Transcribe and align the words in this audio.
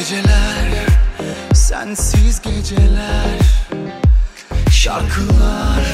Geceler, 0.00 0.86
sensiz 1.54 2.42
geceler 2.42 3.38
Şarkılar, 4.70 5.92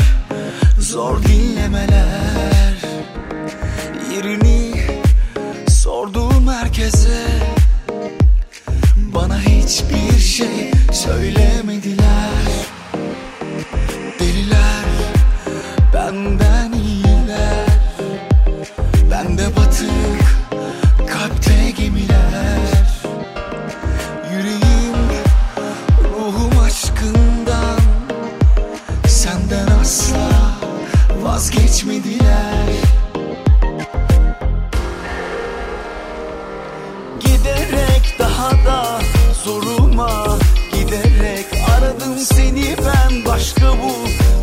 zor 0.78 1.22
dinlemeler 1.22 2.74
Yerini 4.12 4.86
sorduğum 5.68 6.48
herkese 6.48 7.26
Bana 8.96 9.40
hiçbir 9.40 10.18
şey 10.18 10.72
söylemediler 10.92 12.15
Başka 43.46 43.72
bu, 43.72 43.92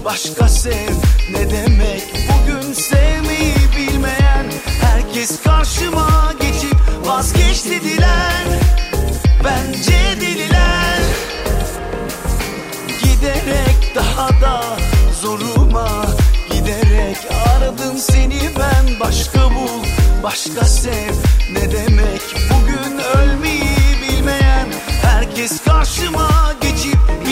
başka 0.06 0.50
sev. 0.50 0.94
Ne 1.32 1.50
demek 1.50 2.04
Bugün 2.30 2.74
sevmeyi 2.74 3.56
bilmeyen? 3.78 4.46
Herkes 4.82 5.42
karşıma 5.44 6.34
geçip 6.42 6.76
vazgeç 7.06 7.66
dediler. 7.66 8.44
Bence 9.44 10.22
deliler 10.22 11.00
Giderek 12.88 13.96
daha 13.96 14.30
da 14.30 14.64
zoruma 15.22 16.06
Giderek 16.52 17.18
aradım 17.48 17.98
seni 17.98 18.40
ben. 18.60 19.00
Başka 19.00 19.50
bul, 19.50 19.84
başka 20.24 20.66
sev. 20.66 21.14
Ne 21.52 21.72
demek 21.72 22.22
Bugün 22.54 23.00
ölmeyi 23.18 23.78
bilmeyen? 24.02 24.68
Herkes 25.02 25.64
karşıma 25.64 26.54
geçip 26.62 27.23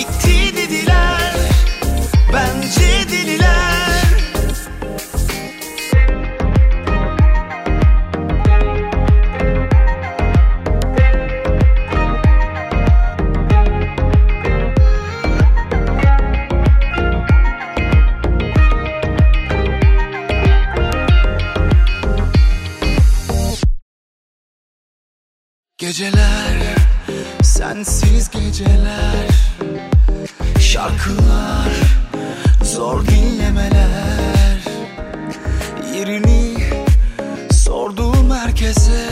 Geceler, 25.92 26.76
sensiz 27.44 28.30
geceler 28.30 29.28
Şarkılar, 30.60 31.70
zor 32.64 33.08
dinlemeler 33.08 34.64
Yerini 35.96 36.58
sorduğum 37.54 38.32
herkese 38.32 39.08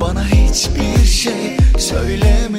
Bana 0.00 0.24
hiçbir 0.28 1.04
şey 1.06 1.56
söylemediler 1.78 2.53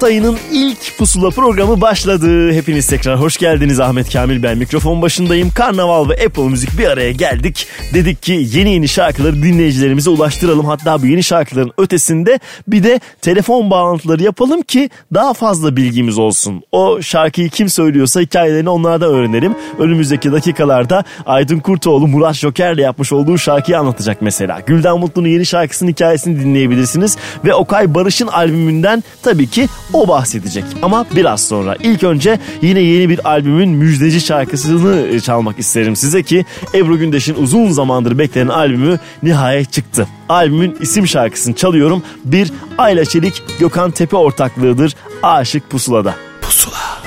Şubat 0.00 0.10
ayının 0.10 0.38
ilk 0.80 0.98
pusula 0.98 1.30
programı 1.30 1.80
başladı. 1.80 2.52
Hepiniz 2.52 2.86
tekrar 2.86 3.20
hoş 3.20 3.36
geldiniz. 3.36 3.80
Ahmet 3.80 4.12
Kamil 4.12 4.42
ben 4.42 4.58
mikrofon 4.58 5.02
başındayım. 5.02 5.50
Karnaval 5.50 6.08
ve 6.08 6.14
Apple 6.26 6.48
Müzik 6.48 6.78
bir 6.78 6.86
araya 6.86 7.12
geldik. 7.12 7.66
Dedik 7.94 8.22
ki 8.22 8.46
yeni 8.52 8.72
yeni 8.72 8.88
şarkıları 8.88 9.42
dinleyicilerimize 9.42 10.10
ulaştıralım. 10.10 10.66
Hatta 10.66 11.02
bu 11.02 11.06
yeni 11.06 11.22
şarkıların 11.22 11.72
ötesinde 11.78 12.40
bir 12.68 12.82
de 12.82 13.00
telefon 13.22 13.70
bağlantıları 13.70 14.22
yapalım 14.22 14.62
ki 14.62 14.90
daha 15.14 15.34
fazla 15.34 15.76
bilgimiz 15.76 16.18
olsun. 16.18 16.62
O 16.72 17.02
şarkıyı 17.02 17.48
kim 17.50 17.68
söylüyorsa 17.68 18.20
hikayelerini 18.20 18.68
onlardan 18.68 19.08
öğrenelim. 19.08 19.54
Önümüzdeki 19.78 20.32
dakikalarda 20.32 21.04
Aydın 21.26 21.58
Kurtoğlu 21.58 22.06
Murat 22.06 22.34
Joker'le 22.34 22.78
yapmış 22.78 23.12
olduğu 23.12 23.38
şarkıyı 23.38 23.78
anlatacak 23.78 24.22
mesela. 24.22 24.60
Gülden 24.66 24.98
Mutlu'nun 24.98 25.28
yeni 25.28 25.46
şarkısının 25.46 25.90
hikayesini 25.90 26.40
dinleyebilirsiniz. 26.40 27.16
Ve 27.44 27.54
Okay 27.54 27.94
Barış'ın 27.94 28.26
albümünden 28.26 29.04
tabii 29.22 29.46
ki 29.46 29.68
o 29.92 30.08
bahsedecek. 30.08 30.69
Ama 30.82 31.06
biraz 31.16 31.48
sonra. 31.48 31.76
İlk 31.82 32.02
önce 32.02 32.38
yine 32.62 32.80
yeni 32.80 33.08
bir 33.08 33.28
albümün 33.28 33.68
müjdeci 33.68 34.20
şarkısını 34.20 35.20
çalmak 35.20 35.58
isterim 35.58 35.96
size 35.96 36.22
ki 36.22 36.44
Ebru 36.74 36.98
Gündeş'in 36.98 37.34
uzun 37.34 37.70
zamandır 37.70 38.18
beklenen 38.18 38.48
albümü 38.48 38.98
nihayet 39.22 39.72
çıktı. 39.72 40.08
Albümün 40.28 40.76
isim 40.80 41.06
şarkısını 41.06 41.54
çalıyorum. 41.54 42.02
Bir 42.24 42.52
Ayla 42.78 43.04
Çelik 43.04 43.42
Gökhan 43.60 43.90
Tepe 43.90 44.16
ortaklığıdır. 44.16 44.94
Aşık 45.22 45.70
Pusula'da. 45.70 46.14
Pusula. 46.42 47.00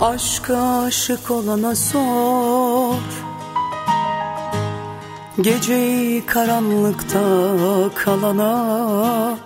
Aşka 0.00 0.82
aşık 0.86 1.30
olana 1.30 1.74
sor 1.74 2.94
Geceyi 5.40 6.26
karanlıkta 6.26 7.20
kalana 7.94 9.38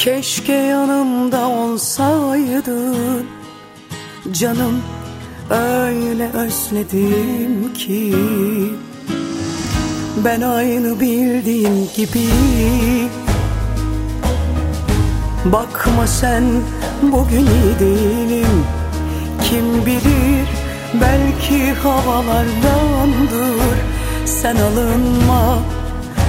Keşke 0.00 0.52
yanımda 0.52 1.48
olsaydın. 1.48 3.26
Canım 4.32 4.82
öyle 5.50 6.30
özledim 6.32 7.74
ki. 7.74 8.14
Ben 10.24 10.40
aynı 10.40 11.00
bildiğim 11.00 11.88
gibi. 11.96 12.28
Bakma 15.44 16.06
sen 16.06 16.44
bugün 17.02 17.46
iyi 17.46 17.78
değilim. 17.80 18.64
Kim 19.44 19.86
bilir 19.86 20.48
Belki 21.00 21.72
havalardandır. 21.72 23.76
Sen 24.24 24.56
alınma 24.56 25.58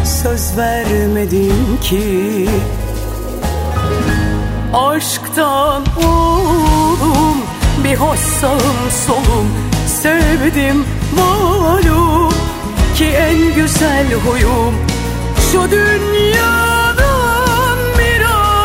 Söz 0.06 0.57
vermedim 0.57 1.77
ki 1.81 2.47
Aşktan 4.73 5.83
oğlum 6.06 7.38
Bir 7.83 7.95
hoş 7.95 8.19
sağım 8.19 8.91
solum. 9.07 9.47
Sevdim 9.88 10.85
malum 11.15 12.33
Ki 12.95 13.06
en 13.06 13.56
güzel 13.56 14.13
huyum. 14.13 14.73
Şu 15.51 15.71
dünyadan 15.71 16.97
bir 18.00 18.21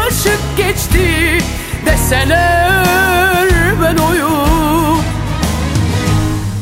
aşık 0.06 0.56
geçti 0.56 1.38
Deseler 1.86 3.48
ben 3.82 3.96
oyum. 3.96 5.00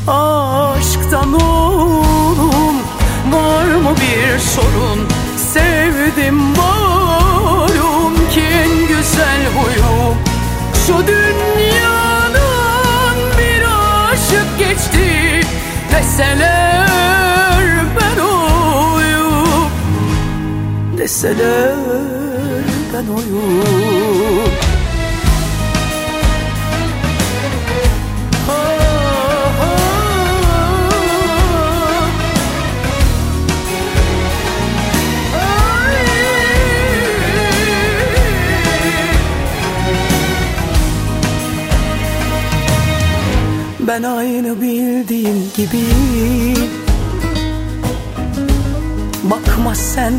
Aşktan 0.09 1.33
oğlum 1.33 2.77
Var 3.33 3.65
mı 3.65 3.97
bir 3.97 4.39
sorun? 4.39 5.09
Sevdim 5.37 6.35
malum 6.35 6.84
Şu 10.87 11.07
dünyadan 11.07 12.37
bir 13.39 13.63
aşık 14.11 14.59
geçti. 14.59 15.41
Deseler 15.93 17.65
ben 18.01 18.19
oyum. 18.21 19.71
Deseler 20.99 21.75
ben 22.93 23.07
oyum 23.13 23.65
Ben 43.95 44.03
aynı 44.03 44.61
bildiğim 44.61 45.51
gibi. 45.57 45.85
Bakma 49.23 49.75
sen 49.75 50.13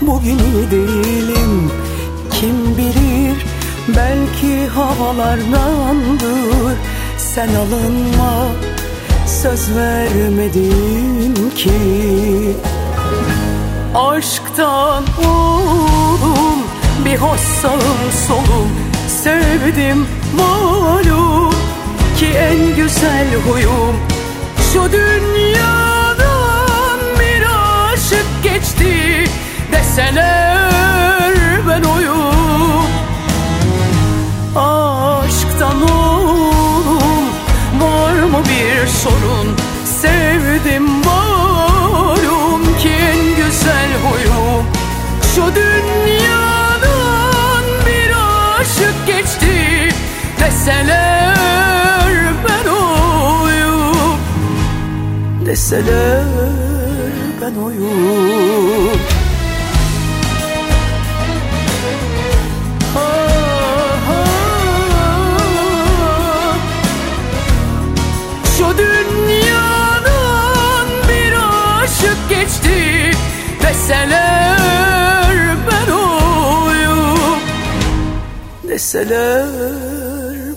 bugün 0.00 0.38
iyi 0.38 0.70
değilim. 0.70 1.70
Kim 2.32 2.76
bilir 2.76 3.44
belki 3.96 4.66
havalardandır 4.66 6.76
Sen 7.18 7.48
alınma 7.48 8.46
söz 9.26 9.76
vermedin 9.76 11.50
ki. 11.56 11.72
Aşktan 13.94 15.04
oğlum 15.26 16.58
bir 17.04 17.16
hoş 17.16 17.40
sağım 17.40 18.12
solum. 18.28 18.70
Sevdim 19.08 20.06
malum 20.38 21.55
ki 22.16 22.26
en 22.26 22.76
güzel 22.76 23.34
huyum. 23.46 23.96
Şu 24.72 24.92
dünyadan 24.92 26.18
bir 27.20 27.42
aşık 27.92 28.26
geçti 28.42 29.24
Deseler 29.72 31.32
ben 31.68 31.82
oyum. 31.82 32.86
Aşktan 34.56 35.82
oğlum 35.82 37.24
var 37.80 38.12
mı 38.12 38.42
bir 38.44 38.86
sorun? 38.86 39.56
Sevdim 40.02 40.82
malum 40.82 42.78
ki 42.78 42.88
en 42.88 43.36
güzel 43.36 43.90
huyum. 44.04 44.66
Şu 45.34 45.42
dünyadan 45.54 46.86
bir 47.86 48.10
aşık 48.60 49.06
geçti 49.06 49.88
Deseler 50.40 51.25
Deseler 55.56 56.24
ben 57.40 57.54
oyum 57.60 58.98
Şu 68.58 68.78
dünyadan 68.78 70.06
bir 71.08 71.32
aşık 71.82 72.28
geçti. 72.28 73.10
Deseler 73.62 75.56
ben 75.70 75.92
oyum 75.92 77.40
Deseler 78.68 79.46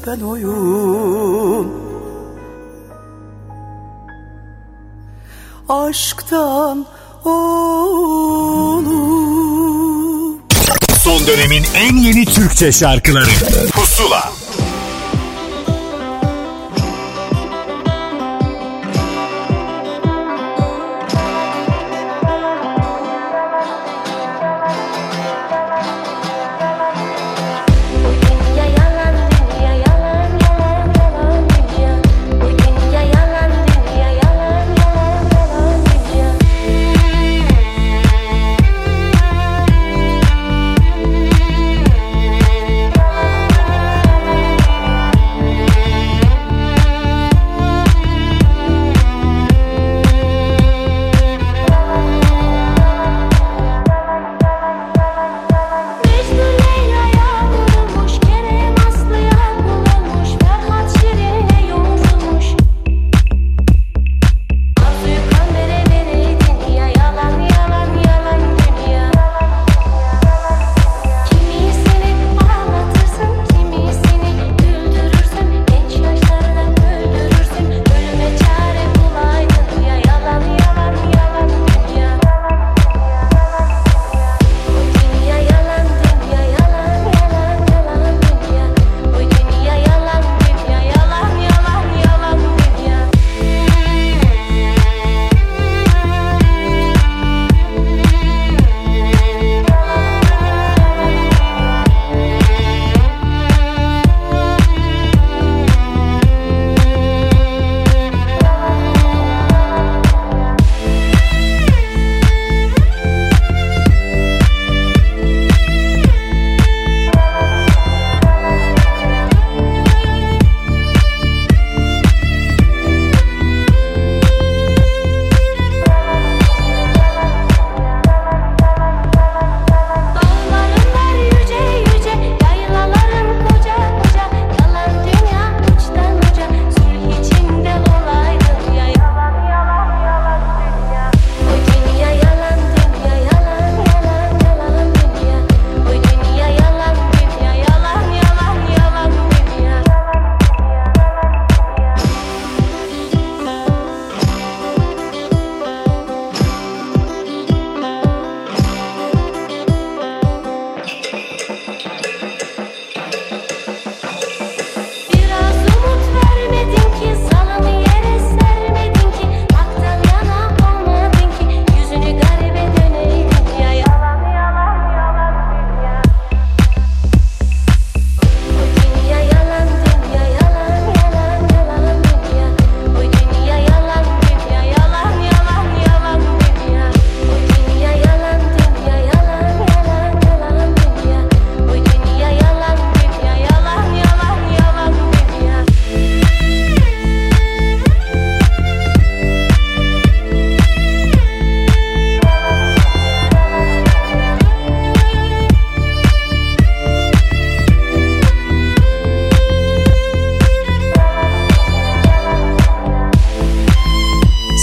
ben 0.07 0.22
oyum 0.22 1.79
Aşktan 5.69 6.86
oğlum 7.25 8.89
Son 11.04 11.27
dönemin 11.27 11.66
en 11.75 11.95
yeni 11.98 12.25
Türkçe 12.25 12.71
şarkıları. 12.71 13.30
Pusula 13.71 14.31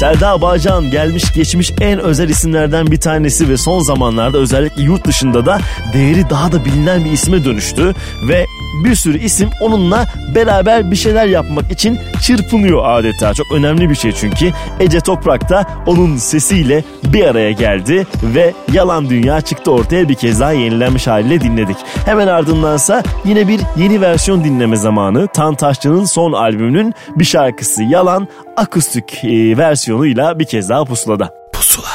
Selda 0.01 0.41
Bağcan 0.41 0.91
gelmiş 0.91 1.33
geçmiş 1.33 1.73
en 1.81 2.01
özel 2.01 2.29
isimlerden 2.29 2.87
bir 2.87 3.01
tanesi 3.01 3.49
ve 3.49 3.57
son 3.57 3.81
zamanlarda 3.81 4.39
özellikle 4.39 4.83
yurt 4.83 5.07
dışında 5.07 5.47
da 5.47 5.61
değeri 5.93 6.31
daha 6.31 6.53
da 6.53 6.65
bilinen 6.65 7.05
bir 7.05 7.13
isme 7.13 7.45
dönüştü 7.45 7.95
ve 8.23 8.47
bir 8.85 8.95
sürü 8.95 9.19
isim 9.19 9.51
onunla 9.61 10.07
beraber 10.35 10.91
bir 10.91 10.97
şeyler 10.97 11.27
yapmak 11.27 11.73
için 11.73 11.99
çırpınıyor 12.23 12.83
adeta. 12.85 13.35
Çok 13.35 13.47
önemli 13.53 13.91
bir 13.91 13.95
şey 13.95 14.13
çünkü. 14.13 14.51
Ece 14.81 15.01
Toprak 15.01 15.49
da 15.49 15.67
onun 15.87 16.17
sesiyle 16.17 16.85
bir 17.05 17.25
araya 17.25 17.53
geldi 17.53 18.07
ve 18.23 18.55
Yalan 18.73 19.11
Dünya 19.11 19.41
çıktı 19.41 19.71
ortaya 19.71 20.09
bir 20.09 20.15
kez 20.15 20.41
daha 20.41 20.53
yenilenmiş 20.53 21.07
haliyle 21.07 21.41
dinledik. 21.41 21.77
Hemen 22.05 22.27
ardındansa 22.27 23.03
yine 23.25 23.49
bir 23.49 23.61
yeni 23.77 24.01
versiyon 24.01 24.45
dinleme 24.45 24.77
zamanı. 24.77 25.27
Tan 25.27 25.55
Taşçı'nın 25.55 26.05
son 26.05 26.33
albümünün 26.33 26.95
bir 27.17 27.25
şarkısı 27.25 27.83
Yalan 27.83 28.29
akustik 28.57 29.25
e, 29.25 29.57
versiyonuyla 29.59 30.39
bir 30.39 30.45
kez 30.45 30.69
daha 30.69 30.85
pusulada. 30.85 31.35
Pusula. 31.53 31.89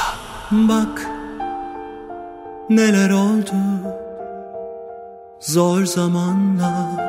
Bak 0.52 1.08
neler 2.70 3.10
oldu 3.10 3.52
Zor 5.42 5.86
zamanlar 5.86 7.02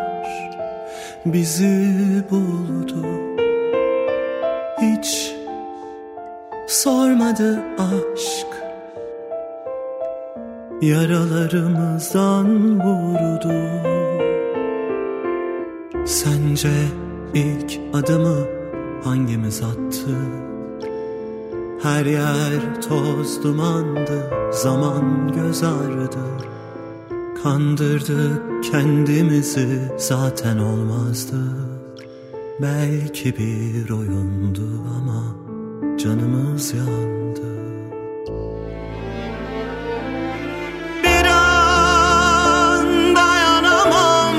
bizi 1.25 2.25
buldu 2.31 3.07
Hiç 4.81 5.35
sormadı 6.69 7.63
aşk 7.79 8.47
Yaralarımızdan 10.83 12.81
vurdu 12.81 13.55
Sence 16.07 16.73
ilk 17.35 17.81
adımı 17.95 18.47
hangimiz 19.05 19.63
attı? 19.63 20.17
Her 21.83 22.07
yer 22.07 22.83
toz 22.89 23.43
dumandı, 23.45 24.31
zaman 24.53 25.33
göz 25.33 25.63
ağrıdı. 25.63 26.52
Kandırdık 27.43 28.65
kendimizi 28.73 29.93
zaten 29.97 30.59
olmazdı. 30.59 31.37
Belki 32.61 33.37
bir 33.37 33.91
oyundu 33.91 34.69
ama 34.99 35.23
canımız 35.99 36.75
yandı. 36.75 37.43
Bir 41.05 41.27
an 41.27 43.17
dayanamam 43.17 44.35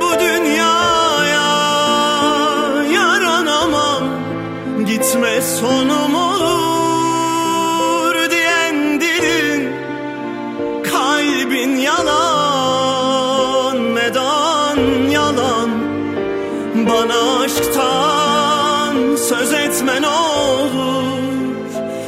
bu 0.00 0.20
dünyaya 0.20 1.50
yaranamam 2.94 4.04
Gitme 4.86 5.40
sonum 5.40 6.14
Kalbin 11.50 11.76
yalan 11.76 13.76
neden 13.94 15.10
yalan? 15.10 15.70
Bana 16.88 17.40
aşktan 17.40 19.16
söz 19.16 19.52
etme 19.52 20.02
ne 20.02 20.08
olur 20.08 21.04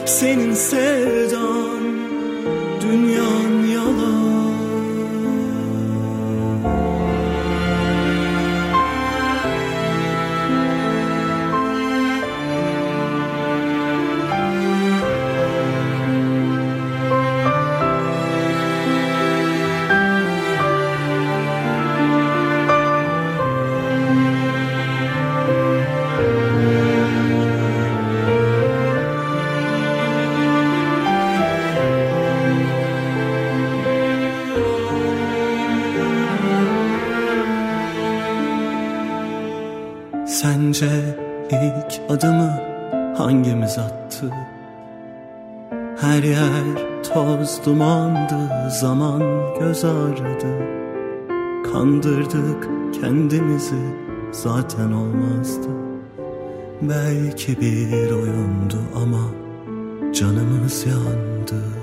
Senin 0.07 0.55
sevdan 0.55 1.83
dünyan 2.81 3.22
adımı 42.13 42.61
hangimiz 43.17 43.79
attı? 43.79 44.31
Her 46.01 46.23
yer 46.23 47.03
toz 47.03 47.61
dumandı, 47.67 48.71
zaman 48.81 49.23
göz 49.61 49.85
ağrıdı. 49.85 50.53
Kandırdık 51.73 52.69
kendimizi, 53.01 53.83
zaten 54.33 54.93
olmazdı. 54.93 55.69
Belki 56.83 57.61
bir 57.61 58.11
oyundu 58.11 58.79
ama 58.97 59.23
canımız 60.13 60.87
yandı. 60.87 61.82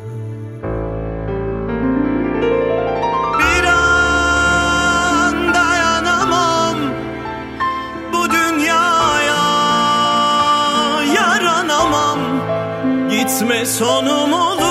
Gitme 13.65 14.68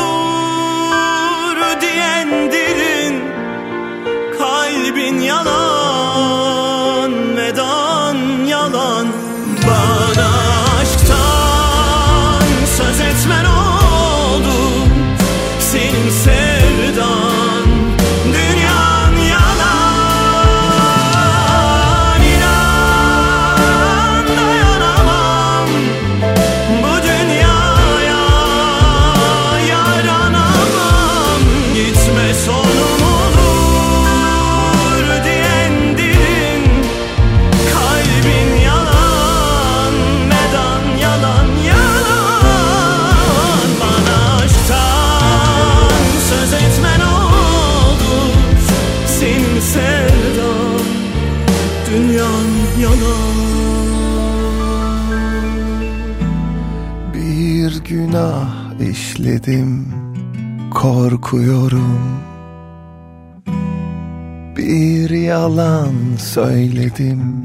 söyledim 66.18 67.44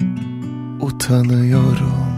utanıyorum. 0.81 2.13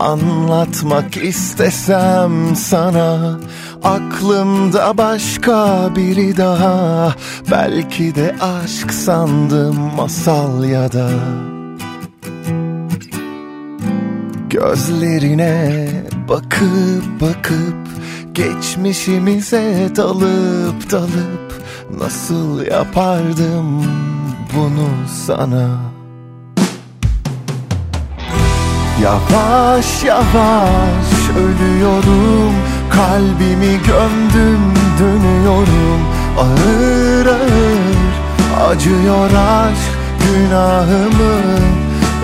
Anlatmak 0.00 1.16
istesem 1.16 2.56
sana 2.56 3.38
Aklımda 3.84 4.98
başka 4.98 5.90
biri 5.96 6.36
daha. 6.36 7.14
Belki 7.50 8.14
de 8.14 8.36
aşk 8.40 8.92
sandım 8.92 9.76
masal 9.96 10.64
ya 10.64 10.92
da. 10.92 11.10
Gözlerine 14.50 15.88
bakıp 16.28 17.20
bakıp 17.20 17.76
Geçmişimize 18.32 19.90
dalıp 19.96 20.90
dalıp 20.90 21.62
Nasıl 21.98 22.62
yapardım 22.62 23.84
bunu 24.56 24.88
sana. 25.26 25.68
Yavaş 29.02 30.04
yavaş 30.04 31.30
ölüyorum 31.38 32.54
Kalbimi 32.90 33.80
gömdüm 33.86 34.60
dönüyorum. 34.98 36.00
Ağır 36.38 37.26
ağır 37.26 38.70
acıyor 38.70 39.30
aşk 39.30 39.96
Günahımı 40.20 41.40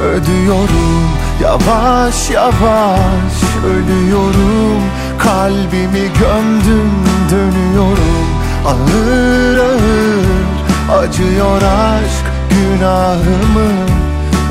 ödüyorum. 0.04 1.08
Yavaş 1.42 2.30
yavaş 2.30 3.34
ölüyorum 3.66 4.82
Kalbimi 5.18 6.08
gömdüm 6.20 6.90
dönüyorum. 7.30 8.26
Ağır 8.66 9.58
ağır 9.58 10.51
acıyor 10.92 11.62
aşk 11.62 12.26
Günahımı 12.50 13.70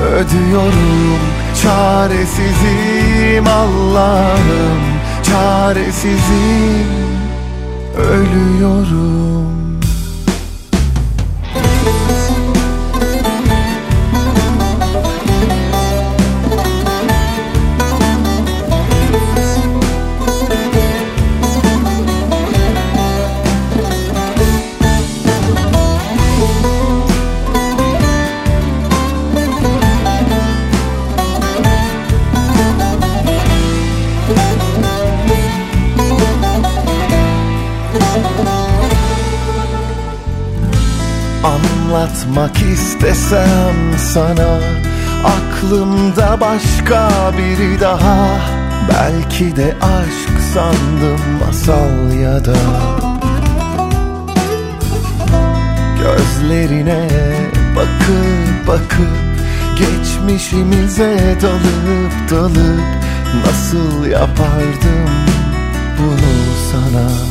ödüyorum 0.02 1.20
Çaresizim 1.64 3.48
Allah'ım 3.48 4.82
Çaresizim. 5.24 6.88
Ölüyorum 7.98 9.31
Anlatmak 42.32 42.62
istesem 42.62 43.76
sana 43.98 44.60
Aklımda 45.26 46.42
başka 46.42 47.10
biri 47.38 47.80
daha. 47.80 48.28
Belki 48.90 49.56
de 49.56 49.76
aşk 49.82 50.40
sandım 50.54 51.20
masal 51.46 52.14
ya 52.22 52.46
da 52.46 52.56
Gözlerine 56.00 57.08
bakıp 57.76 58.68
bakıp 58.68 59.18
Geçmişimize 59.78 61.38
dalıp 61.42 62.32
dalıp 62.32 62.82
Nasıl 63.46 64.06
yapardım 64.06 65.10
bunu 66.00 66.34
sana 66.72 67.31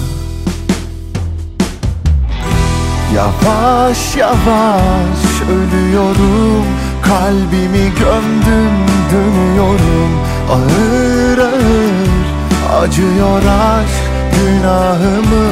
Yavaş 3.20 4.16
yavaş 4.16 5.20
ölüyorum. 5.50 6.64
Kalbimi 7.02 7.92
gömdüm 7.98 8.74
dönüyorum. 9.12 10.10
Ağır 10.50 11.38
ağır 11.38 12.82
acıyor 12.82 13.42
aşk 13.42 14.00
Günahımı 14.32 15.48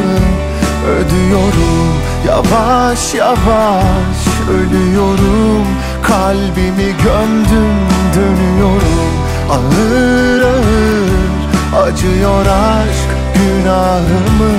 ödüyorum. 0.88 1.88
Yavaş 2.26 3.14
yavaş 3.14 4.18
ölüyorum. 4.50 5.66
Kalbimi 6.02 6.94
gömdüm 7.04 7.76
dönüyorum. 8.14 9.12
Ağır 9.50 10.42
ağır 10.42 11.86
acıyor 11.86 12.46
aşk 12.46 13.08
Günahımı 13.34 14.54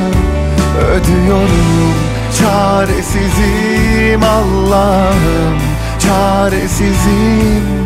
ödüyorum 0.92 2.09
Çaresizim 2.38 4.24
Allah'ım 4.24 5.58
Çaresizim. 6.00 7.84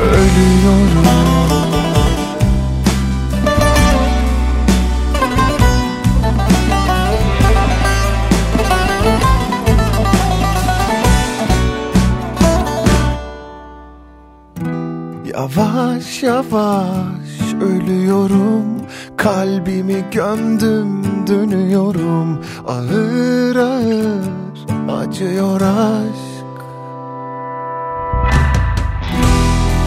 Ölüyorum. 0.00 1.06
Yavaş 15.32 16.22
yavaş 16.22 17.45
ölüyorum. 17.60 18.64
Kalbimi 19.16 20.04
gömdüm 20.12 21.04
dönüyorum. 21.26 22.44
Ağır 22.68 23.56
ağır 23.56 24.24
acıyor 25.02 25.60
aşk. 25.60 26.36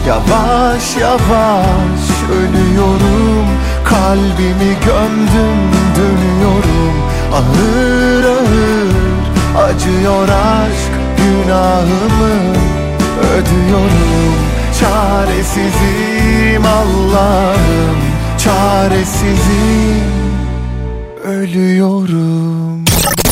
Yavaş 0.06 0.96
yavaş 0.96 2.02
ölüyorum. 2.32 3.46
Kalbimi 3.84 4.76
gömdüm 4.86 5.58
dönüyorum. 5.96 6.94
Ağır 7.32 8.24
ağır 8.24 8.90
acıyor 9.68 10.28
aşk. 10.28 10.90
Günahımı 11.16 12.54
ödüyorum 13.34 14.49
Çaresizim 14.80 16.64
Allah'ım 16.64 17.96
Çaresizim 18.44 20.10
Ölüyorum 21.24 22.84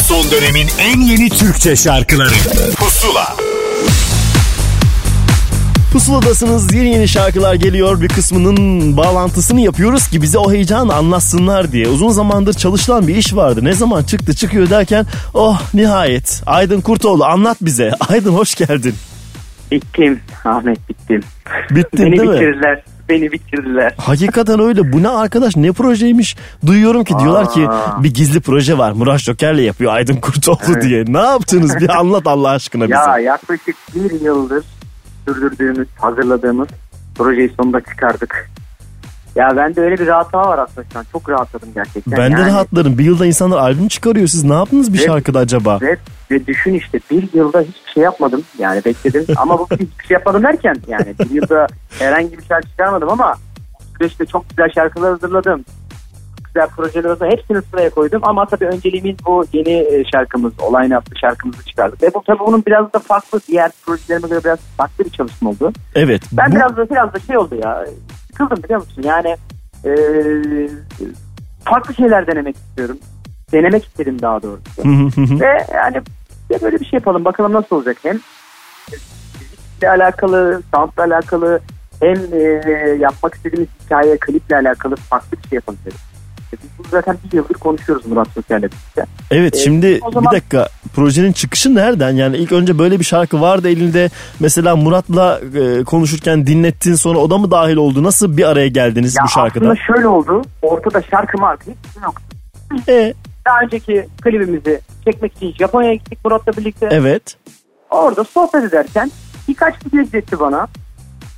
Son 0.02 0.30
dönemin 0.30 0.68
en 0.78 1.00
yeni 1.00 1.28
Türkçe 1.28 1.76
şarkıları 1.76 2.34
Pusula 2.76 3.36
Pusuladasınız 5.92 6.74
yeni 6.74 6.88
yeni 6.88 7.08
şarkılar 7.08 7.54
geliyor 7.54 8.00
bir 8.00 8.08
kısmının 8.08 8.96
bağlantısını 8.96 9.60
yapıyoruz 9.60 10.08
ki 10.08 10.22
bize 10.22 10.38
o 10.38 10.52
heyecanı 10.52 10.94
anlatsınlar 10.94 11.72
diye. 11.72 11.88
Uzun 11.88 12.10
zamandır 12.10 12.54
çalışılan 12.54 13.08
bir 13.08 13.16
iş 13.16 13.34
vardı. 13.34 13.64
Ne 13.64 13.72
zaman 13.72 14.02
çıktı 14.02 14.34
çıkıyor 14.34 14.70
derken 14.70 15.06
oh 15.34 15.60
nihayet 15.74 16.42
Aydın 16.46 16.80
Kurtoğlu 16.80 17.24
anlat 17.24 17.56
bize. 17.60 17.90
Aydın 18.08 18.32
hoş 18.32 18.54
geldin. 18.54 18.94
Bittim 19.70 20.20
Ahmet 20.44 20.88
bittim. 20.88 21.20
Bittin 21.70 22.06
Beni 22.06 22.16
değil 22.18 22.28
mi? 22.28 22.34
bitirdiler. 22.34 22.82
Beni 23.08 23.32
bitirdiler. 23.32 23.94
Hakikaten 23.98 24.60
öyle. 24.60 24.92
Bu 24.92 25.02
ne 25.02 25.08
arkadaş 25.08 25.56
ne 25.56 25.72
projeymiş? 25.72 26.36
Duyuyorum 26.66 27.04
ki 27.04 27.14
diyorlar 27.20 27.50
ki 27.52 27.68
Aa. 27.68 28.02
bir 28.02 28.14
gizli 28.14 28.40
proje 28.40 28.78
var. 28.78 28.92
Murat 28.92 29.20
Joker'le 29.20 29.58
yapıyor 29.58 29.92
Aydın 29.92 30.16
Kurtoğlu 30.16 30.58
Evet. 30.72 30.82
diye. 30.82 31.04
Ne 31.08 31.18
yaptınız 31.18 31.76
bir 31.80 31.88
anlat 31.88 32.26
Allah 32.26 32.50
aşkına 32.50 32.84
bize. 32.84 32.94
Ya 32.94 33.18
yaklaşık 33.18 33.76
bir 33.94 34.20
yıldır 34.20 34.64
sürdürdüğümüz, 35.28 35.88
hazırladığımız 35.98 36.68
projeyi 37.18 37.48
sonunda 37.60 37.80
çıkardık. 37.80 38.50
Ya 39.36 39.48
bende 39.56 39.80
öyle 39.80 39.98
bir 39.98 40.06
rahatlama 40.06 40.48
var 40.48 40.58
aslında 40.58 40.86
şu 40.92 40.98
an. 40.98 41.04
Çok 41.12 41.30
rahatladım 41.30 41.68
gerçekten. 41.74 42.18
ben 42.18 42.32
de 42.32 42.40
Yani 42.40 42.46
rahatlarım. 42.50 42.98
Bir 42.98 43.04
yılda 43.04 43.26
insanlar 43.26 43.58
albüm 43.58 43.88
çıkarıyor. 43.88 44.26
Siz 44.26 44.44
ne 44.44 44.54
yaptınız 44.54 44.92
bir 44.92 44.98
Evet. 44.98 45.06
şarkıda 45.08 45.38
acaba? 45.38 45.78
Ve, 45.82 45.96
ve 46.30 46.46
düşün 46.46 46.74
işte 46.74 47.00
bir 47.10 47.28
yılda 47.34 47.60
hiçbir 47.60 47.90
şey 47.94 48.02
yapmadım. 48.02 48.42
Yani 48.58 48.84
bekledim 48.84 49.24
ama 49.36 49.58
bu 49.58 49.66
hiçbir 49.70 50.04
şey 50.06 50.14
yapmadım 50.14 50.42
derken 50.42 50.76
yani 50.88 51.14
bir 51.18 51.30
yılda 51.30 51.66
herhangi 51.98 52.38
bir 52.38 52.44
şarkı 52.44 52.68
çıkarmadım 52.68 53.08
ama 53.10 53.34
süreçte 53.98 54.26
çok 54.26 54.50
güzel 54.50 54.68
şarkılar 54.74 55.10
hazırladım. 55.10 55.64
Güzel 56.46 56.68
projeler 56.68 57.04
hazırladım. 57.10 57.38
Hepsini 57.38 57.62
sıraya 57.62 57.90
koydum 57.90 58.20
ama 58.24 58.46
tabii 58.46 58.64
önceliğimiz 58.66 59.16
bu 59.26 59.44
yeni 59.52 59.70
e, 59.70 60.04
şarkımız, 60.14 60.52
Olayını 60.60 60.96
adlı 60.96 61.16
şarkımızı 61.20 61.64
çıkardık. 61.64 62.02
Ve 62.02 62.10
bu 62.14 62.22
tabii 62.26 62.38
bunun 62.46 62.62
biraz 62.66 62.92
da 62.92 62.98
farklı 62.98 63.40
diğer 63.48 63.70
projelerime 63.86 64.28
göre 64.28 64.40
biraz 64.44 64.58
farklı 64.76 65.04
bir 65.04 65.10
çalışma 65.10 65.50
oldu. 65.50 65.72
Evet. 65.94 66.22
Ben 66.32 66.50
bu- 66.52 66.56
biraz 66.56 66.76
da 66.76 66.90
biraz 66.90 67.14
da 67.14 67.18
şey 67.18 67.38
oldu 67.38 67.54
ya. 67.64 67.84
Sıkıldım 68.38 68.62
biliyor 68.62 68.80
musun? 68.80 69.02
Yani 69.02 69.36
e, 69.84 69.92
farklı 71.64 71.94
şeyler 71.94 72.26
denemek 72.26 72.56
istiyorum. 72.56 72.98
Denemek 73.52 73.84
istedim 73.86 74.22
daha 74.22 74.42
doğrusu. 74.42 74.82
Ve 75.40 75.66
yani 75.74 75.96
de 76.50 76.62
böyle 76.62 76.80
bir 76.80 76.84
şey 76.84 76.96
yapalım 76.96 77.24
bakalım 77.24 77.52
nasıl 77.52 77.76
olacak. 77.76 77.96
Hem 78.02 78.18
müzikle 79.40 79.90
alakalı, 79.90 80.62
soundla 80.74 81.02
alakalı 81.02 81.60
hem 82.00 82.16
e, 82.32 82.42
yapmak 83.00 83.34
istediğimiz 83.34 83.68
hikaye, 83.84 84.16
kliple 84.18 84.56
alakalı 84.56 84.96
farklı 84.96 85.38
bir 85.42 85.48
şey 85.48 85.56
yapalım 85.56 85.78
dedim. 85.84 85.98
E, 86.52 86.56
Biz 86.62 86.70
bunu 86.78 86.86
zaten 86.90 87.18
bir 87.24 87.36
yıldır 87.36 87.54
konuşuyoruz 87.54 88.06
Murat 88.06 88.28
Sosyal'le 88.34 88.62
birlikte. 88.62 89.04
Evet 89.30 89.54
Ee, 89.56 89.58
şimdi 89.58 89.98
zaman- 90.12 90.24
bir 90.32 90.36
dakika 90.36 90.68
projenin 90.94 91.32
çıkışı 91.32 91.74
nereden? 91.74 92.10
Yani 92.10 92.36
ilk 92.36 92.52
önce 92.52 92.78
böyle 92.78 92.98
bir 92.98 93.04
şarkı 93.04 93.40
vardı 93.40 93.68
elinde. 93.68 94.10
Mesela 94.40 94.76
Murat'la 94.76 95.40
e, 95.60 95.84
konuşurken 95.84 96.46
dinlettin 96.46 96.94
sonra 96.94 97.18
o 97.18 97.30
da 97.30 97.38
mı 97.38 97.50
dahil 97.50 97.76
oldu? 97.76 98.02
Nasıl 98.02 98.36
bir 98.36 98.48
araya 98.48 98.68
geldiniz 98.68 99.16
Ya 99.16 99.24
bu 99.24 99.28
şarkıda? 99.28 99.64
aslında 99.64 99.76
şöyle 99.86 100.08
oldu. 100.08 100.42
Ortada 100.62 101.02
şarkı 101.02 101.38
marka 101.38 101.64
hiçbir 101.64 102.02
yok. 102.02 102.14
E, 102.88 103.14
Daha 103.46 103.60
önceki 103.64 104.06
klibimizi 104.22 104.80
çekmek 105.04 105.36
için 105.36 105.52
Japonya'ya 105.52 105.94
gittik 105.94 106.18
Murat'la 106.24 106.52
birlikte. 106.52 106.88
evet. 106.90 107.36
Orada 107.90 108.24
sohbet 108.24 108.64
ederken 108.64 109.10
birkaç 109.48 109.74
video 109.86 110.00
izletti 110.02 110.40
bana. 110.40 110.66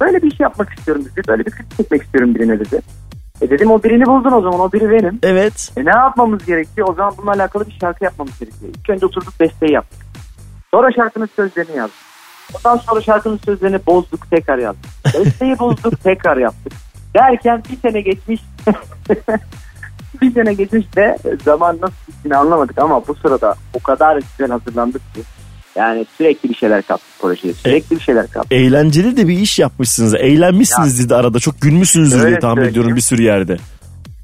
Böyle 0.01 0.23
bir 0.23 0.33
iş 0.33 0.40
yapmak 0.40 0.79
istiyorum 0.79 1.05
dedi. 1.05 1.29
Böyle 1.29 1.46
bir 1.46 1.51
klip 1.51 1.77
çekmek 1.77 2.03
istiyorum 2.03 2.35
birine 2.35 2.61
dedi. 2.61 2.81
E 3.40 3.50
dedim 3.50 3.70
o 3.70 3.83
birini 3.83 4.07
buldun 4.07 4.33
o 4.33 4.40
zaman 4.40 4.61
o 4.61 4.72
biri 4.72 4.90
benim. 4.90 5.18
Evet. 5.22 5.72
E 5.76 5.85
ne 5.85 5.90
yapmamız 5.90 6.46
gerekiyor? 6.46 6.88
O 6.88 6.94
zaman 6.94 7.14
bununla 7.18 7.33
alakalı 7.33 7.66
bir 7.66 7.79
şarkı 7.81 8.05
yapmamız 8.05 8.38
gerekiyor. 8.38 8.72
İlk 8.79 8.90
önce 8.90 9.07
oturduk 9.07 9.40
besteyi 9.40 9.72
yaptık. 9.72 10.00
Sonra 10.70 10.92
şarkının 10.92 11.29
sözlerini 11.37 11.76
yazdık. 11.76 11.96
Ondan 12.55 12.76
sonra 12.76 13.00
şarkının 13.00 13.37
sözlerini 13.44 13.87
bozduk 13.87 14.31
tekrar 14.31 14.59
yazdık. 14.59 14.90
Besteyi 15.14 15.59
bozduk 15.59 16.00
tekrar 16.03 16.37
yaptık. 16.37 16.72
Derken 17.14 17.62
bir 17.70 17.76
sene 17.76 18.00
geçmiş. 18.00 18.40
bir 20.22 20.35
sene 20.35 20.55
geçmiş 20.55 20.96
de 20.96 21.18
zaman 21.44 21.79
nasıl 21.81 21.96
gittiğini 22.07 22.37
anlamadık 22.37 22.79
ama 22.79 23.07
bu 23.09 23.14
sırada 23.14 23.55
o 23.74 23.79
kadar 23.79 24.16
güzel 24.16 24.50
hazırlandık 24.50 25.14
ki. 25.14 25.20
Yani 25.76 26.06
sürekli 26.18 26.48
bir 26.48 26.54
şeyler 26.54 26.83
kaptık 26.83 27.18
projeye. 27.20 27.54
Sürekli 27.54 27.96
bir 27.96 28.00
şeyler 28.00 28.26
kaptık. 28.26 28.52
Eğlenceli 28.52 29.16
de 29.16 29.28
bir 29.28 29.38
iş 29.38 29.59
yapmışsınız. 29.59 30.14
Eğlenmişsiniz 30.14 31.11
de 31.11 31.14
arada. 31.14 31.38
Çok 31.38 31.61
gülmüşsünüzdür 31.61 32.16
diye 32.16 32.26
Öyle 32.26 32.38
tahmin 32.38 32.54
söyleyeyim. 32.54 32.70
ediyorum 32.70 32.96
bir 32.96 33.00
sürü 33.00 33.22
yerde. 33.22 33.56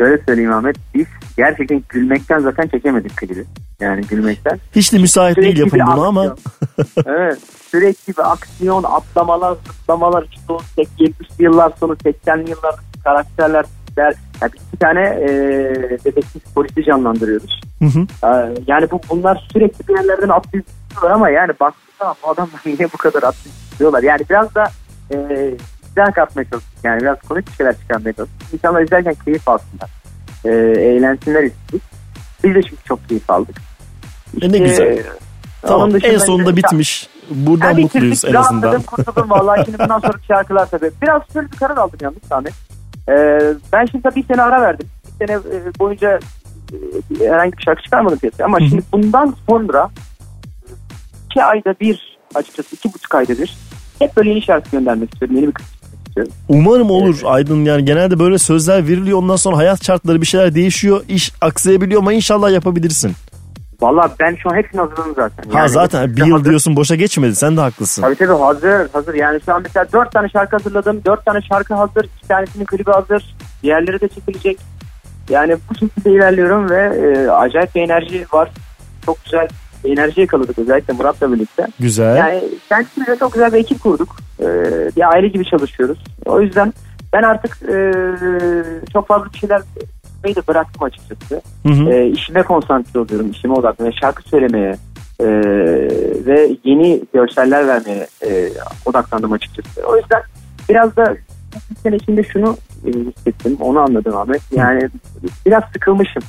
Şöyle 0.01 0.23
söyleyeyim 0.25 0.53
Ahmet. 0.53 0.77
Biz 0.95 1.07
gerçekten 1.37 1.83
gülmekten 1.89 2.41
zaten 2.41 2.69
çekemedik 2.69 3.17
klibi. 3.17 3.45
Yani 3.81 4.03
gülmekten. 4.07 4.59
Hiç 4.77 4.93
de 4.93 4.99
müsait 4.99 5.37
değil 5.37 5.57
Sürekli 5.57 5.61
yapın 5.61 5.81
bir 5.81 5.97
bunu 5.97 6.07
ama. 6.07 6.37
evet. 7.07 7.39
Sürekli 7.71 8.17
bir 8.17 8.33
aksiyon, 8.33 8.83
atlamalar, 8.83 9.57
zıplamalar 9.67 10.27
işte 10.31 10.53
o 10.53 10.61
70'li 10.79 11.45
yıllar 11.45 11.73
sonu 11.81 11.93
80'li 11.93 12.51
yıllar 12.51 12.75
karakterler 13.05 13.65
der. 13.97 14.15
Yani 14.43 14.53
bir 14.53 14.59
iki 14.69 14.77
tane 14.77 15.01
e, 15.01 15.29
dedektif 16.05 16.55
polisi 16.55 16.85
canlandırıyoruz. 16.85 17.61
Hı 17.79 17.85
hı. 17.85 18.01
E, 18.27 18.55
yani 18.67 18.91
bu 18.91 19.01
bunlar 19.11 19.47
sürekli 19.53 19.89
bir 19.89 19.97
yerlerden 19.97 20.29
atlayıp 20.29 20.67
gidiyorlar 20.97 21.15
ama 21.17 21.31
yani 21.31 21.53
baktığın 21.61 21.93
zaman 21.99 22.15
bu 22.23 22.31
adamlar 22.31 22.61
niye 22.67 22.89
bu 22.93 22.97
kadar 22.97 23.23
atlayıp 23.23 23.71
gidiyorlar? 23.73 24.03
Yani 24.03 24.21
biraz 24.31 24.55
da 24.55 24.65
e, 25.13 25.17
güzel 25.89 26.13
katmaya 26.13 26.45
çalıştık. 26.45 26.75
Yani 26.85 27.01
biraz 27.01 27.19
komik 27.29 27.57
şeyler 27.57 27.79
çıkarmaya 27.79 28.13
çalıştık. 28.13 28.55
İnsanlar 28.55 28.83
izlerken 28.83 29.15
keyif 29.25 29.49
alsınlar. 29.49 29.91
E, 30.45 30.51
eğlensinler 30.81 31.43
istedik. 31.43 31.83
Biz 32.45 32.55
de 32.55 32.63
çünkü 32.63 32.85
çok 32.85 33.09
keyif 33.09 33.31
aldık. 33.31 33.57
E 34.43 34.53
ne 34.53 34.59
İşte, 34.59 34.59
güzel. 34.59 35.03
Tamam 35.63 35.81
onun 35.81 35.95
dışında 35.95 36.13
en 36.13 36.19
sonunda 36.19 36.51
işte- 36.51 36.57
bitmiş. 36.57 37.09
Buradan 37.31 37.67
yani 37.71 37.83
mutluyuz 37.83 38.25
en 38.25 38.35
azından. 38.35 38.63
rahatladım, 38.63 38.83
kurtuldum 38.83 39.31
vallahi. 39.31 39.65
Şimdi 39.65 39.79
bundan 39.79 39.99
sonraki 39.99 40.27
şarkılar 40.27 40.67
tabii. 40.67 40.91
Biraz 41.03 41.23
şöyle 41.33 41.53
bir 41.53 41.57
karar 41.57 41.77
aldım 41.77 41.99
yalnız 42.03 42.33
Ahmet. 42.33 42.53
Ee, 43.09 43.39
ben 43.73 43.87
şimdi 43.87 44.03
tabii 44.03 44.15
bir 44.15 44.25
sene 44.27 44.43
ara 44.43 44.63
verdim. 44.63 44.89
Bir 45.21 45.27
sene 45.27 45.37
e, 45.37 45.79
boyunca 45.79 46.19
e, 47.21 47.29
herhangi 47.29 47.53
bir 47.59 47.63
şarkı 47.63 47.83
çıkarmadım 47.83 48.19
piyasaya. 48.19 48.45
Ama 48.45 48.61
şimdi 48.61 48.83
bundan 48.93 49.35
sonra 49.49 49.91
iki 51.37 51.45
ayda 51.45 51.75
bir 51.81 52.19
açıkçası 52.35 52.77
iki 52.77 52.95
buçuk 52.95 53.15
ayda 53.15 53.39
bir 53.39 53.57
hep 53.99 54.17
böyle 54.17 54.31
yeni 54.31 54.43
şarkı 54.43 54.71
göndermek 54.71 55.13
istiyorum. 55.13 55.37
Yeni 55.37 55.47
bir 55.47 55.53
çıkmak 55.53 56.07
istiyorum. 56.09 56.33
Umarım 56.49 56.91
olur 56.91 57.21
Aydın 57.25 57.65
yani 57.65 57.85
genelde 57.85 58.19
böyle 58.19 58.39
sözler 58.39 58.89
veriliyor 58.89 59.19
ondan 59.19 59.37
sonra 59.37 59.57
hayat 59.57 59.85
şartları 59.85 60.21
bir 60.21 60.27
şeyler 60.27 60.55
değişiyor 60.55 61.05
iş 61.09 61.33
aksayabiliyor 61.41 62.01
ama 62.01 62.13
inşallah 62.13 62.53
yapabilirsin. 62.53 63.13
Vallahi 63.81 64.13
ben 64.21 64.37
şu 64.43 64.51
an 64.51 64.55
hepsini 64.57 64.81
hazırladım 64.81 65.13
zaten. 65.17 65.51
ha 65.51 65.59
Yani 65.59 65.69
zaten 65.69 66.17
bir 66.17 66.25
yıl 66.27 66.37
hazır. 66.37 66.45
diyorsun 66.45 66.77
boşa 66.77 66.95
geçmedi 66.95 67.35
sen 67.37 67.57
de 67.57 67.61
haklısın. 67.61 68.03
Tabii 68.03 68.15
tabii 68.15 68.39
hazır 68.39 68.89
hazır. 68.93 69.15
Yani 69.15 69.41
şu 69.47 69.55
an 69.55 69.63
mesela 69.63 69.87
dört 69.93 70.13
tane 70.13 70.29
şarkı 70.29 70.57
hazırladım. 70.57 71.01
Dört 71.07 71.25
tane 71.27 71.41
şarkı 71.43 71.75
hazır. 71.75 72.05
iki 72.19 72.29
tanesinin 72.29 72.65
klibi 72.65 72.91
hazır. 72.91 73.37
Diğerleri 73.63 74.01
de 74.01 74.09
çekilecek. 74.09 74.59
Yani 75.31 75.57
bu 75.71 75.75
şekilde 75.75 76.11
ilerliyorum 76.11 76.71
ve 76.71 76.83
e, 76.83 77.31
acayip 77.31 77.75
bir 77.75 77.81
enerji 77.83 78.27
var. 78.33 78.51
Çok 79.07 79.25
güzel 79.25 79.49
enerji 79.87 80.21
yakaladık 80.21 80.59
özellikle 80.59 80.95
Murat'la 80.95 81.33
birlikte. 81.33 81.67
Güzel. 81.81 82.17
Yani 82.17 82.43
kendimizle 82.69 83.17
çok 83.17 83.33
güzel 83.33 83.53
bir 83.53 83.59
ekip 83.59 83.83
kurduk. 83.83 84.17
E, 84.41 84.47
bir 84.97 85.13
aile 85.13 85.29
gibi 85.29 85.45
çalışıyoruz. 85.45 85.99
O 86.25 86.41
yüzden 86.41 86.73
ben 87.13 87.23
artık 87.23 87.63
e, 87.63 87.93
çok 88.93 89.09
fazla 89.09 89.33
bir 89.33 89.39
şeyler 89.39 89.63
yapmayı 90.27 90.37
da 90.37 90.43
bıraktım 90.49 90.83
açıkçası. 90.83 91.43
Hı 91.67 91.73
hı. 91.73 91.91
E, 91.93 92.07
işime 92.07 92.43
konsantre 92.43 93.01
oluyorum. 93.01 93.31
işime 93.31 93.55
odaklanıyorum. 93.55 93.99
Şarkı 94.03 94.23
söylemeye 94.23 94.77
e, 95.21 95.27
ve 96.27 96.57
yeni 96.65 97.03
görseller 97.15 97.69
vermeye 97.69 98.07
e, 98.27 98.51
odaklandım 98.87 99.33
açıkçası. 99.33 99.87
O 99.87 99.97
yüzden 99.97 100.23
biraz 100.69 100.97
da 100.97 101.17
bir 101.71 101.77
sene 101.77 101.97
içinde 101.97 102.23
şunu 102.23 102.57
e, 102.87 102.89
hissettim. 102.89 103.57
Onu 103.61 103.79
anladım 103.79 104.17
Ahmet. 104.17 104.43
Yani 104.53 104.89
biraz 105.47 105.63
sıkılmışım. 105.73 106.23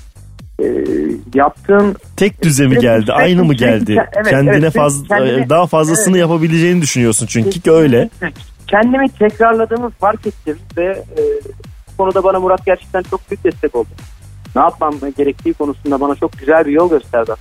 E, 0.64 0.66
yaptığım 1.36 1.96
Tek 2.16 2.42
düze 2.44 2.68
mi 2.68 2.78
geldi? 2.80 3.02
sürekli- 3.06 3.14
Aynı 3.14 3.44
mı 3.46 3.54
geldi? 3.54 4.06
evet, 4.16 4.30
Kendine 4.30 4.56
evet, 4.58 4.74
fazla 4.74 5.08
kendine- 5.18 5.50
daha 5.50 5.68
fazlasını 5.68 6.18
Evet. 6.18 6.22
yapabileceğini 6.30 6.82
düşünüyorsun 6.82 7.26
çünkü 7.30 7.50
ki 7.62 7.72
öyle. 7.72 8.10
kendimi 8.68 9.10
tekrarladığımı 9.10 9.90
fark 9.90 10.28
ettim 10.28 10.58
ve 10.78 10.86
e, 10.86 11.22
konuda 11.98 12.24
bana 12.24 12.40
Murat 12.40 12.66
gerçekten 12.66 13.02
çok 13.04 13.32
büyük 13.32 13.44
destek 13.44 13.76
oldu. 13.76 13.88
Ne 14.56 14.62
yapmam 14.62 14.96
gerektiği 15.18 15.54
konusunda 15.54 16.02
bana 16.02 16.16
çok 16.16 16.32
güzel 16.40 16.66
bir 16.66 16.72
yol 16.72 16.90
gösterdi. 16.90 17.32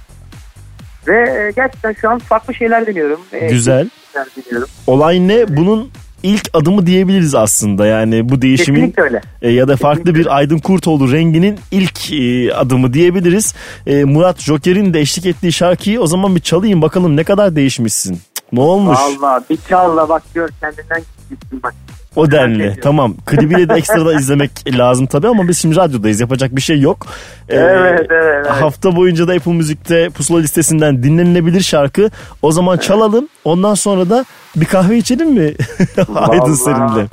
Ve 1.09 1.17
e, 1.17 1.53
gerçekten 1.57 1.93
şu 1.93 2.11
an 2.11 2.19
farklı 2.19 2.55
şeyler 2.55 2.87
deniyorum. 2.87 3.21
E, 3.33 3.47
Güzel. 3.49 3.91
şeyler 4.13 4.29
deniyorum. 4.37 4.69
Olay 4.87 5.29
ne? 5.29 5.57
Bunun 5.57 5.91
ilk 6.23 6.51
adımı 6.53 6.87
diyebiliriz 6.87 7.35
aslında. 7.35 7.87
Yani 7.87 8.29
bu 8.29 8.43
değişimin 8.43 8.95
e, 9.43 9.51
ya 9.51 9.69
da 9.69 9.77
farklı 9.77 10.05
Kesinlikle. 10.05 10.31
bir 10.31 10.37
Aydın 10.37 10.59
Kurtoğlu 10.59 11.13
renginin 11.13 11.59
ilk 11.71 12.13
e, 12.13 12.55
adımı 12.55 12.93
diyebiliriz. 12.93 13.55
E, 13.87 14.05
Murat 14.05 14.41
Joker'in 14.41 14.95
de 14.95 15.01
eşlik 15.01 15.27
ettiği 15.27 15.53
şarkıyı 15.53 16.01
o 16.01 16.07
zaman 16.07 16.37
bir 16.37 16.41
çalayım 16.41 16.83
bakalım 16.83 17.17
ne 17.17 17.25
kadar 17.25 17.57
değişmişsin. 17.57 18.21
Ne 18.53 18.61
olmuş? 18.61 18.99
Valla 18.99 19.45
bir 19.51 19.59
çalla 19.69 20.09
bak 20.09 20.23
gör 20.35 20.49
kendinden 20.61 21.03
gitsin 21.31 21.63
bak. 21.63 21.75
O 22.17 22.31
denli. 22.31 22.81
Tamam. 22.83 23.15
Klibiyle 23.27 23.69
de 23.69 23.75
ekstradan 23.75 24.19
izlemek 24.19 24.51
lazım 24.79 25.07
tabii 25.07 25.29
ama 25.29 25.49
biz 25.49 25.59
şimdi 25.59 25.77
radyodayız. 25.77 26.21
Yapacak 26.21 26.57
bir 26.57 26.61
şey 26.61 26.81
yok. 26.81 27.07
Ee, 27.49 27.57
Evet, 27.57 28.07
evet. 28.11 28.47
Hafta 28.51 28.97
boyunca 28.97 29.29
da 29.29 29.33
Apple 29.33 29.53
Müzik'te 29.53 30.09
pusula 30.11 30.39
listesinden 30.39 31.03
dinlenilebilir 31.03 31.61
şarkı. 31.61 32.11
O 32.43 32.53
zaman 32.53 32.77
çalalım. 32.77 33.29
Ondan 33.45 33.75
sonra 33.75 34.11
da 34.11 34.25
bir 34.57 34.65
kahve 34.67 34.97
içelim 34.97 35.31
mi? 35.31 35.55
Aydın 36.15 36.55
seninle. 36.55 37.07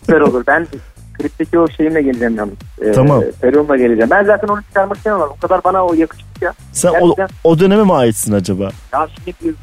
Süper 0.00 0.20
olur. 0.20 0.44
Ben 0.46 0.66
klipteki 1.18 1.58
o 1.58 1.68
şeyimle 1.68 2.02
geleceğim 2.02 2.36
yalnız. 2.36 2.54
E, 2.82 2.92
Tamam. 2.92 3.22
Peruğumla 3.40 3.76
geleceğim. 3.76 4.10
Ben 4.10 4.24
zaten 4.24 4.48
onu 4.48 4.62
çıkarmak 4.62 4.96
istemem. 4.96 5.20
O 5.20 5.36
kadar 5.36 5.64
bana 5.64 5.86
o 5.86 5.94
yakıştı 5.94 6.24
ya. 6.40 6.52
Sen 6.72 6.88
o, 6.88 6.92
Gerçekten. 6.92 7.28
o 7.44 7.58
döneme 7.58 7.84
mi 7.84 7.92
aitsin 7.94 8.32
acaba? 8.32 8.70
Ya 8.92 9.08
şimdi 9.24 9.54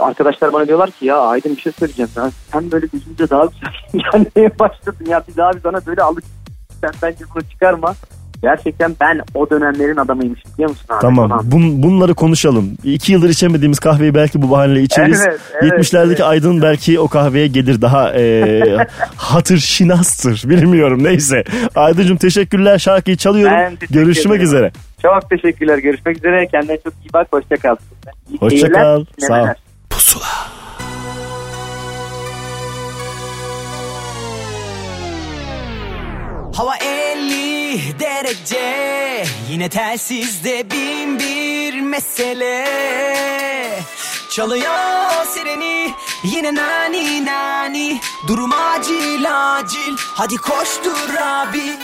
arkadaşlar 0.00 0.52
bana 0.52 0.66
diyorlar 0.68 0.90
ki 0.90 1.06
ya 1.06 1.18
Aydın 1.18 1.56
bir 1.56 1.60
şey 1.60 1.72
söyleyeceğim. 1.72 2.10
Ya, 2.16 2.30
sen 2.52 2.70
böyle 2.70 2.86
gözümüzde 2.92 3.30
daha 3.30 3.44
güzel 3.44 3.70
gelmeye 4.12 4.58
başladın 4.58 5.06
ya. 5.06 5.22
Biz 5.28 5.38
abi 5.38 5.60
sana 5.62 5.86
böyle 5.86 6.02
alıştık. 6.02 6.32
Sen 6.80 6.90
bence 7.02 7.24
bunu 7.34 7.42
çıkarma. 7.42 7.94
Gerçekten 8.42 8.96
ben 9.00 9.20
o 9.34 9.50
dönemlerin 9.50 9.96
adamıymışım 9.96 10.52
biliyor 10.54 10.70
musun 10.70 10.84
abi? 10.88 11.00
Tamam. 11.00 11.40
Bun, 11.44 11.82
bunları 11.82 12.14
konuşalım. 12.14 12.70
İki 12.84 13.12
yıldır 13.12 13.28
içemediğimiz 13.28 13.78
kahveyi 13.78 14.14
belki 14.14 14.42
bu 14.42 14.50
bahaneyle 14.50 14.82
içeriz. 14.82 15.26
Evet, 15.28 15.40
evet, 15.62 15.72
70'lerdeki 15.72 16.06
evet. 16.06 16.20
Aydın 16.20 16.62
belki 16.62 17.00
o 17.00 17.08
kahveye 17.08 17.46
gelir 17.46 17.82
daha 17.82 18.12
e, 18.14 18.86
hatır 19.16 19.58
şinastır. 19.58 20.42
Bilmiyorum 20.50 21.04
neyse. 21.04 21.44
Aydıncığım 21.74 22.16
teşekkürler. 22.16 22.78
Şarkıyı 22.78 23.16
çalıyorum. 23.16 23.56
Ben 23.56 23.76
teşekkür 23.76 23.94
Görüşmek 23.94 24.26
ederim. 24.36 24.46
üzere. 24.46 24.72
Çok 25.02 25.30
teşekkürler. 25.30 25.78
Görüşmek 25.78 26.16
üzere. 26.16 26.46
Kendine 26.46 26.78
çok 26.84 26.92
iyi 26.92 27.12
bak. 27.14 27.26
Hoşça 27.32 27.56
kal. 27.56 27.76
İyi 28.30 28.38
Hoşça 28.38 28.72
kal. 28.72 29.04
Sağ 29.18 29.42
ol. 29.42 29.46
Dinlemeler. 30.00 30.50
Hava 36.56 36.76
50 36.76 38.00
derece 38.00 39.24
Yine 39.50 39.68
telsizde 39.68 40.70
bin 40.70 41.18
bir 41.18 41.80
mesele 41.80 42.66
Çalıyor 44.30 45.26
sireni 45.34 45.94
Yine 46.24 46.54
nani 46.54 47.24
nani 47.24 48.00
Durum 48.28 48.52
acil 48.52 49.56
acil 49.56 49.96
Hadi 49.98 50.36
koştur 50.36 51.14
abi 51.14 51.78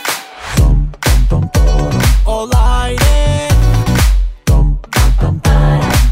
Olay 2.27 2.97
ne? 2.97 3.49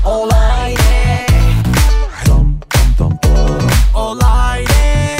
Olay 0.07 0.64
Olay 3.95 4.65
ne? 4.65 5.17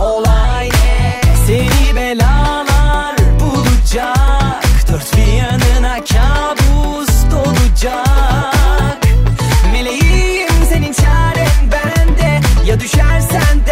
Olay 0.00 0.68
ne? 0.68 1.20
Seni 1.46 1.96
belalar 1.96 3.16
bulacak 3.40 4.64
Dört 4.92 5.16
bir 5.16 5.32
yanına 5.32 5.94
kabus 5.94 7.30
dolacak 7.30 8.98
Meleğim 9.72 10.48
senin 10.68 10.92
çaren 10.92 11.72
bende 11.72 12.40
Ya 12.66 12.80
düşersen 12.80 13.67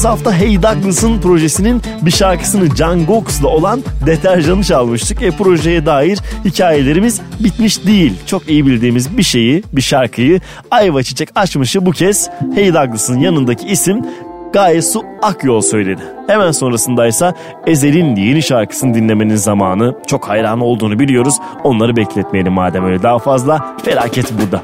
Geçtiğimiz 0.00 0.18
hafta 0.18 0.38
Hey 0.38 0.62
Douglas'ın 0.62 1.20
projesinin 1.20 1.82
bir 2.02 2.10
şarkısını 2.10 2.76
John 2.76 3.06
Gox'la 3.06 3.48
olan 3.48 3.82
Deterjan'ı 4.06 4.64
çalmıştık. 4.64 5.22
E 5.22 5.30
projeye 5.30 5.86
dair 5.86 6.18
hikayelerimiz 6.44 7.20
bitmiş 7.40 7.86
değil. 7.86 8.14
Çok 8.26 8.48
iyi 8.48 8.66
bildiğimiz 8.66 9.18
bir 9.18 9.22
şeyi, 9.22 9.62
bir 9.72 9.80
şarkıyı 9.80 10.40
Ayva 10.70 11.02
Çiçek 11.02 11.28
açmışı 11.34 11.86
bu 11.86 11.90
kez 11.90 12.30
Hey 12.54 12.74
Douglas'ın 12.74 13.18
yanındaki 13.18 13.66
isim 13.66 14.04
Gaye 14.52 14.82
Su 14.82 15.02
Akyol 15.22 15.60
söyledi. 15.60 16.02
Hemen 16.26 16.50
sonrasındaysa 16.52 17.34
Ezel'in 17.66 18.16
yeni 18.16 18.42
şarkısını 18.42 18.94
dinlemenin 18.94 19.36
zamanı. 19.36 19.94
Çok 20.06 20.28
hayran 20.28 20.60
olduğunu 20.60 20.98
biliyoruz. 20.98 21.34
Onları 21.64 21.96
bekletmeyelim 21.96 22.52
madem 22.52 22.84
öyle 22.84 23.02
daha 23.02 23.18
fazla. 23.18 23.76
Felaket 23.84 24.32
burada. 24.40 24.62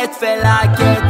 Felaket 0.00 0.16
felaket 0.16 0.16
Bombalar 0.80 1.09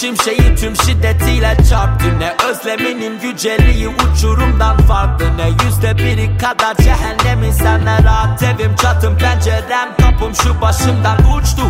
şimşeği 0.00 0.56
tüm 0.56 0.76
şiddetiyle 0.76 1.56
çarptı. 1.70 2.18
Ne 2.18 2.34
özleminin 2.48 3.20
güceliği 3.20 3.88
uçurumdan 3.88 4.76
farklı. 4.76 5.36
Ne 5.36 5.48
yüzde 5.64 5.98
biri 5.98 6.38
kadar 6.38 6.74
cehennemin 6.74 7.52
senle 7.52 8.04
rahat 8.04 8.42
evim. 8.42 8.76
Çatım 8.76 9.18
pencerem 9.18 9.88
kapım 10.00 10.34
şu 10.34 10.60
başımdan 10.60 11.18
uçtu. 11.36 11.62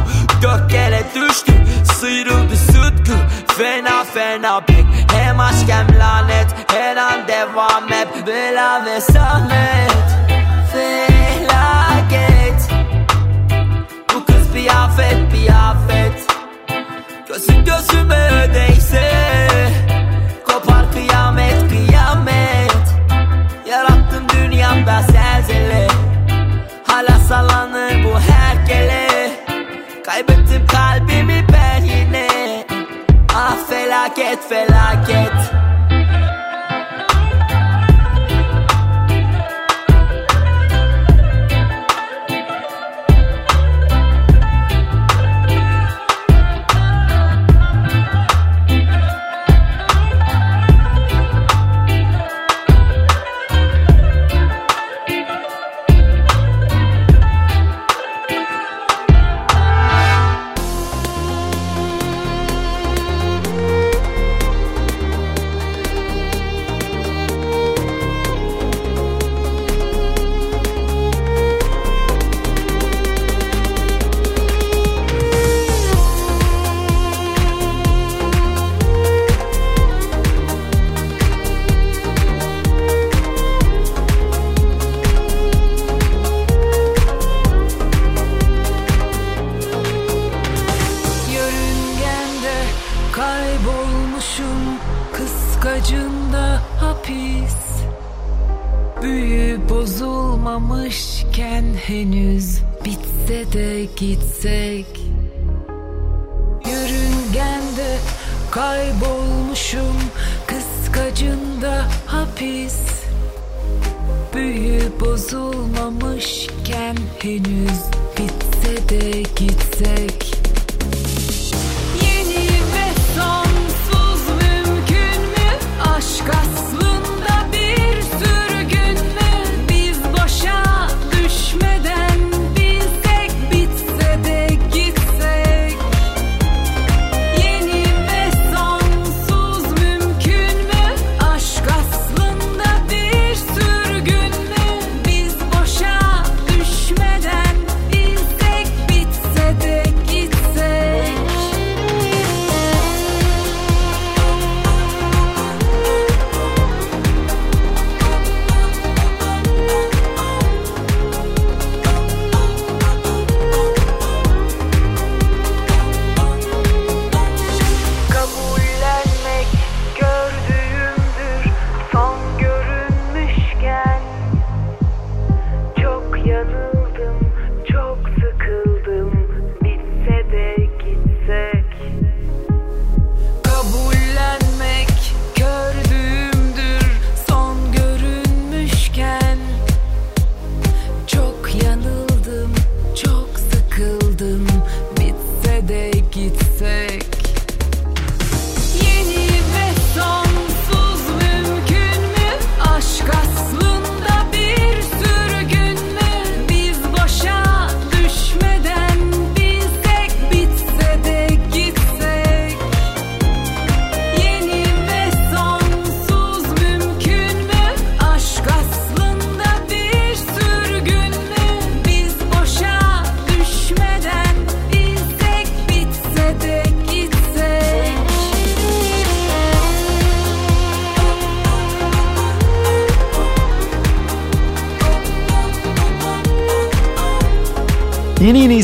Dört 0.43 0.73
kere 0.73 1.03
düştü 1.15 1.53
Sıyrıldı 1.85 2.57
sütkü. 2.57 3.17
Fena 3.47 4.05
fena 4.05 4.61
pek 4.61 4.87
Hem 5.13 5.41
aşk 5.41 5.69
hem 5.69 5.99
lanet. 5.99 6.47
Her 6.73 6.97
an 6.97 7.29
devam 7.29 7.91
hep 7.91 8.27
Bela 8.27 8.85
ve 8.85 9.01
zahmet 9.01 10.00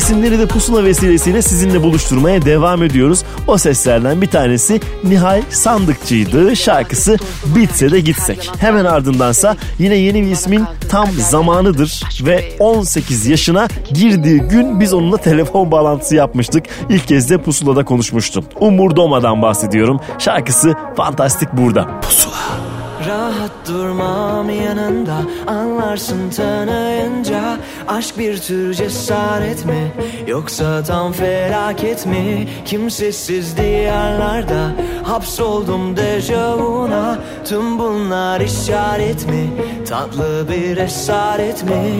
isimleri 0.07 0.39
de 0.39 0.45
pusula 0.45 0.83
vesilesiyle 0.83 1.41
sizinle 1.41 1.83
buluşturmaya 1.83 2.41
devam 2.41 2.83
ediyoruz. 2.83 3.23
O 3.47 3.57
seslerden 3.57 4.21
bir 4.21 4.27
tanesi 4.27 4.79
Nihal 5.03 5.41
Sandıkçı'ydı. 5.49 6.55
Şarkısı 6.55 7.17
Bitse 7.45 7.91
de 7.91 7.99
Gitsek. 7.99 8.51
Hemen 8.59 8.85
ardındansa 8.85 9.55
yine 9.79 9.95
yeni 9.95 10.21
bir 10.21 10.31
ismin 10.31 10.65
tam 10.89 11.11
zamanıdır 11.11 12.03
ve 12.25 12.49
18 12.59 13.25
yaşına 13.25 13.67
girdiği 13.93 14.39
gün 14.39 14.79
biz 14.79 14.93
onunla 14.93 15.17
telefon 15.17 15.71
bağlantısı 15.71 16.15
yapmıştık. 16.15 16.65
İlk 16.89 17.07
kez 17.07 17.29
de 17.29 17.37
Pusula'da 17.37 17.85
konuşmuştum. 17.85 18.45
Umur 18.59 18.95
Doma'dan 18.95 19.41
bahsediyorum. 19.41 19.99
Şarkısı 20.19 20.73
Fantastik 20.97 21.53
burada. 21.53 21.87
Rahat 23.07 23.51
durmam 23.67 24.49
yanında 24.49 25.17
Anlarsın 25.47 26.29
tanıyınca 26.29 27.57
Aşk 27.87 28.17
bir 28.17 28.37
tür 28.37 28.73
cesaret 28.73 29.65
mi? 29.65 29.91
Yoksa 30.27 30.83
tam 30.83 31.11
felaket 31.11 32.05
mi? 32.05 32.47
Kimsesiz 32.65 33.57
diyarlarda 33.57 34.71
Hapsoldum 35.03 35.97
dejavuna. 35.97 37.19
Tüm 37.45 37.79
bunlar 37.79 38.41
işaret 38.41 39.29
mi? 39.29 39.49
Tatlı 39.89 40.45
bir 40.49 40.77
esaret 40.77 41.63
mi? 41.63 41.93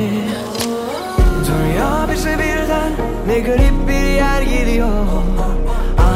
Dünya 1.47 2.07
bize 2.13 2.33
birden 2.33 2.91
Ne 3.27 3.39
garip 3.39 3.87
bir 3.87 4.15
yer 4.15 4.41
geliyor. 4.41 5.05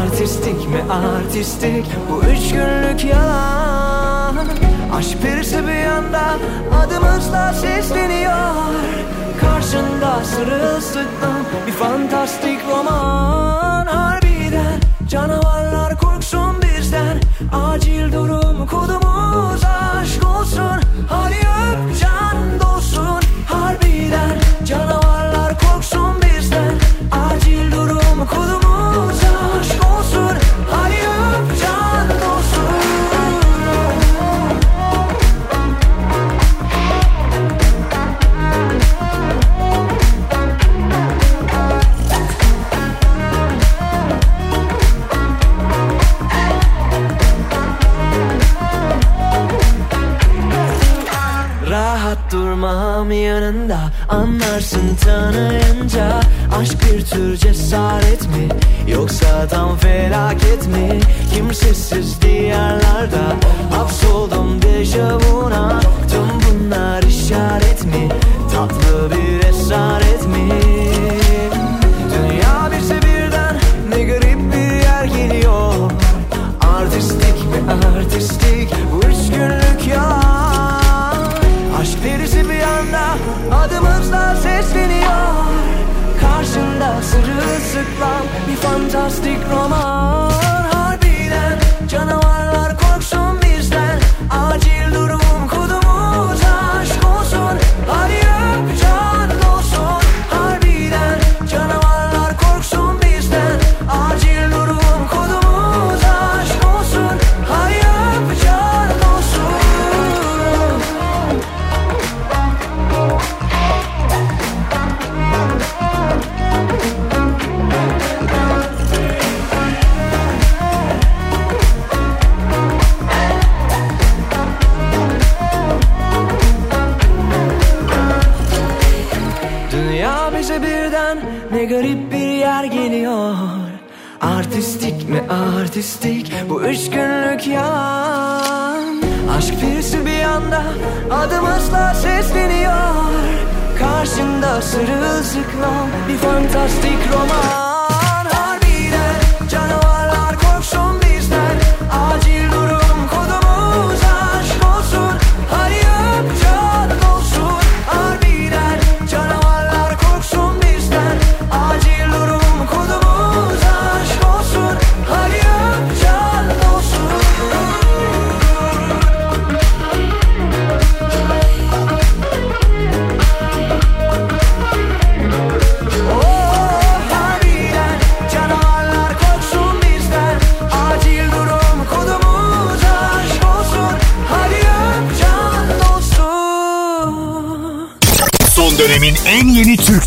Artistik 0.01 0.67
mi 0.69 0.83
artistik? 0.91 1.85
Bu 2.09 2.25
üç 2.25 2.51
günlük 2.51 3.05
yalan. 3.05 4.35
Aşk 4.95 5.21
perisi 5.21 5.67
bir 5.67 5.73
yanda 5.73 6.37
Adımızla 6.83 7.53
sesleniyor 7.53 8.41
Karşında 9.41 10.23
sırılsıklam 10.23 11.45
Bir 11.67 11.71
fantastik 11.71 12.59
roman. 12.69 13.85
Harbiden 13.85 14.79
Canavarlar 15.09 15.97
korksun 15.99 16.61
bizden. 16.61 17.19
Acil 17.53 18.13
durum 18.13 18.67
kodumuz 18.67 19.00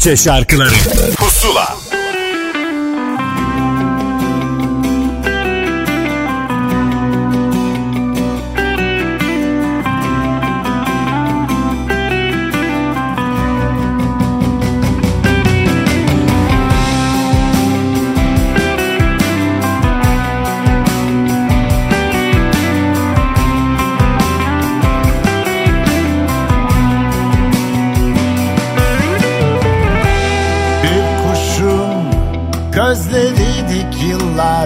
Türkçe 0.04 0.24
şarkıları 0.24 0.74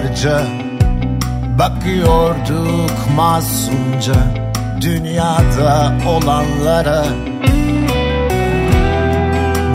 yıllarca 0.09 0.41
Bakıyorduk 1.59 2.91
masumca 3.15 4.13
dünyada 4.81 5.93
olanlara. 6.07 7.03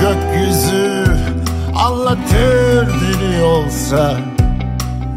Gökyüzü 0.00 1.04
anlatır 1.76 2.86
dili 2.86 3.42
olsa 3.42 4.14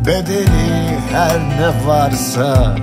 Bedeli 0.06 1.00
her 1.12 1.40
ne 1.40 1.88
varsa 1.88 2.76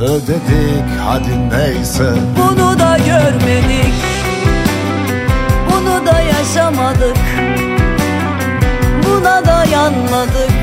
ödedik 0.00 0.84
hadi 1.06 1.50
neyse. 1.50 2.12
Bunu 2.38 2.78
da 2.78 2.96
görmedik 2.98 3.94
Bunu 5.70 6.06
da 6.06 6.20
yaşamadık 6.20 7.16
yanmadık 9.72 10.55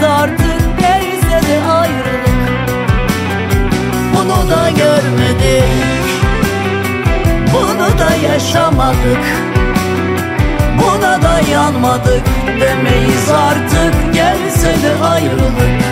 demeyiz 0.00 0.04
artık 0.04 0.80
gelse 0.80 1.48
de 1.48 1.70
ayrılık. 1.70 2.70
Bunu 4.14 4.50
da 4.50 4.70
görmedik. 4.70 5.64
Bunu 7.52 7.98
da 7.98 8.14
yaşamadık. 8.14 9.24
Buna 10.78 11.22
da 11.22 11.40
yanmadık 11.50 12.26
demeyiz 12.60 13.28
artık. 13.30 14.14
Gelse 14.14 14.82
de 14.82 15.04
ayrılık 15.04 15.89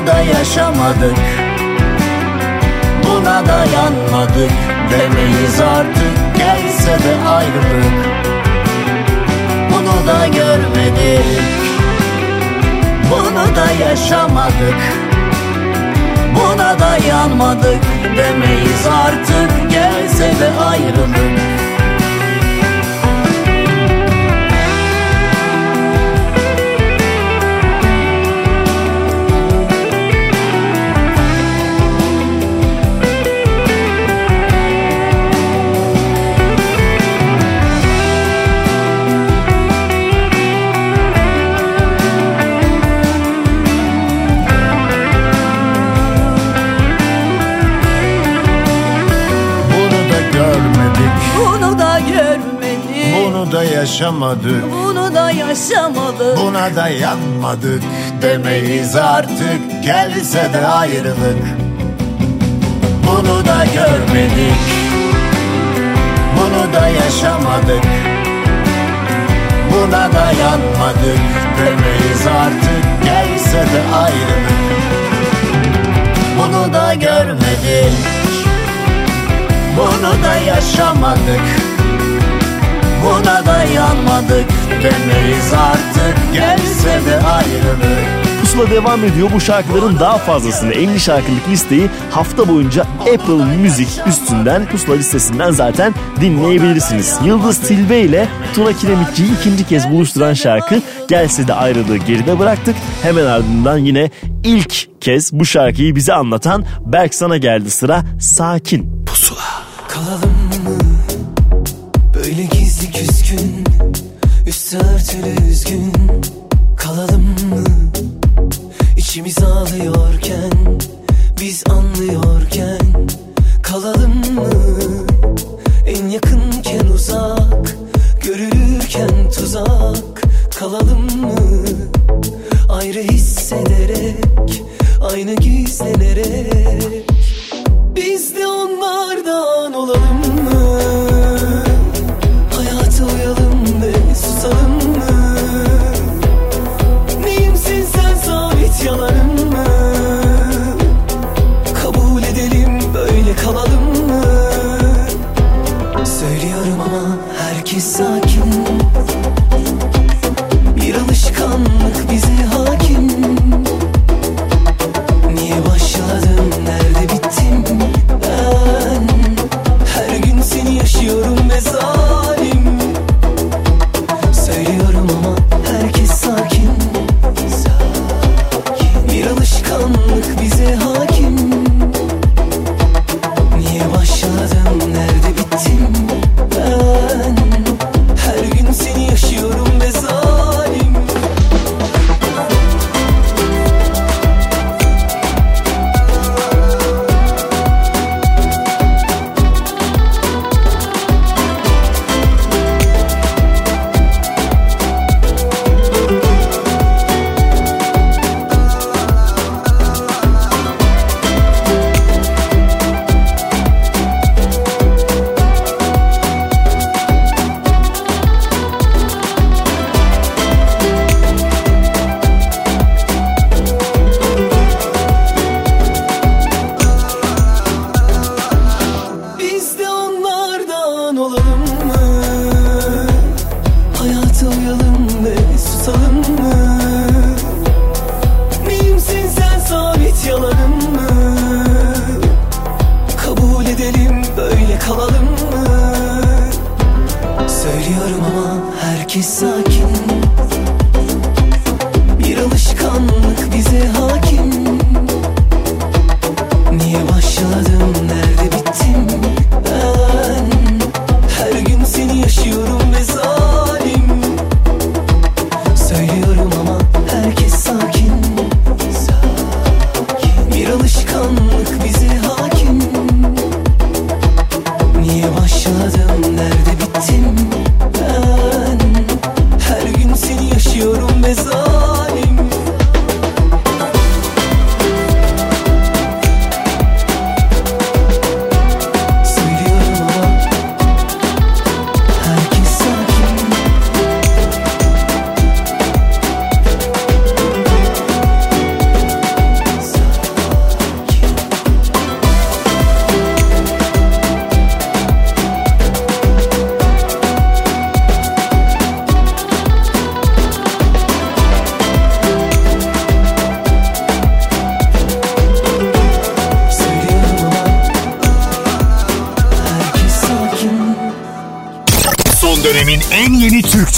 bunu 0.00 0.06
da 0.06 0.20
yaşamadık. 0.20 1.16
Buna 3.04 3.46
da 3.46 3.64
yanmadık 3.74 4.50
demeyiz 4.90 5.60
artık. 5.60 6.36
Gelse 6.38 7.04
de 7.04 7.28
ayrılık. 7.28 8.06
Bunu 9.70 10.06
da 10.06 10.26
görmedik. 10.26 11.42
Bunu 13.10 13.56
da 13.56 13.84
yaşamadık. 13.88 14.76
Buna 16.34 16.80
da 16.80 16.96
yanmadık 17.08 17.82
demeyiz 18.16 18.86
artık. 19.06 19.70
Gelse 19.70 20.40
de 20.40 20.64
ayrılık 20.64 21.59
yaşamadık. 53.80 54.72
Bunu 54.72 55.14
da 55.14 55.30
yaşamadık. 55.30 56.38
Buna 56.38 56.76
da 56.76 56.88
yanmadık 56.88 57.82
demeyiz 58.22 58.96
artık. 58.96 59.82
Gelse 59.84 60.50
de 60.52 60.66
ayrılık. 60.66 61.42
Bunu 63.06 63.46
da 63.46 63.64
görmedik. 63.64 64.60
Bunu 66.36 66.72
da 66.74 66.88
yaşamadık. 66.88 67.84
Buna 69.72 70.12
da 70.12 70.32
yanmadık 70.40 71.20
demeyiz 71.58 72.26
artık. 72.40 73.04
Gelse 73.04 73.58
de 73.58 73.96
ayrılık. 73.96 74.60
Bunu 76.38 76.72
da 76.74 76.94
görmedik. 76.94 77.92
Bunu 79.76 80.24
da 80.24 80.34
yaşamadık 80.34 81.59
Buna 83.04 83.46
da 83.46 83.64
yanmadık 83.64 84.48
demeyiz 84.68 85.52
artık 85.52 86.32
Gelse 86.32 87.06
de 87.06 87.26
ayrılık 87.26 88.30
Pusula 88.40 88.70
devam 88.70 89.04
ediyor. 89.04 89.28
Bu 89.34 89.40
şarkıların 89.40 89.98
daha 90.00 90.18
fazlasını 90.18 90.72
50 90.72 91.00
şarkılık 91.00 91.48
listeyi 91.48 91.90
hafta 92.10 92.48
boyunca 92.48 92.82
Apple 92.82 93.44
Music 93.56 93.88
üstünden 94.06 94.66
Pusula 94.66 94.96
listesinden 94.96 95.50
zaten 95.50 95.94
dinleyebilirsiniz. 96.20 97.18
Yıldız 97.24 97.60
Tilbe 97.60 98.00
ile 98.00 98.28
Tuna 98.54 98.72
Kiremitçi'yi 98.72 99.38
ikinci 99.40 99.66
kez 99.66 99.90
buluşturan 99.90 100.34
şarkı 100.34 100.82
Gelse 101.08 101.48
de 101.48 101.54
ayrılığı 101.54 101.96
geride 101.96 102.38
bıraktık. 102.38 102.76
Hemen 103.02 103.24
ardından 103.24 103.78
yine 103.78 104.10
ilk 104.44 105.00
kez 105.00 105.32
bu 105.32 105.44
şarkıyı 105.44 105.96
bize 105.96 106.12
anlatan 106.12 106.64
Berk 106.86 107.14
sana 107.14 107.36
geldi 107.36 107.70
sıra 107.70 108.02
Sakin. 108.20 108.99
Örtülü 115.10 115.50
üzgün 115.50 115.92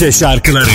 Türkçe 0.03 0.19
şarkıları 0.19 0.69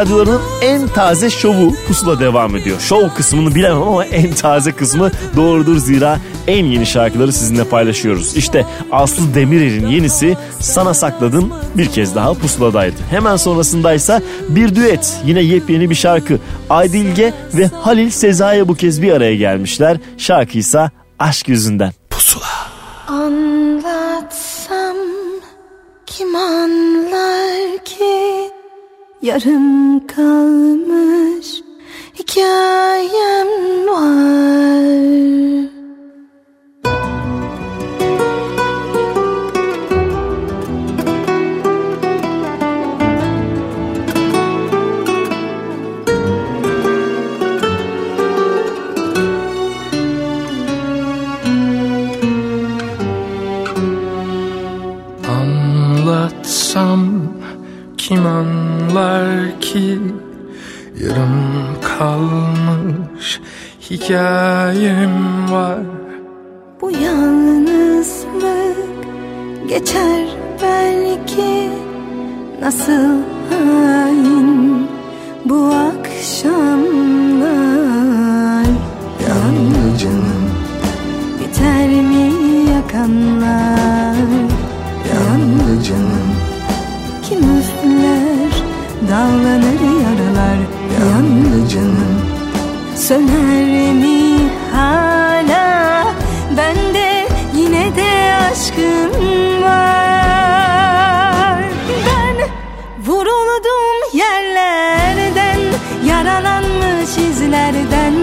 radyolarının 0.00 0.40
en 0.62 0.88
taze 0.88 1.30
şovu 1.30 1.74
Pusula 1.88 2.20
devam 2.20 2.56
ediyor. 2.56 2.80
Şov 2.80 3.08
kısmını 3.08 3.54
bilemem 3.54 3.82
ama 3.82 4.04
en 4.04 4.32
taze 4.32 4.72
kısmı 4.72 5.10
doğrudur 5.36 5.76
zira 5.76 6.18
en 6.46 6.64
yeni 6.64 6.86
şarkıları 6.86 7.32
sizinle 7.32 7.64
paylaşıyoruz. 7.64 8.36
İşte 8.36 8.66
Aslı 8.92 9.34
Demirer'in 9.34 9.86
yenisi 9.86 10.36
Sana 10.60 10.94
Sakladım 10.94 11.52
bir 11.76 11.86
kez 11.86 12.14
daha 12.14 12.34
Pusula'daydı. 12.34 12.96
Hemen 13.10 13.36
sonrasındaysa 13.36 14.22
bir 14.48 14.74
düet 14.74 15.16
yine 15.26 15.40
yepyeni 15.40 15.90
bir 15.90 15.94
şarkı. 15.94 16.38
Aydilge 16.70 17.34
ve 17.54 17.66
Halil 17.66 18.10
Sezai'ye 18.10 18.68
bu 18.68 18.74
kez 18.74 19.02
bir 19.02 19.12
araya 19.12 19.36
gelmişler. 19.36 19.96
Şarkıysa 20.18 20.90
Aşk 21.18 21.48
Yüzünden. 21.48 21.97
Yarım 29.38 29.97
dallanır 89.10 89.80
yaralar? 90.04 90.58
Yalnızım 91.00 91.96
Söner 92.96 93.92
mi 93.94 94.50
hala? 94.72 96.04
Bende 96.56 97.28
yine 97.54 97.96
de 97.96 98.34
aşkım 98.50 99.62
var. 99.62 101.62
Ben 102.06 102.36
vuruldum 103.06 103.96
yerlerden 104.12 105.60
Yaralanmış 106.06 107.18
izlerden. 107.30 108.14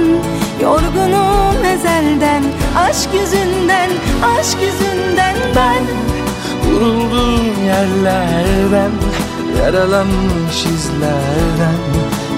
Yorgunum 0.62 1.66
ezelden 1.66 2.44
Aşk 2.78 3.10
yüzünden, 3.14 3.90
aşk 4.24 4.58
yüzünden. 4.62 5.36
Ben 5.56 5.84
Vuruldum 6.66 7.66
yerlerden 7.66 8.92
Yaralanmış 9.60 10.66
izlerden 10.66 11.80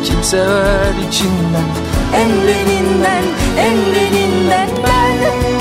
Kim 0.03 0.23
sever 0.23 0.93
içinden. 1.09 1.67
Emrininden, 2.13 3.23
emrininden 3.57 4.69
ben 4.83 5.56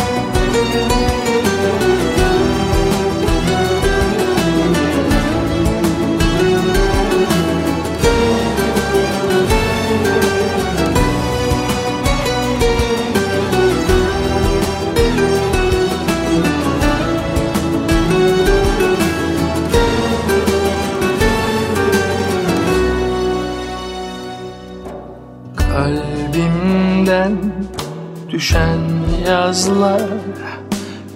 yazlar 29.46 30.02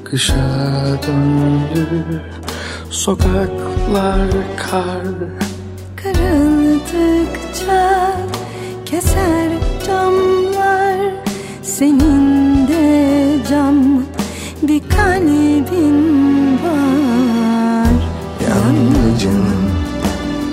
Kışa 0.05 0.35
döndü 1.07 2.23
sokaklar 2.91 4.31
kar. 4.57 5.07
Kırıldıkça 5.97 7.83
keser 8.87 9.51
camlar 9.87 10.97
Senin 11.63 12.69
de 12.69 13.37
cam 13.51 14.05
bir 14.63 14.83
kalbin 14.89 15.99
var. 16.65 17.95
Yalnızım. 18.49 19.71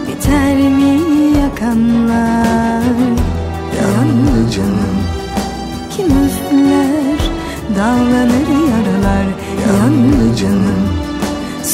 Biter 0.07 0.55
mi 0.55 1.01
yakanlar 1.39 2.46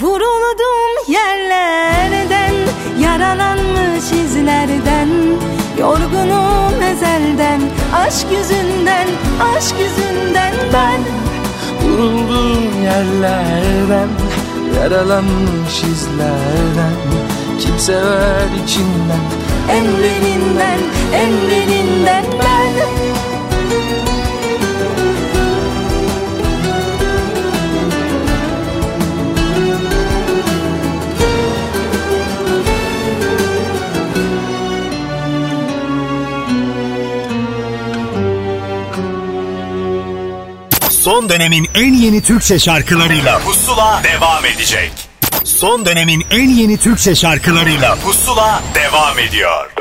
vuruldum 0.00 0.92
yerlerden 1.08 2.54
Yaralanmış 3.00 4.12
izlerden 4.12 5.08
Yorgunum 5.78 6.82
ezelden 6.82 7.60
Aşk 7.94 8.26
yüzünden, 8.32 9.08
aşk 9.56 9.74
yüzünden. 9.80 10.54
Ben 10.72 11.00
Vuruldum 11.82 12.82
yerlerden 12.82 14.08
Yaralanmış 14.76 15.82
izlerden 15.82 16.94
Kim 17.60 17.78
sever 17.78 18.48
içinden 18.64 19.43
Emrininden, 19.70 20.80
emrininden 21.12 22.24
ben 22.38 22.64
Son 40.90 41.28
dönemin 41.28 41.68
en 41.74 41.94
yeni 41.94 42.22
Türkçe 42.22 42.58
şarkılarıyla 42.58 43.38
Pusula 43.38 44.02
devam 44.04 44.44
edecek. 44.44 45.03
Son 45.54 45.86
dönemin 45.86 46.24
en 46.30 46.48
yeni 46.48 46.76
Türkçe 46.76 47.14
şarkılarıyla 47.14 47.94
Pusula 47.94 48.62
devam 48.74 49.18
ediyor. 49.18 49.72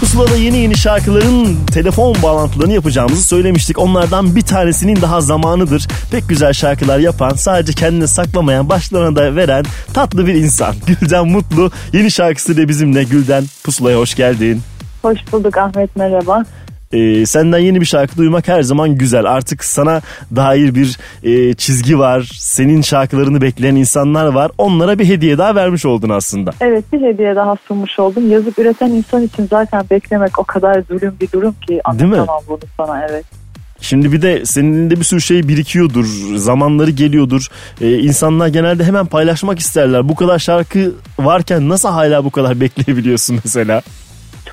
Pusula'da 0.00 0.36
yeni 0.36 0.58
yeni 0.58 0.76
şarkıların 0.76 1.66
telefon 1.66 2.16
bağlantılarını 2.22 2.72
yapacağımızı 2.72 3.24
söylemiştik. 3.24 3.78
Onlardan 3.78 4.36
bir 4.36 4.42
tanesinin 4.42 5.02
daha 5.02 5.20
zamanıdır. 5.20 5.88
Pek 6.10 6.28
güzel 6.28 6.52
şarkılar 6.52 6.98
yapan, 6.98 7.34
sadece 7.34 7.72
kendine 7.72 8.06
saklamayan, 8.06 8.68
başlarına 8.68 9.16
da 9.16 9.36
veren 9.36 9.64
tatlı 9.94 10.26
bir 10.26 10.34
insan. 10.34 10.74
Gülden 10.86 11.28
Mutlu 11.28 11.70
yeni 11.92 12.10
şarkısıyla 12.10 12.68
bizimle. 12.68 13.04
Gülden 13.04 13.44
Pusula'ya 13.64 13.98
hoş 13.98 14.14
geldin. 14.14 14.62
Hoş 15.02 15.18
bulduk 15.32 15.58
Ahmet 15.58 15.96
merhaba. 15.96 16.44
Ee, 16.94 17.26
senden 17.26 17.58
yeni 17.58 17.80
bir 17.80 17.86
şarkı 17.86 18.16
duymak 18.16 18.48
her 18.48 18.62
zaman 18.62 18.98
güzel. 18.98 19.24
Artık 19.24 19.64
sana 19.64 20.00
dair 20.36 20.74
bir 20.74 20.98
e, 21.22 21.54
çizgi 21.54 21.98
var. 21.98 22.30
Senin 22.34 22.82
şarkılarını 22.82 23.40
bekleyen 23.40 23.76
insanlar 23.76 24.26
var. 24.26 24.50
Onlara 24.58 24.98
bir 24.98 25.08
hediye 25.08 25.38
daha 25.38 25.54
vermiş 25.54 25.86
oldun 25.86 26.08
aslında. 26.08 26.50
Evet 26.60 26.84
bir 26.92 27.00
hediye 27.00 27.36
daha 27.36 27.56
sunmuş 27.68 27.98
oldum. 27.98 28.30
Yazıp 28.30 28.58
üreten 28.58 28.90
insan 28.90 29.22
için 29.22 29.46
zaten 29.50 29.84
beklemek 29.90 30.38
o 30.38 30.44
kadar 30.44 30.82
zulüm 30.88 31.16
bir 31.20 31.32
durum 31.32 31.54
ki 31.66 31.80
anlatamam 31.84 32.42
bunu 32.48 32.58
sana 32.76 33.06
evet. 33.10 33.24
Şimdi 33.80 34.12
bir 34.12 34.22
de 34.22 34.46
senin 34.46 34.72
elinde 34.72 34.96
bir 34.96 35.04
sürü 35.04 35.20
şey 35.20 35.48
birikiyordur. 35.48 36.04
Zamanları 36.36 36.90
geliyordur. 36.90 37.48
Ee, 37.80 37.98
insanlar 37.98 38.48
genelde 38.48 38.84
hemen 38.84 39.06
paylaşmak 39.06 39.58
isterler. 39.58 40.08
Bu 40.08 40.14
kadar 40.14 40.38
şarkı 40.38 40.92
varken 41.18 41.68
nasıl 41.68 41.88
hala 41.88 42.24
bu 42.24 42.30
kadar 42.30 42.60
bekleyebiliyorsun 42.60 43.40
mesela? 43.44 43.82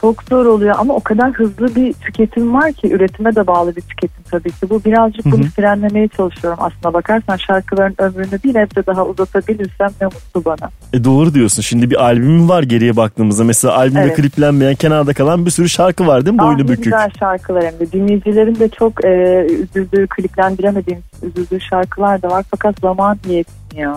Çok 0.01 0.23
zor 0.23 0.45
oluyor 0.45 0.75
ama 0.77 0.93
o 0.93 0.99
kadar 0.99 1.31
hızlı 1.31 1.75
bir 1.75 1.93
tüketim 1.93 2.53
var 2.53 2.73
ki 2.73 2.93
üretime 2.93 3.35
de 3.35 3.47
bağlı 3.47 3.75
bir 3.75 3.81
tüketim 3.81 4.23
tabii 4.31 4.51
ki. 4.51 4.69
Bu 4.69 4.83
birazcık 4.83 5.25
bunu 5.25 5.43
frenlemeye 5.43 6.07
çalışıyorum 6.07 6.59
aslında 6.61 6.93
bakarsan 6.93 7.37
şarkıların 7.37 7.95
ömrünü 7.97 8.39
bir 8.43 8.53
nebze 8.53 8.85
daha 8.85 9.05
uzatabilirsem 9.05 9.89
ne 10.01 10.05
mutlu 10.05 10.45
bana. 10.45 10.69
E 10.93 11.03
doğru 11.03 11.33
diyorsun. 11.33 11.61
Şimdi 11.61 11.89
bir 11.89 12.03
albüm 12.03 12.49
var 12.49 12.63
geriye 12.63 12.95
baktığımızda. 12.95 13.43
Mesela 13.43 13.75
albümde 13.77 14.01
Evet. 14.01 14.15
kliplenmeyen, 14.15 14.75
kenarda 14.75 15.13
kalan 15.13 15.45
bir 15.45 15.51
sürü 15.51 15.69
şarkı 15.69 16.07
var 16.07 16.25
değil 16.25 16.35
mi? 16.35 16.41
Boynu 16.41 16.67
bükük. 16.67 16.83
güzel 16.83 17.09
şarkılar 17.19 17.63
hem 17.63 17.79
de. 17.79 17.91
Dinleyicilerin 17.91 18.55
de 18.55 18.69
çok 18.69 19.05
e, 19.05 19.09
üzüldüğü, 19.49 20.07
kliplendiremediğimiz 20.07 21.05
üzüldüğü 21.23 21.59
şarkılar 21.61 22.21
da 22.21 22.29
var. 22.29 22.45
Fakat 22.51 22.79
zaman 22.81 23.17
yetmiyor. 23.27 23.95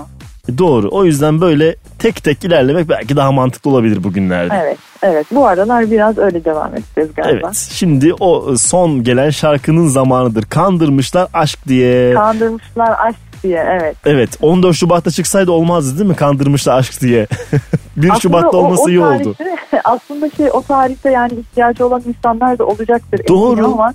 E 0.49 0.59
doğru. 0.59 0.89
O 0.91 1.05
yüzden 1.05 1.41
böyle 1.41 1.77
tek 1.99 2.25
tek 2.25 2.45
ilerlemek 2.45 2.89
belki 2.89 3.17
daha 3.17 3.33
mantıklı 3.33 3.71
olabilir 3.71 4.05
bugünlerde. 4.05 4.55
Evet, 4.63 4.79
evet. 5.03 5.27
Bu 5.31 5.47
aralar 5.47 5.91
biraz 5.91 6.19
öyle 6.19 6.45
devam 6.45 6.71
edeceğiz 6.75 7.11
galiba. 7.17 7.47
Evet. 7.47 7.69
Şimdi 7.73 8.15
o 8.21 8.57
son 8.57 9.03
gelen 9.05 9.31
şarkının 9.31 9.87
zamanıdır. 9.87 10.43
Kandırmışlar 10.45 11.29
aşk 11.33 11.69
diye. 11.69 12.15
Kandırmışlar 12.15 12.95
aşk 13.09 13.19
diye, 13.43 13.67
evet. 13.81 13.97
Evet 14.07 14.39
14 14.43 14.77
Şubat'ta 14.77 15.11
çıksaydı 15.11 15.51
olmazdı 15.51 15.99
değil 15.99 16.11
mi? 16.11 16.17
Kandırmışlar 16.17 16.79
aşk 16.79 17.01
diye. 17.01 17.27
1 17.97 18.03
Aslında 18.09 18.21
Şubat'ta 18.21 18.59
o- 18.59 18.65
olması 18.65 18.83
o 18.83 18.89
iyi 18.89 19.01
oldu. 19.01 19.35
tarihte- 19.39 19.81
aslında 19.85 20.31
şey 20.31 20.47
o 20.53 20.63
tarihte 20.63 21.11
yani 21.11 21.33
ihtiyacı 21.33 21.87
olan 21.87 22.03
insanlar 22.07 22.59
da 22.59 22.65
olacaktır. 22.65 23.21
Doğru. 23.29 23.65
Ama 23.67 23.95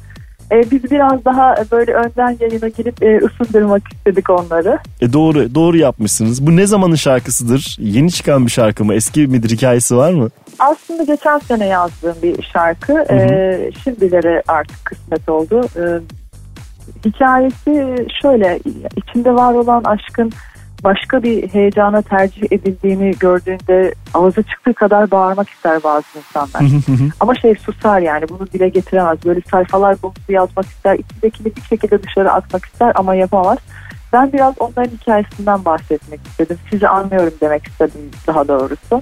e, 0.52 0.72
biz 0.72 0.91
biraz 0.91 1.26
daha 1.26 1.56
böyle 1.72 1.93
önden 1.93 2.38
yayına 2.39 2.68
girip 2.68 3.04
e, 3.04 3.20
ısındırmak 3.26 3.84
istedik 3.93 4.30
onları. 4.30 4.80
E 5.02 5.14
doğru 5.14 5.56
doğru 5.56 5.78
yapmışsınız. 5.78 6.47
Bu 6.47 6.56
ne 6.56 6.68
zamanın 6.68 6.95
şarkısıdır? 6.95 7.78
Yeni 7.80 8.12
çıkan 8.12 8.45
bir 8.45 8.52
şarkı 8.52 8.86
mı? 8.86 8.93
Eski 8.93 9.28
midir? 9.28 9.50
Hikayesi 9.50 9.97
var 9.97 10.14
mı? 10.14 10.30
Aslında 10.60 11.04
geçen 11.04 11.39
sene 11.39 11.66
yazdığım 11.66 12.16
bir 12.24 12.43
şarkı. 12.54 12.93
E, 13.10 13.72
şimdilere 13.84 14.43
artık 14.47 14.86
kısmet 14.86 15.30
oldu. 15.30 15.62
E, 15.76 15.84
hikayesi 17.06 18.06
şöyle 18.22 18.60
içinde 18.97 19.34
var 19.34 19.54
olan 19.54 19.84
aşkın 19.84 20.32
başka 20.84 21.23
bir 21.23 21.47
heyecana 21.47 22.01
tercih 22.01 22.43
edildiğini 22.51 23.11
gördüğünde 23.19 23.93
ağzı 24.13 24.43
çıktığı 24.43 24.73
kadar 24.73 25.11
bağırmak 25.11 25.49
ister 25.49 25.84
bazı 25.84 26.05
insanlar. 26.17 26.61
Ama 27.19 27.36
şey 27.36 27.55
susar 27.55 27.99
yani 27.99 28.30
bunu 28.30 28.47
dile 28.47 28.69
getiremez. 28.69 29.25
Böyle 29.25 29.41
sayfalar 29.51 30.01
dolusu 30.01 30.32
yazmak 30.32 30.65
ister. 30.65 30.99
içindekini 30.99 31.55
bir 31.55 31.61
şekilde 31.61 32.03
dışarı 32.03 32.32
atmak 32.32 32.65
ister 32.65 32.91
ama 32.95 33.15
yapamaz. 33.15 33.57
Ben 34.13 34.34
biraz 34.34 34.53
onların 34.59 34.91
hikayesinden 34.97 35.65
bahsetmek 35.65 36.27
istedim. 36.27 36.57
Sizi 36.69 36.88
anlıyorum 36.88 37.34
demek 37.41 37.67
istedim 37.67 38.01
daha 38.27 38.47
doğrusu. 38.47 39.01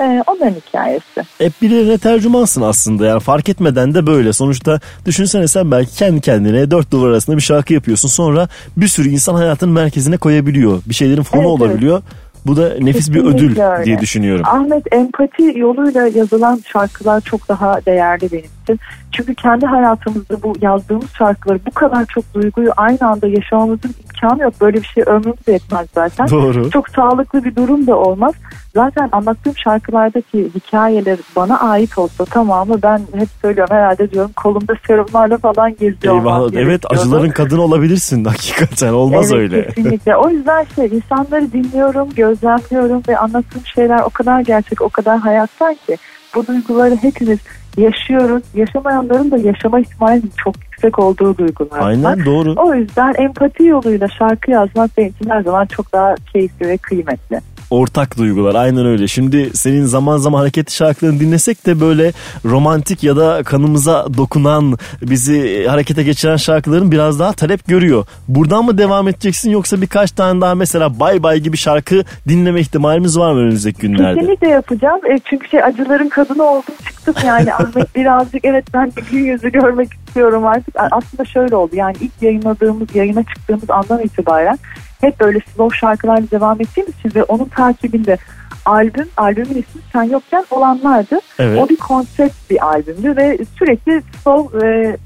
Ee, 0.00 0.22
onların 0.26 0.54
hikayesi. 0.54 1.22
Hep 1.38 1.52
birilerine 1.62 1.98
tercümansın 1.98 2.62
aslında 2.62 3.06
yani 3.06 3.20
fark 3.20 3.48
etmeden 3.48 3.94
de 3.94 4.06
böyle. 4.06 4.32
Sonuçta 4.32 4.80
düşünsene 5.06 5.48
sen 5.48 5.70
belki 5.70 5.96
kendi 5.96 6.20
kendine 6.20 6.70
dört 6.70 6.90
duvar 6.90 7.08
arasında 7.08 7.36
bir 7.36 7.42
şarkı 7.42 7.74
yapıyorsun. 7.74 8.08
Sonra 8.08 8.48
bir 8.76 8.88
sürü 8.88 9.08
insan 9.08 9.34
hayatın 9.34 9.70
merkezine 9.70 10.16
koyabiliyor. 10.16 10.82
Bir 10.86 10.94
şeylerin 10.94 11.22
fonu 11.22 11.42
Evet, 11.42 11.50
evet. 11.50 11.60
olabiliyor. 11.62 12.02
Bu 12.46 12.56
da 12.56 12.72
nefis 12.80 13.12
bir 13.12 13.24
ödül 13.24 13.60
öyle. 13.60 13.84
diye 13.84 13.98
düşünüyorum. 13.98 14.44
Ahmet 14.48 14.92
empati 14.94 15.52
yoluyla 15.56 16.06
yazılan 16.06 16.62
şarkılar 16.72 17.20
çok 17.20 17.48
daha 17.48 17.86
değerli 17.86 18.32
benim 18.32 18.50
için. 18.62 18.80
Çünkü 19.12 19.34
kendi 19.34 19.66
hayatımızda 19.66 20.42
bu 20.42 20.54
yazdığımız 20.60 21.10
şarkıları 21.18 21.58
bu 21.66 21.70
kadar 21.70 22.06
çok 22.06 22.34
duyguyu 22.34 22.70
aynı 22.76 22.98
anda 23.00 23.26
yaşamamızın 23.26 23.94
imkanı 24.22 24.42
yok. 24.42 24.54
Böyle 24.60 24.76
bir 24.76 24.86
şey 24.86 25.04
ömrümüz 25.06 25.48
yetmez 25.48 25.86
zaten. 25.94 26.28
Doğru. 26.28 26.70
Çok 26.70 26.88
sağlıklı 26.88 27.44
bir 27.44 27.56
durum 27.56 27.86
da 27.86 27.96
olmaz. 27.96 28.34
Zaten 28.74 29.08
anlattığım 29.12 29.56
şarkılardaki 29.56 30.50
hikayeler 30.54 31.18
bana 31.36 31.60
ait 31.60 31.98
olsa 31.98 32.24
tamamı 32.24 32.82
ben 32.82 33.00
hep 33.14 33.28
söylüyorum 33.42 33.76
herhalde 33.76 34.10
diyorum 34.10 34.30
kolumda 34.36 34.74
serumlarla 34.86 35.38
falan 35.38 35.70
geziyor 35.70 36.20
Eyvah 36.20 36.50
evet 36.54 36.82
acıların 36.90 37.30
kadını 37.30 37.62
olabilirsin 37.62 38.24
hakikaten 38.24 38.92
olmaz 38.92 39.32
evet, 39.32 39.40
öyle. 39.40 39.66
kesinlikle. 39.66 40.16
O 40.16 40.30
yüzden 40.30 40.66
şey 40.74 40.86
insanları 40.86 41.52
dinliyorum, 41.52 42.08
gözlemliyorum 42.16 43.02
ve 43.08 43.18
anlattığım 43.18 43.66
şeyler 43.74 44.00
o 44.00 44.10
kadar 44.10 44.40
gerçek, 44.40 44.82
o 44.82 44.88
kadar 44.88 45.18
hayattan 45.18 45.74
ki 45.86 45.96
bu 46.34 46.46
duyguları 46.46 46.96
hepimiz 46.96 47.38
yaşıyoruz. 47.76 48.42
Yaşamayanların 48.54 49.30
da 49.30 49.36
yaşama 49.38 49.80
ihtimalinin 49.80 50.32
çok 50.36 50.54
yüksek 50.64 50.98
olduğu 50.98 51.38
duygular. 51.38 51.80
Aynen 51.80 52.24
doğru. 52.24 52.54
O 52.56 52.74
yüzden 52.74 53.14
empati 53.18 53.64
yoluyla 53.64 54.08
şarkı 54.08 54.50
yazmak 54.50 54.90
benim 54.98 55.08
için 55.08 55.30
her 55.30 55.42
zaman 55.42 55.66
çok 55.66 55.92
daha 55.92 56.14
keyifli 56.32 56.68
ve 56.68 56.76
kıymetli. 56.76 57.40
Ortak 57.70 58.18
duygular 58.18 58.54
aynen 58.54 58.86
öyle. 58.86 59.08
Şimdi 59.08 59.50
senin 59.54 59.84
zaman 59.84 60.16
zaman 60.16 60.38
hareketli 60.38 60.72
şarkılarını 60.72 61.20
dinlesek 61.20 61.66
de 61.66 61.80
böyle 61.80 62.12
romantik 62.44 63.04
ya 63.04 63.16
da 63.16 63.42
kanımıza 63.42 64.06
dokunan 64.16 64.78
bizi 65.02 65.66
harekete 65.66 66.02
geçiren 66.02 66.36
şarkıların 66.36 66.92
biraz 66.92 67.18
daha 67.18 67.32
talep 67.32 67.66
görüyor. 67.66 68.06
Buradan 68.28 68.64
mı 68.64 68.78
devam 68.78 69.08
edeceksin 69.08 69.50
yoksa 69.50 69.80
birkaç 69.80 70.10
tane 70.10 70.40
daha 70.40 70.54
mesela 70.54 71.00
bay 71.00 71.22
bay 71.22 71.40
gibi 71.40 71.56
şarkı 71.56 72.04
dinleme 72.28 72.60
ihtimalimiz 72.60 73.18
var 73.18 73.32
mı 73.32 73.38
önümüzdeki 73.38 73.80
günlerde? 73.80 74.20
Kesinlikle 74.20 74.48
yapacağım. 74.48 75.00
E, 75.06 75.18
çünkü 75.24 75.48
şey 75.48 75.62
acıların 75.62 76.08
kadını 76.08 76.42
oldum 76.42 76.74
çıktım 76.86 77.14
yani 77.26 77.54
Ahmet 77.58 77.96
birazcık 77.96 78.44
evet 78.44 78.64
ben 78.74 78.86
de 78.86 79.00
gün 79.10 79.24
yüzü 79.24 79.52
görmek 79.52 79.88
istiyorum 79.92 80.46
artık. 80.46 80.74
Aslında 80.76 81.24
şöyle 81.24 81.56
oldu 81.56 81.76
yani 81.76 81.96
ilk 82.00 82.12
yayınladığımız 82.22 82.94
yayına 82.94 83.22
çıktığımız 83.22 83.70
andan 83.70 84.02
itibaren 84.02 84.58
hep 85.00 85.20
böyle 85.20 85.40
slow 85.40 85.78
şarkılarla 85.78 86.30
devam 86.30 86.60
ettiğimiz 86.60 86.94
için 86.98 87.12
ve 87.14 87.22
onun 87.22 87.44
takibinde 87.44 88.18
albüm, 88.64 89.08
albümün 89.16 89.48
ismi 89.48 89.82
Sen 89.92 90.02
Yokken 90.02 90.44
olanlardı. 90.50 91.20
Evet. 91.38 91.62
O 91.62 91.68
bir 91.68 91.76
konsept 91.76 92.50
bir 92.50 92.66
albümdü 92.66 93.16
ve 93.16 93.38
sürekli 93.58 94.02
slow 94.22 94.68
e, 94.68 94.96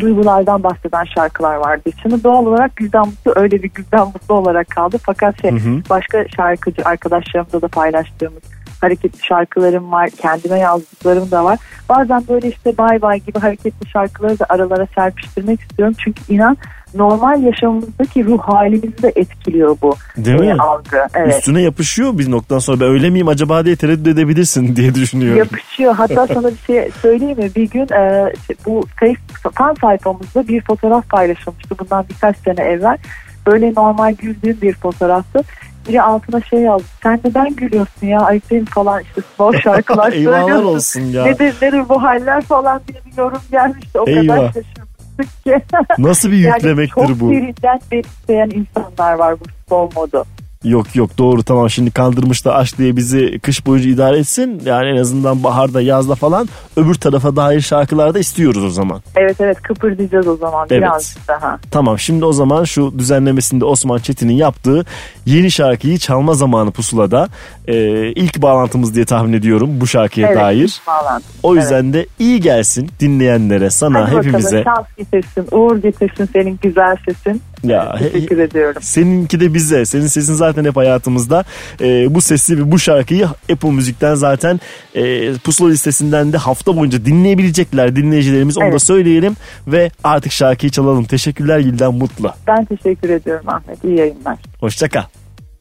duygulardan 0.00 0.62
bahseden 0.62 1.04
şarkılar 1.04 1.56
vardı 1.56 1.82
içinde. 1.86 2.24
Doğal 2.24 2.46
olarak 2.46 2.76
Gülden 2.76 3.06
Mutlu 3.06 3.32
öyle 3.36 3.62
bir 3.62 3.70
Gülden 3.70 4.06
Mutlu 4.06 4.34
olarak 4.34 4.70
kaldı. 4.70 4.98
Fakat 5.02 5.42
şey, 5.42 5.50
Hı 5.50 5.56
hı. 5.56 5.82
başka 5.90 6.28
şarkıcı 6.36 6.82
arkadaşlarımızla 6.84 7.62
da 7.62 7.68
paylaştığımız 7.68 8.42
hareketli 8.80 9.26
şarkılarım 9.26 9.92
var. 9.92 10.10
Kendime 10.10 10.58
yazdıklarım 10.58 11.30
da 11.30 11.44
var. 11.44 11.58
Bazen 11.88 12.24
böyle 12.28 12.48
işte 12.48 12.78
bay 12.78 13.02
bay 13.02 13.20
gibi 13.20 13.38
hareketli 13.38 13.88
şarkıları 13.88 14.38
da 14.38 14.46
aralara 14.48 14.86
serpiştirmek 14.94 15.60
istiyorum. 15.60 15.94
Çünkü 15.98 16.34
inan 16.34 16.56
normal 16.94 17.42
yaşamımızdaki 17.42 18.24
ruh 18.24 18.38
halimizi 18.40 19.02
de 19.02 19.12
etkiliyor 19.16 19.76
bu 19.82 19.94
Değil 20.16 20.40
e, 20.40 20.52
mi? 20.54 20.62
algı. 20.62 21.06
Evet. 21.14 21.34
Üstüne 21.38 21.62
yapışıyor 21.62 22.18
bir 22.18 22.30
noktadan 22.30 22.58
sonra 22.58 22.80
ben 22.80 22.86
öyle 22.88 23.10
miyim 23.10 23.28
acaba 23.28 23.64
diye 23.64 23.76
tereddüt 23.76 24.06
edebilirsin 24.06 24.76
diye 24.76 24.94
düşünüyorum. 24.94 25.38
Yapışıyor. 25.38 25.94
Hatta 25.94 26.26
sana 26.26 26.48
bir 26.48 26.58
şey 26.66 26.90
söyleyeyim 27.02 27.38
mi? 27.38 27.50
Bir 27.56 27.70
gün 27.70 27.86
e, 27.94 28.32
bu 28.66 28.84
Facebook 29.00 29.54
fan 29.54 29.74
sayfamızda 29.80 30.48
bir 30.48 30.60
fotoğraf 30.64 31.08
paylaşılmıştı 31.08 31.74
bundan 31.78 32.04
birkaç 32.10 32.36
sene 32.36 32.60
evvel. 32.64 32.98
Böyle 33.46 33.74
normal 33.76 34.14
güldüğüm 34.14 34.58
bir 34.62 34.74
fotoğraftı. 34.74 35.40
Biri 35.88 36.02
altına 36.02 36.40
şey 36.40 36.60
yazdı. 36.60 36.84
Sen 37.02 37.20
neden 37.24 37.54
gülüyorsun 37.54 38.06
ya? 38.06 38.20
Ayıplayın 38.20 38.64
falan 38.64 39.02
işte 39.02 39.20
slow 39.36 39.60
şarkılar 39.62 40.10
söylüyorsun. 40.10 40.64
olsun 40.64 41.00
ya. 41.00 41.24
Nedir, 41.24 41.54
nedir 41.62 41.88
bu 41.88 42.02
haller 42.02 42.42
falan 42.42 42.80
diye 42.88 42.98
bir 43.06 43.18
yorum 43.18 43.40
gelmişti. 43.50 44.00
O 44.00 44.04
Eyvah. 44.10 44.36
kadar 44.36 44.46
şaşırmıştık 44.46 44.89
ki. 45.22 45.60
Nasıl 45.98 46.30
bir 46.30 46.36
yani 46.38 46.54
yüklemektir 46.54 47.06
çok 47.06 47.20
bu? 47.20 47.30
derinden 47.30 47.80
beri 47.92 48.00
isteyen 48.00 48.50
insanlar 48.50 49.14
var 49.14 49.40
bu 49.40 49.44
slow 49.68 50.00
modu. 50.00 50.24
Yok 50.64 50.96
yok 50.96 51.18
doğru 51.18 51.42
tamam 51.42 51.70
şimdi 51.70 51.90
kandırmış 51.90 52.44
da 52.44 52.54
aşk 52.54 52.78
diye 52.78 52.96
bizi 52.96 53.38
kış 53.38 53.66
boyunca 53.66 53.90
idare 53.90 54.18
etsin. 54.18 54.62
Yani 54.64 54.88
en 54.88 54.96
azından 54.96 55.44
baharda 55.44 55.80
yazda 55.82 56.14
falan 56.14 56.48
öbür 56.76 56.94
tarafa 56.94 57.36
dair 57.36 57.60
şarkılarda 57.60 58.18
istiyoruz 58.18 58.64
o 58.64 58.70
zaman. 58.70 59.00
Evet 59.16 59.36
evet 59.40 59.62
kıpırdayacağız 59.62 60.28
o 60.28 60.36
zaman 60.36 60.66
Evet. 60.70 60.82
birazcık 60.82 61.28
daha. 61.28 61.58
Tamam 61.70 61.98
şimdi 61.98 62.24
o 62.24 62.32
zaman 62.32 62.64
şu 62.64 62.98
düzenlemesinde 62.98 63.64
Osman 63.64 63.98
Çetin'in 63.98 64.32
yaptığı 64.32 64.84
yeni 65.26 65.50
şarkıyı 65.50 65.98
çalma 65.98 66.34
zamanı 66.34 66.70
pusulada 66.70 67.28
e, 67.68 67.74
ilk 68.12 68.42
bağlantımız 68.42 68.94
diye 68.94 69.04
tahmin 69.04 69.32
ediyorum 69.32 69.70
bu 69.80 69.86
şarkıya 69.86 70.26
Evet, 70.28 70.38
dair. 70.38 70.80
bağlantı. 70.86 71.24
O 71.42 71.54
yüzden 71.56 71.92
de 71.92 72.06
iyi 72.18 72.40
gelsin 72.40 72.90
dinleyenlere 73.00 73.70
sana 73.70 74.08
Hadi 74.12 74.16
hepimize. 74.16 74.58
bakalım 74.58 74.76
şans 74.76 74.96
getirsin, 74.96 75.46
uğur 75.56 75.76
getirsin 75.76 76.28
senin 76.32 76.58
güzel 76.62 76.96
sesin. 77.08 77.42
Ya, 77.64 77.96
Teşekkür 78.12 78.38
ediyorum. 78.38 78.82
Seninki 78.82 79.40
de 79.40 79.54
bize. 79.54 79.86
Senin 79.86 80.06
sesin 80.06 80.34
zaten 80.34 80.64
hep 80.64 80.76
hayatımızda. 80.76 81.44
Ee, 81.80 82.14
bu 82.14 82.20
sesi 82.20 82.58
ve 82.58 82.70
bu 82.72 82.78
şarkıyı 82.78 83.26
Apple 83.52 83.70
Müzik'ten 83.70 84.14
zaten 84.14 84.60
e, 84.94 85.32
pusula 85.38 85.68
listesinden 85.68 86.32
de 86.32 86.36
hafta 86.36 86.76
boyunca 86.76 87.04
dinleyebilecekler 87.04 87.96
dinleyicilerimiz. 87.96 88.58
Onu 88.58 88.64
da 88.64 88.68
Evet. 88.70 88.82
söyleyelim 88.82 89.36
ve 89.66 89.90
artık 90.04 90.32
şarkıyı 90.32 90.70
çalalım. 90.72 91.04
Teşekkürler 91.04 91.58
Gülden 91.58 91.94
Mutlu. 91.94 92.32
Ben 92.46 92.64
teşekkür 92.64 93.08
ediyorum 93.08 93.48
Ahmet. 93.48 93.84
İyi 93.84 93.98
yayınlar. 93.98 94.38
Hoşçakal. 94.60 95.02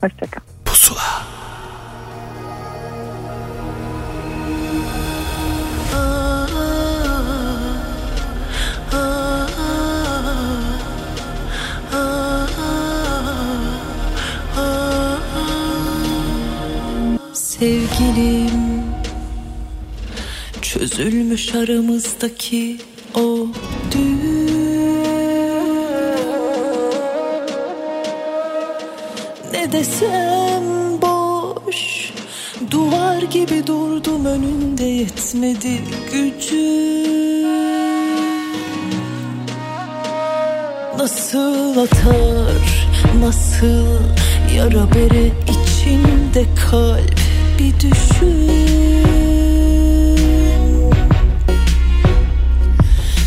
Hoşçakal. 0.01 0.41
Sevgilim. 17.59 18.83
Çözülmüş 20.61 21.55
aramızdaki 21.55 22.77
o 23.15 23.47
düğüm. 23.91 25.03
Ne 29.53 29.71
desem 29.71 30.63
boş 31.01 32.11
Duvar 32.71 33.21
gibi 33.21 33.67
durdum 33.67 34.25
önünde 34.25 34.83
yetmedi 34.83 35.79
gücüm. 36.11 37.49
Nasıl 40.97 41.77
atar, 41.77 42.87
nasıl 43.19 43.85
yara 44.55 44.93
bere 44.93 45.31
içinde 45.47 46.45
kalp 46.69 47.19
bir 47.59 47.73
düşün. 47.79 48.49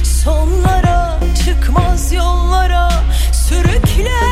Sonlara 0.04 1.18
çıkmaz 1.44 2.12
yollara 2.12 2.90
sürüklerken 3.32 4.31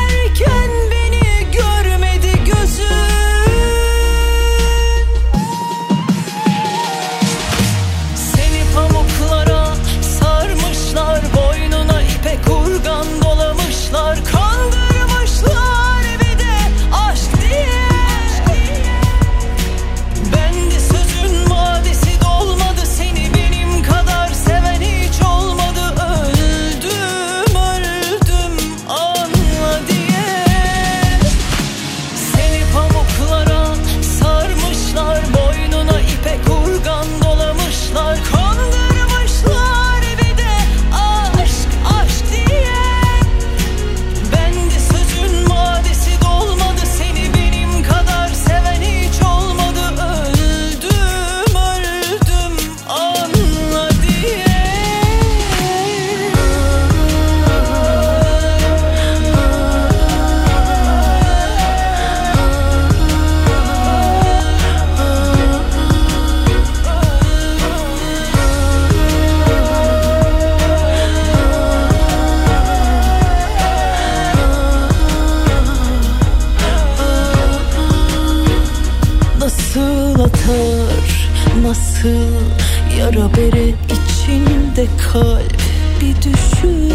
içinde 85.11 85.23
kalp 85.23 85.53
bir 86.01 86.15
düşün 86.15 86.90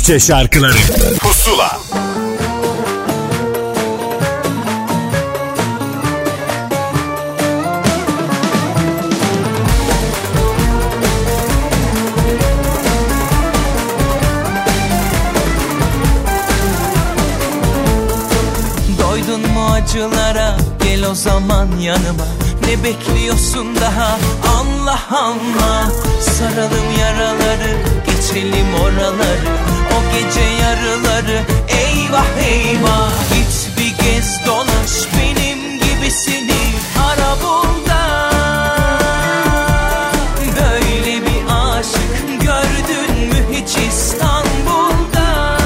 Türkçe 0.00 0.26
şarkıları. 0.26 0.76
Pusula. 1.20 1.80
Doydun 18.98 19.40
mu 19.40 19.66
acılara? 19.72 20.56
Gel 20.82 21.10
o 21.10 21.14
zaman 21.14 21.68
yanıma. 21.80 22.26
Ne 22.66 22.84
bekliyorsun 22.84 23.76
daha? 23.76 24.18
Anla 24.60 24.98
anla 25.10 25.92
Saralım 26.20 26.98
yaraları 27.00 27.76
geçelim 28.06 28.74
oraları 28.74 29.69
Gece 30.14 30.40
yarıları. 30.40 31.42
Eyvah 31.68 32.46
eyvah. 32.48 33.10
Git 33.34 33.78
bir 33.78 34.04
gez 34.04 34.46
dolaş 34.46 35.08
benim 35.18 35.78
gibisini 35.80 36.60
ara 36.98 37.42
bul 37.42 37.70
Böyle 40.56 41.26
bir 41.26 41.42
aşık 41.50 42.40
gördün 42.40 43.28
mü 43.28 43.44
hiç 43.52 43.76
İstanbul'da? 43.88 45.58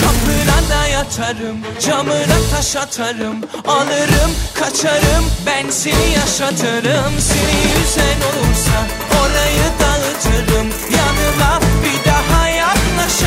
Kapına 0.00 0.68
da 0.70 0.86
yatarım 0.86 1.58
Camına 1.80 2.38
taş 2.56 2.76
atarım. 2.76 3.36
Alırım 3.66 4.30
kaçarım 4.54 5.24
Ben 5.46 5.70
seni 5.70 6.12
yaşatırım. 6.14 7.12
Seni 7.18 7.56
yüzen 7.78 8.18
olursa 8.28 8.78
Orayı 9.20 9.68
dağıtırım 9.80 10.68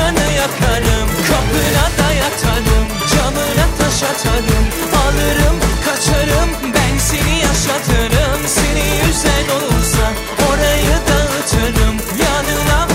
yaklaşanı 0.05 0.33
yakarım 0.33 1.09
Kapına 1.27 1.85
da 1.97 2.13
yatarım 2.13 2.87
Camına 3.11 3.67
taş 3.79 4.03
atarım 4.03 4.65
Alırım 5.05 5.59
kaçarım 5.85 6.49
Ben 6.73 6.97
seni 6.97 7.39
yaşatırım. 7.39 8.47
Seni 8.47 9.07
yüzen 9.07 9.49
olursa 9.55 10.11
Orayı 10.49 10.97
dağıtırım 11.07 11.95
Yanına 12.19 12.94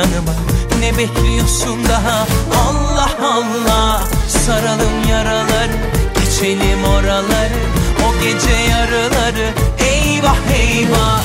yanıma. 0.00 0.34
Ne 0.80 0.98
bekliyorsun 0.98 1.84
daha? 1.88 2.26
Allah 2.68 3.10
Allah. 3.22 4.02
Saralım 4.46 5.08
yaraları 5.10 5.72
Geçelim 6.14 6.84
oraları. 6.84 7.60
O 8.08 8.22
gece 8.22 8.56
yarıları. 8.70 9.50
Eyvah 9.78 10.36
eyvah 10.54 11.22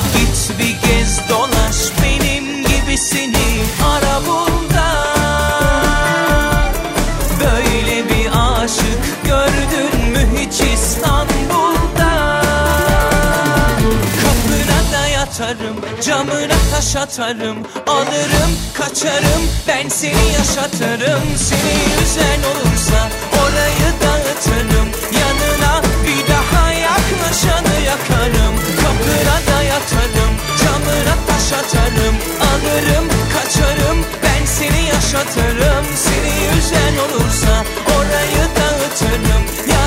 camına 16.02 16.58
taş 16.70 16.96
atarım 16.96 17.56
Alırım, 17.86 18.52
kaçarım, 18.74 19.42
ben 19.68 19.88
seni 19.88 20.32
yaşatırım 20.38 21.22
Seni 21.36 21.76
üzen 22.02 22.40
olursa 22.50 23.08
orayı 23.42 23.88
dağıtırım. 24.02 24.88
Yanına 25.20 25.82
bir 26.04 26.22
daha 26.32 26.72
yaklaşanı 26.72 27.76
yakarım. 27.86 28.54
Kapına 28.82 29.36
da 29.48 29.62
yatarım, 29.62 30.32
camına 30.60 31.16
taş 31.28 31.52
atarım. 31.60 32.16
Alırım, 32.50 33.06
kaçarım, 33.34 33.98
ben 34.22 34.46
seni 34.46 34.82
yaşatırım. 34.94 35.84
Seni 36.04 36.58
üzen 36.58 36.94
olursa 37.04 37.54
orayı 37.96 38.44
dağıtırım. 38.56 39.42
Yanına 39.72 39.85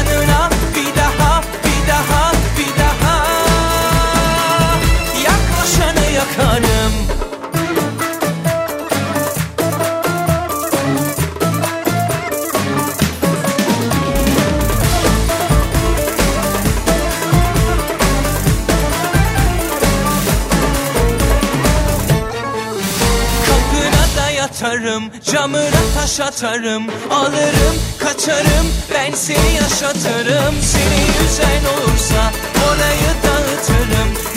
Da 24.17 24.29
yatarım, 24.29 25.03
camına 25.23 25.81
taş 25.95 26.19
atarım 26.19 26.83
Alırım, 27.11 27.75
kaçarım, 27.99 28.67
ben 28.93 29.13
seni 29.15 29.53
yaşatırım. 29.55 30.55
Seni 30.61 31.25
üzen 31.25 31.63
olursa 31.73 32.31
orayı 32.67 33.09
dağıtırım 33.23 34.28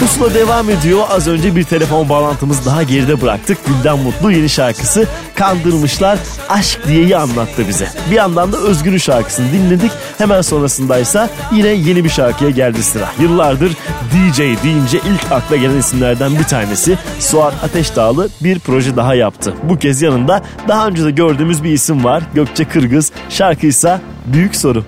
Pusula 0.00 0.34
devam 0.34 0.70
ediyor. 0.70 1.02
Az 1.10 1.28
önce 1.28 1.56
bir 1.56 1.64
telefon 1.64 2.08
bağlantımız 2.08 2.66
daha 2.66 2.82
geride 2.82 3.20
bıraktık. 3.20 3.58
Gülden 3.66 3.98
Mutlu 3.98 4.32
yeni 4.32 4.48
şarkısı 4.48 5.06
Kandırmışlar 5.34 6.18
Aşk 6.48 6.86
diyeyi 6.88 7.16
anlattı 7.16 7.68
bize. 7.68 7.88
Bir 8.10 8.14
yandan 8.16 8.52
da 8.52 8.56
Özgür'ün 8.56 8.98
şarkısını 8.98 9.52
dinledik. 9.52 9.92
Hemen 10.18 10.42
sonrasındaysa 10.42 11.28
yine 11.52 11.68
yeni 11.68 12.04
bir 12.04 12.08
şarkıya 12.08 12.50
geldi 12.50 12.82
sıra. 12.82 13.08
Yıllardır 13.20 13.72
DJ 14.12 14.38
deyince 14.38 14.98
ilk 14.98 15.32
akla 15.32 15.56
gelen 15.56 15.76
isimlerden 15.78 16.38
bir 16.38 16.44
tanesi 16.44 16.98
Suat 17.18 17.54
Ateşdağlı 17.64 18.28
bir 18.40 18.58
proje 18.58 18.96
daha 18.96 19.14
yaptı. 19.14 19.54
Bu 19.62 19.78
kez 19.78 20.02
yanında 20.02 20.42
daha 20.68 20.86
önce 20.86 21.04
de 21.04 21.10
gördüğümüz 21.10 21.64
bir 21.64 21.72
isim 21.72 22.04
var. 22.04 22.22
Gökçe 22.34 22.64
Kırgız. 22.64 23.12
Şarkıysa 23.28 24.00
Büyük 24.26 24.56
Soru. 24.56 24.84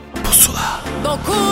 Dokunduğun 1.04 1.51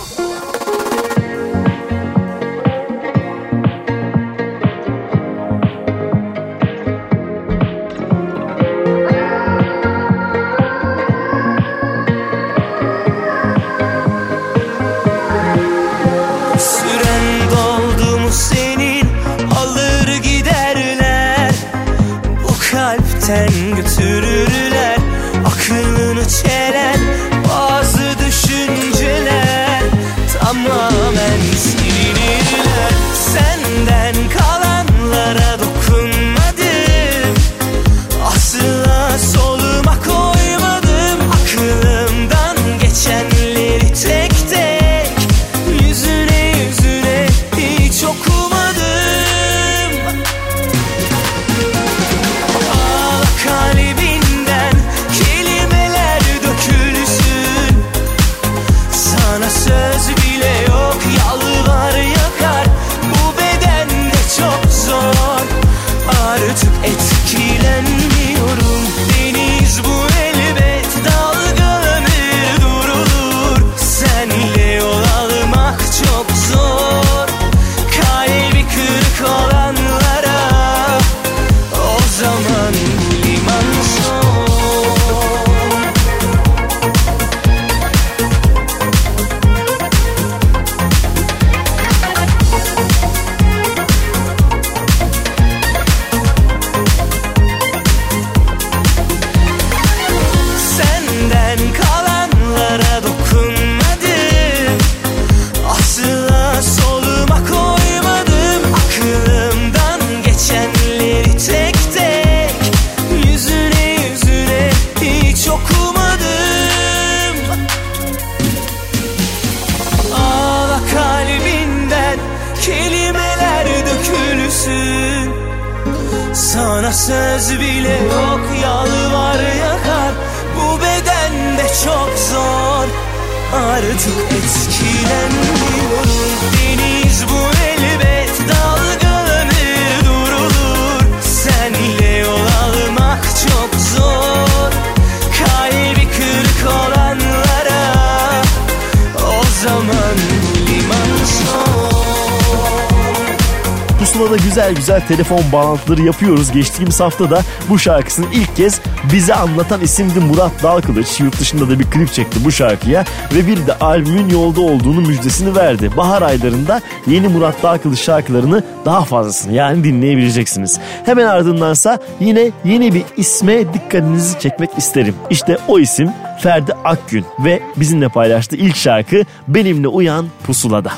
bağlantıları 155.71 156.01
yapıyoruz. 156.01 156.51
Geçtiğimiz 156.51 156.99
hafta 156.99 157.29
da 157.29 157.41
bu 157.69 157.79
şarkısını 157.79 158.25
ilk 158.33 158.55
kez 158.55 158.81
bize 159.13 159.35
anlatan 159.35 159.81
isimdi 159.81 160.19
Murat 160.19 160.63
Dalkılıç. 160.63 161.19
Yurt 161.19 161.39
dışında 161.39 161.69
da 161.69 161.79
bir 161.79 161.85
klip 161.85 162.13
çekti 162.13 162.39
bu 162.45 162.51
şarkıya 162.51 163.05
ve 163.33 163.47
bir 163.47 163.67
de 163.67 163.73
albümün 163.79 164.29
yolda 164.29 164.61
olduğunu 164.61 165.01
müjdesini 165.01 165.55
verdi. 165.55 165.91
Bahar 165.97 166.21
aylarında 166.21 166.81
yeni 167.07 167.27
Murat 167.27 167.63
Dalkılıç 167.63 167.99
şarkılarını 167.99 168.63
daha 168.85 169.05
fazlasını 169.05 169.53
yani 169.53 169.83
dinleyebileceksiniz. 169.83 170.79
Hemen 171.05 171.25
ardındansa 171.25 171.99
yine 172.19 172.51
yeni 172.65 172.93
bir 172.93 173.03
isme 173.17 173.73
dikkatinizi 173.73 174.39
çekmek 174.39 174.69
isterim. 174.77 175.15
İşte 175.29 175.57
o 175.67 175.79
isim 175.79 176.11
Ferdi 176.39 176.73
Akgün 176.83 177.25
ve 177.39 177.61
bizimle 177.75 178.09
paylaştığı 178.09 178.55
ilk 178.55 178.75
şarkı 178.75 179.23
Benimle 179.47 179.87
Uyan 179.87 180.25
Pusula'da. 180.43 180.91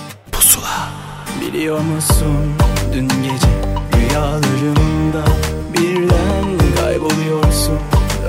Biliyor 1.42 1.80
musun 1.80 2.54
dün 2.94 3.08
gece 3.08 3.43
rüyalarımda 4.24 5.24
birden 5.74 6.76
kayboluyorsun. 6.76 7.80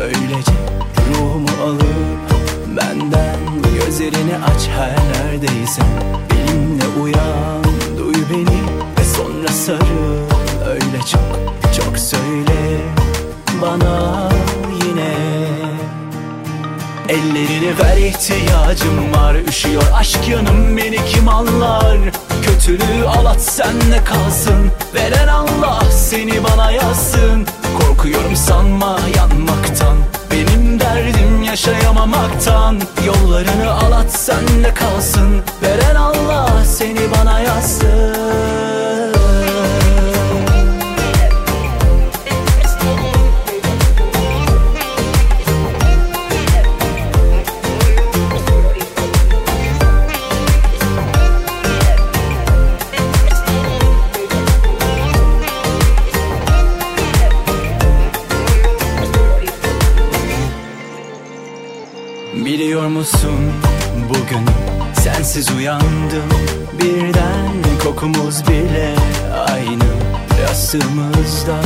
Öylece 0.00 0.52
ruhumu 1.10 1.48
alıp 1.64 2.20
benden 2.76 3.38
gözlerini 3.74 4.36
aç 4.44 4.68
her 4.68 4.96
neredeysen 5.12 5.86
benimle 6.30 7.02
uyan 7.02 7.64
duy 7.98 8.14
beni 8.30 8.60
ve 8.98 9.04
sonra 9.16 9.48
sarıl. 9.48 10.30
Öyle 10.68 10.98
çok 11.12 11.74
çok 11.76 11.98
söyle 11.98 12.80
bana 13.62 14.28
yine. 14.84 15.14
Ellerini 17.08 17.78
ver 17.78 17.96
ihtiyacım 17.96 19.12
var 19.14 19.34
Üşüyor 19.48 19.82
aşk 19.94 20.28
yanım 20.28 20.76
beni 20.76 20.96
kim 21.06 21.28
anlar 21.28 21.98
Kötülüğü 22.46 23.04
alat 23.04 23.40
senle 23.40 24.04
kalsın. 24.04 24.70
Veren 24.94 25.28
Allah 25.28 25.82
seni 25.90 26.44
bana 26.44 26.70
yazsın. 26.70 27.46
Korkuyorum 27.78 28.36
sanma 28.36 28.98
yanmaktan. 29.16 29.96
Benim 30.30 30.80
derdim 30.80 31.42
yaşayamamaktan. 31.42 32.80
Yollarını 33.06 33.70
alat 33.70 34.12
senle 34.12 34.74
kalsın. 34.74 35.42
Veren 35.62 35.94
Allah 35.94 36.64
seni 36.64 37.00
bana 37.18 37.40
yazsın 37.40 38.83
sensiz 65.34 65.56
uyandım 65.56 66.28
Birden 66.80 67.78
kokumuz 67.84 68.48
bile 68.48 68.94
aynı. 69.48 69.84
Yastığımızda 70.42 71.56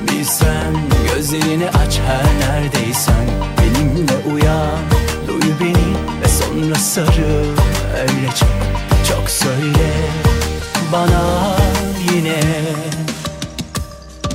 Bilsen 0.00 0.74
gözlerini 1.14 1.68
aç 1.68 2.00
her 2.06 2.40
neredeysen. 2.40 3.26
Benimle 3.58 4.34
uyan 4.34 4.78
duy 5.26 5.50
beni 5.60 5.94
ve 6.22 6.28
sonra 6.28 6.74
sarıl 6.74 7.56
Öyle 8.00 8.28
çok 8.40 8.48
çok 9.08 9.30
söyle 9.30 9.92
bana 10.92 11.57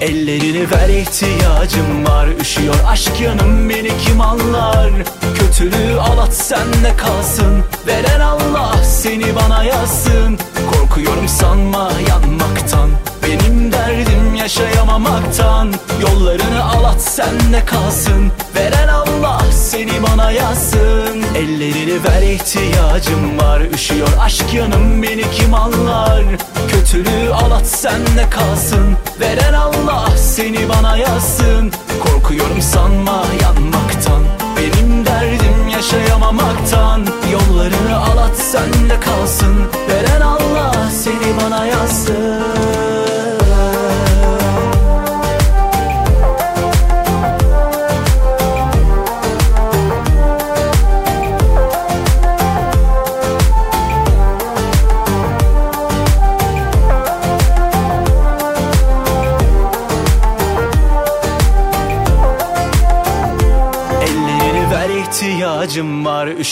Ellerini 0.04 0.72
ver 0.72 0.90
ihtiyacım 0.90 2.06
var. 2.06 2.28
Üşüyor 2.42 2.76
aşk 2.88 3.22
yanım 3.22 3.70
beni 3.70 3.98
kim 3.98 4.22
anlar? 4.22 4.92
Kötülüğü 5.36 6.00
alat 6.00 6.34
senle 6.34 6.98
kalsın. 6.98 7.64
Veren 7.88 8.20
Allah 8.20 8.84
seni 8.84 9.36
bana 9.36 9.64
yazsın. 9.64 10.38
Korkuyorum 10.72 11.28
sanma 11.28 11.92
yanmaktan. 12.10 12.90
Benim 13.24 13.72
derdim 13.72 14.36
yaşayamamaktan. 14.36 15.74
Yollarını 16.02 16.64
al 16.64 16.84
at 16.84 17.02
sende 17.02 17.66
kalsın. 17.66 18.32
Veren 18.56 18.88
Allah 18.88 19.42
seni 19.52 20.04
bana 20.04 20.32
yazsın 20.32 21.03
Ellerini 21.36 22.04
ver 22.04 22.22
ihtiyacım 22.22 23.40
var. 23.40 23.62
Üşüyor 23.74 24.08
aşk 24.22 24.54
yanım 24.54 25.04
beni 25.04 25.32
kim 25.32 25.54
anlar? 25.54 26.24
Kötülüğü 26.68 27.34
al 27.34 27.52
at 27.52 27.66
sende 27.66 28.30
kalsın. 28.30 28.98
Veren 29.20 29.54
Allah 29.54 30.10
seni 30.18 30.70
bana 30.70 30.98
yazsın. 30.98 31.72
Korkuyorum 32.04 32.62
sanma 32.62 33.26
yanmaktan. 33.42 34.24
Benim 34.58 35.06
derdim 35.06 35.68
yaşayamamaktan. 35.72 37.08
Yollarını 37.32 37.98
al 37.98 38.18
at 38.18 38.38
sende 38.38 39.00
kalsın. 39.00 39.56
Veren 39.90 40.22
Allah 40.22 40.90
seni 41.04 41.44
bana 41.44 41.66
yazsın 41.66 42.63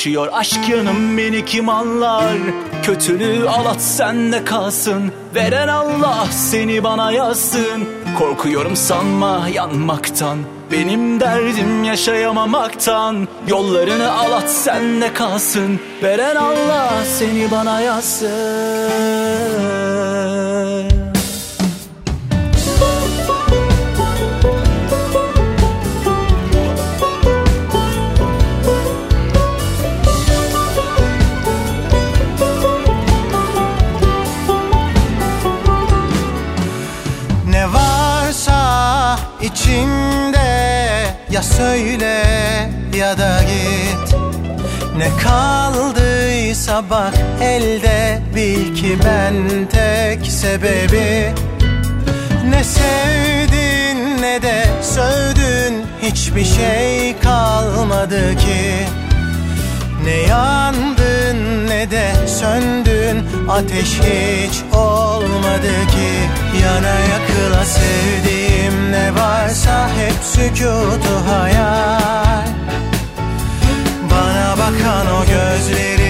Üşüyor 0.01 0.27
aşk 0.31 0.69
yanım 0.69 1.17
beni 1.17 1.45
kim 1.45 1.69
anlar? 1.69 2.33
Kötülüğü 2.83 3.49
al 3.49 3.65
at 3.65 3.81
sende 3.81 4.45
kalsın. 4.45 5.11
Veren 5.35 5.67
Allah 5.67 6.25
seni 6.31 6.83
bana 6.83 7.11
yazsın. 7.11 7.89
Korkuyorum 8.19 8.75
sanma 8.75 9.47
yanmaktan. 9.53 10.37
Benim 10.71 11.19
derdim 11.19 11.83
yaşayamamaktan. 11.83 13.27
Yollarını 13.47 14.11
al 14.11 14.31
at 14.31 14.51
sende 14.51 15.13
kalsın. 15.13 15.79
Veren 16.03 16.35
Allah 16.35 16.91
seni 17.19 17.51
bana 17.51 17.81
yazsın 17.81 18.80
içinde. 39.71 40.51
Ya 41.31 41.43
söyle 41.43 42.23
ya 42.97 43.17
da 43.17 43.39
git. 43.43 44.15
Ne 44.97 45.09
kaldıysa 45.23 46.89
bak 46.89 47.13
elde 47.41 48.19
bil 48.35 48.75
ki 48.75 48.97
ben 49.05 49.35
tek 49.71 50.31
sebebi. 50.31 51.33
Ne 52.49 52.63
sevdin 52.63 54.21
ne 54.21 54.41
de 54.41 54.65
sövdün 54.81 55.85
hiçbir 56.01 56.45
şey 56.45 57.15
kalmadı 57.23 58.35
ki 58.37 59.00
ne 60.03 60.15
yandın 60.15 61.67
ne 61.67 61.91
de 61.91 62.27
söndün. 62.27 63.27
Ateş 63.49 63.99
hiç 63.99 64.75
olmadı 64.75 65.73
ki. 65.91 66.11
Yana 66.63 66.99
yakıla 66.99 67.65
sevdiğim 67.65 68.91
ne 68.91 69.15
varsa 69.15 69.89
Hep 69.89 70.23
sükutu 70.23 71.15
hayal. 71.29 72.47
Bana 74.11 74.57
bakan 74.57 75.07
o 75.07 75.25
gözlerinde 75.25 76.00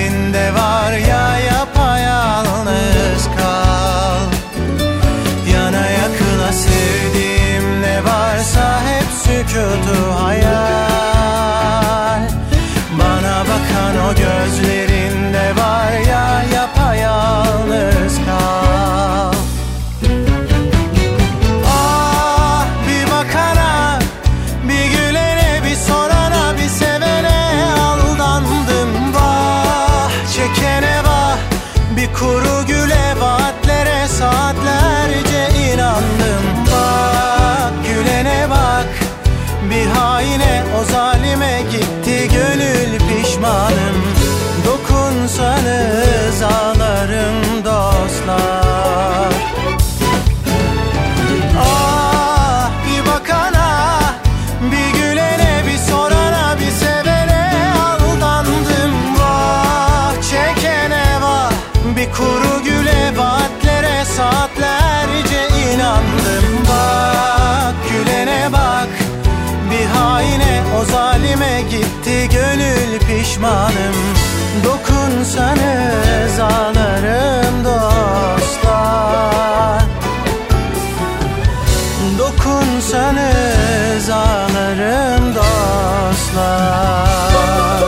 dostlar 86.35 87.83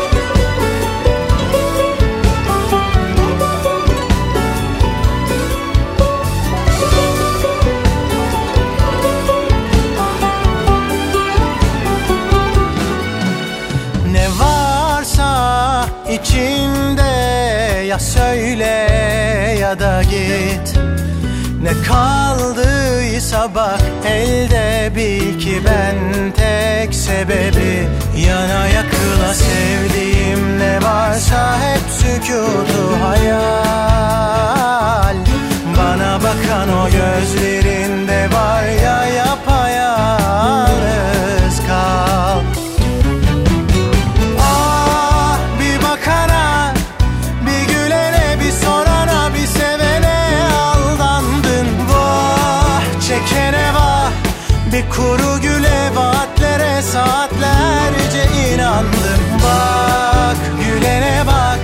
Ne 14.12 14.28
varsa 14.40 15.86
içinde 16.12 17.02
ya 17.88 18.00
söyle 18.00 18.88
ya 19.62 19.80
da 19.80 20.04
git. 20.04 20.78
Ne 21.62 21.72
kaldıysa 21.88 22.63
bak 23.32 23.82
elde 24.06 24.96
bil 24.96 25.40
ki 25.40 25.62
ben 25.66 26.32
tek 26.32 26.96
sebebi. 26.96 27.88
Yana 28.28 28.68
yakıla 28.68 29.34
sevdiğim 29.34 30.60
ne 30.60 30.80
varsa 30.84 31.58
hep 31.62 31.82
sükutu 31.90 32.84
hayal. 33.04 34.44
Bana 35.78 36.20
bakan 36.24 36.70
o 36.70 36.90
gözlerinde 36.90 38.13
saatlerce 56.94 58.24
inandım. 58.54 59.24
Bak 59.44 60.38
gülene 60.64 61.24
bak. 61.28 61.60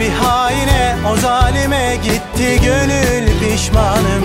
Bir 0.00 0.10
haine 0.10 0.96
o 1.12 1.16
zalime 1.16 1.96
gitti 2.02 2.60
gönül 2.64 3.26
pişmanım. 3.40 4.24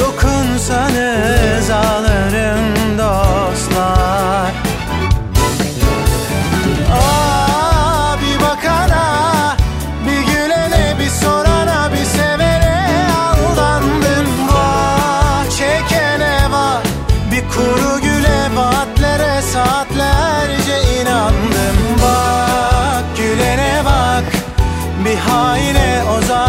Dokunsanız 0.00 1.70
ağlarım 1.70 2.11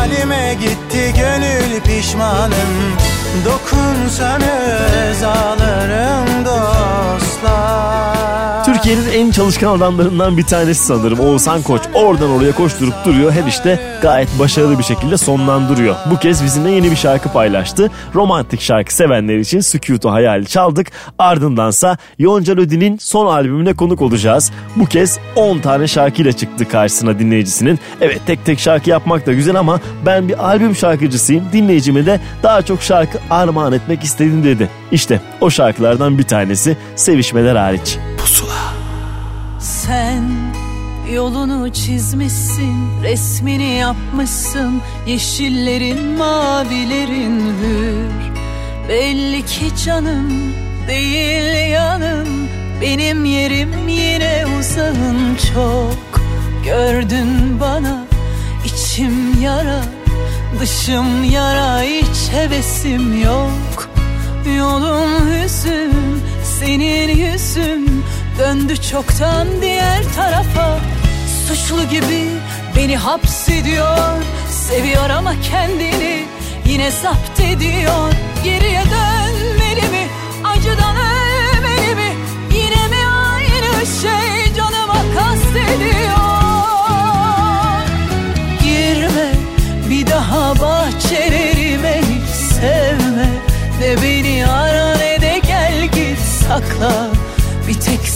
zalime 0.04 0.54
gitti 0.62 1.14
gönül 1.18 1.82
pişmanım. 1.82 2.98
Dokunsanız 3.46 5.24
ağlarım 5.24 6.46
dostlar 6.46 7.84
Türkiye'nin 8.84 9.28
en 9.28 9.32
çalışkan 9.32 9.78
adamlarından 9.78 10.38
bir 10.38 10.44
tanesi 10.44 10.86
sanırım 10.86 11.20
Oğuzhan 11.20 11.62
Koç. 11.62 11.82
Oradan 11.94 12.30
oraya 12.30 12.52
koşturup 12.52 12.94
duruyor. 13.06 13.32
Her 13.32 13.48
işte 13.48 14.00
gayet 14.02 14.40
başarılı 14.40 14.80
bir 14.80 14.84
şekilde 14.84 15.18
sonlandırıyor. 15.18 15.96
Bu 16.12 16.18
kez 16.18 16.44
bizimle 16.44 16.72
yeni 16.72 16.92
bir 16.92 16.96
şarkı 16.96 17.30
paylaştı. 17.30 17.92
Romantik 18.16 18.62
şarkı 18.62 18.96
sevenler 18.96 19.38
için 19.38 19.60
Sükutu 19.60 20.12
Hayali 20.12 20.46
çaldık. 20.46 20.92
Ardındansa 21.20 21.98
Yonca 22.20 22.58
Lodi'nin 22.58 22.98
son 22.98 23.26
albümüne 23.26 23.74
konuk 23.74 24.02
olacağız. 24.02 24.52
Bu 24.76 24.86
kez 24.86 25.20
10 25.36 25.60
tane 25.60 25.88
şarkıyla 25.88 26.32
çıktı 26.32 26.68
karşısına 26.68 27.20
dinleyicisinin. 27.20 27.80
Evet 28.02 28.22
tek 28.26 28.46
tek 28.46 28.60
şarkı 28.60 28.90
yapmak 28.90 29.26
da 29.26 29.34
güzel 29.34 29.56
ama 29.56 29.80
ben 30.06 30.28
bir 30.28 30.48
albüm 30.48 30.76
şarkıcısıyım. 30.76 31.44
Dinleyicime 31.54 32.06
de 32.06 32.20
daha 32.44 32.62
çok 32.62 32.82
şarkı 32.82 33.20
armağan 33.30 33.74
etmek 33.74 34.04
istedim 34.04 34.44
dedi. 34.44 34.70
İşte 34.92 35.22
o 35.42 35.50
şarkılardan 35.50 36.18
bir 36.18 36.24
tanesi 36.24 36.78
Sevişmeler 36.96 37.56
hariç. 37.56 37.98
Sen 39.88 40.24
yolunu 41.14 41.74
çizmişsin, 41.74 43.02
resmini 43.04 43.76
yapmışsın, 43.76 44.82
yeşillerin, 45.08 46.02
mavilerin 46.18 47.40
hür. 47.40 48.34
Belli 48.90 49.46
ki 49.46 49.66
canım 49.86 50.54
değil 50.88 51.70
yanım, 51.72 52.28
benim 52.82 53.26
yerim 53.26 53.88
yine 53.88 54.46
uzağın 54.60 55.38
çok. 55.54 56.22
Gördün 56.66 57.60
bana 57.60 58.04
içim 58.66 59.42
yara, 59.42 59.82
dışım 60.60 61.24
yara, 61.24 61.82
hiç 61.82 62.32
hevesim 62.32 63.22
yok. 63.24 63.90
Yolum 64.58 65.12
hüzün, 65.30 65.94
senin 66.60 67.10
yüzün 67.10 68.04
Döndü 68.40 68.78
çoktan 68.78 69.48
diğer 69.62 70.04
tarafa. 70.16 70.80
Suçlu 71.48 71.84
gibi 71.84 72.30
beni 72.76 72.98
hapsediyor. 72.98 74.24
Seviyor 74.50 75.10
ama 75.10 75.34
kendini 75.52 76.26
yine 76.66 76.92
zapt 76.92 77.40
ediyor. 77.40 78.14
Geriye 78.44 78.82
dönmeli 78.82 79.90
mi, 79.90 80.08
acıdan 80.44 80.96
ölmeli 80.96 81.96
mi? 81.96 82.16
Yine 82.56 82.88
mi 82.88 83.06
aynı 83.34 83.86
şey 83.86 84.54
canıma 84.56 85.02
kastediyor? 85.16 86.24
Girme 88.64 89.32
bir 89.90 90.08
daha 90.08 90.60
bahçelerime 90.62 92.02
hiç 92.02 92.30
sevme. 92.30 93.30
De 93.82 93.98
beni 94.02 94.48
ara 94.48 94.96
ne 94.96 95.22
de 95.22 95.42
gel 95.48 95.82
git 95.86 96.20
sakla 96.20 97.13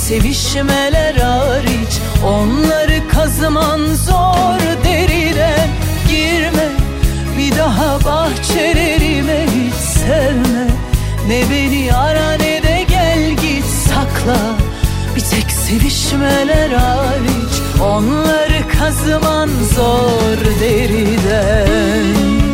sevişmeler 0.07 1.15
hariç 1.15 1.99
Onları 2.25 3.07
kazıman 3.07 3.79
zor 3.93 4.59
deriden 4.83 5.69
Girme 6.09 6.69
bir 7.37 7.57
daha 7.57 8.05
bahçelerime 8.05 9.45
hiç 9.45 9.73
sevme. 9.73 10.67
Ne 11.27 11.43
beni 11.51 11.93
ara 11.93 12.31
ne 12.31 12.63
de 12.63 12.85
gel 12.89 13.29
git 13.29 13.65
sakla. 13.65 14.37
Bir 15.15 15.21
tek 15.21 15.51
sevişmeler 15.51 16.69
hariç 16.69 17.61
Onları 17.81 18.67
kazıman 18.79 19.49
zor 19.75 20.59
deriden 20.61 22.46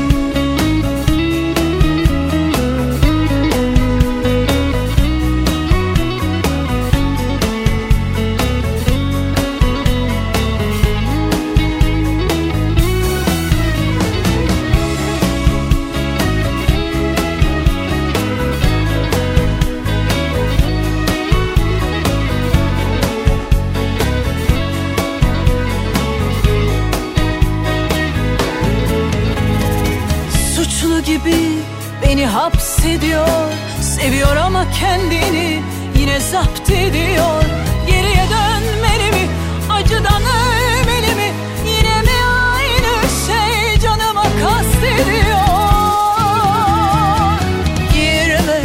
beni 32.14 32.26
hapsediyor. 32.26 33.28
Seviyor 33.82 34.36
ama 34.36 34.66
kendini 34.72 35.62
yine 36.00 36.20
zapt 36.20 36.70
ediyor. 36.70 37.44
Geriye 37.88 38.26
dönmeli 38.30 39.12
mi 39.12 39.28
acıdan 39.70 40.22
ölmeli 40.22 41.16
mi? 41.16 41.32
Yine 41.68 42.02
mi 42.02 42.18
aynı 42.56 42.96
şey 43.28 43.80
canıma 43.80 44.24
kastediyor? 44.24 45.38
Girme 47.94 48.62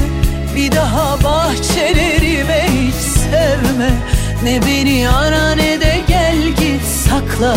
bir 0.57 0.73
daha 0.73 1.25
bahçelerime 1.25 2.67
hiç 2.69 2.95
sevme. 2.95 3.91
Ne 4.43 4.67
beni 4.67 5.09
ara 5.09 5.55
ne 5.55 5.81
de 5.81 6.01
gel 6.09 6.43
git 6.49 6.85
sakla. 6.85 7.57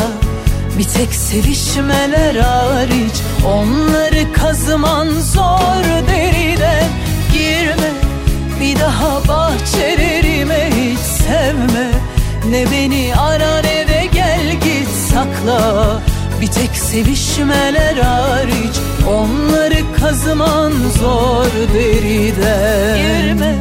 Bir 0.77 0.83
tek 0.83 1.13
sevişmeler 1.13 2.35
hariç 2.35 3.15
Onları 3.47 4.33
kazıman 4.33 5.07
zor 5.09 5.83
deriden 6.07 6.85
Girme 7.33 7.91
bir 8.59 8.79
daha 8.79 9.27
bahçelerime 9.27 10.69
hiç 10.69 10.99
sevme. 10.99 11.87
Ne 12.49 12.71
beni 12.71 13.13
ara 13.15 13.57
ne 13.57 13.87
de 13.87 14.09
gel 14.13 14.51
git 14.51 14.87
sakla. 15.11 15.99
Bir 16.41 16.47
tek 16.47 16.75
sevişmeler 16.75 17.97
hariç 17.97 18.75
Onları 19.09 19.99
kazıman 19.99 20.71
zor 20.99 21.73
deriden 21.73 22.97
Girme 22.97 23.55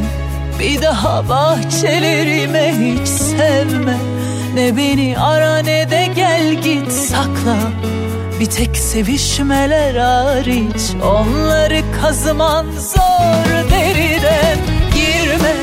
bir 0.59 0.81
daha 0.81 1.29
bahçelerime 1.29 2.73
hiç 2.79 3.07
sevme. 3.07 3.97
Ne 4.55 4.77
beni 4.77 5.15
ara 5.19 5.57
ne 5.57 5.91
de 5.91 6.09
gel 6.15 6.53
git 6.53 6.91
sakla 6.91 7.57
Bir 8.41 8.45
tek 8.45 8.77
sevişmeler 8.77 9.95
hariç 9.95 10.95
Onları 11.03 11.81
kazıman 12.01 12.65
zor 12.71 13.71
deriden 13.71 14.57
Girme 14.95 15.53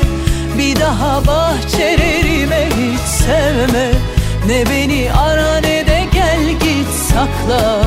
bir 0.57 0.79
daha 0.79 1.27
bahçelerime 1.27 2.65
hiç 2.65 2.99
sevme. 2.99 3.91
Ne 4.47 4.65
beni 4.69 5.11
ara 5.13 5.57
ne 5.57 5.87
de 5.87 6.07
gel 6.13 6.49
git 6.49 6.89
sakla. 7.13 7.83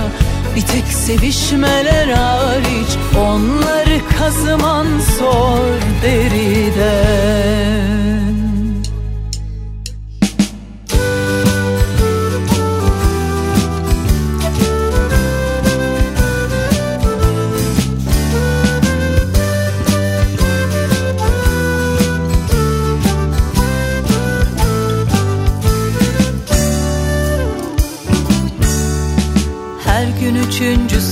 Bir 0.57 0.61
tek 0.61 0.85
sevişmeler 0.85 2.09
hariç 2.09 2.97
Onları 3.19 4.01
kazıman 4.19 4.87
zor 5.19 5.81
deriden 6.03 7.23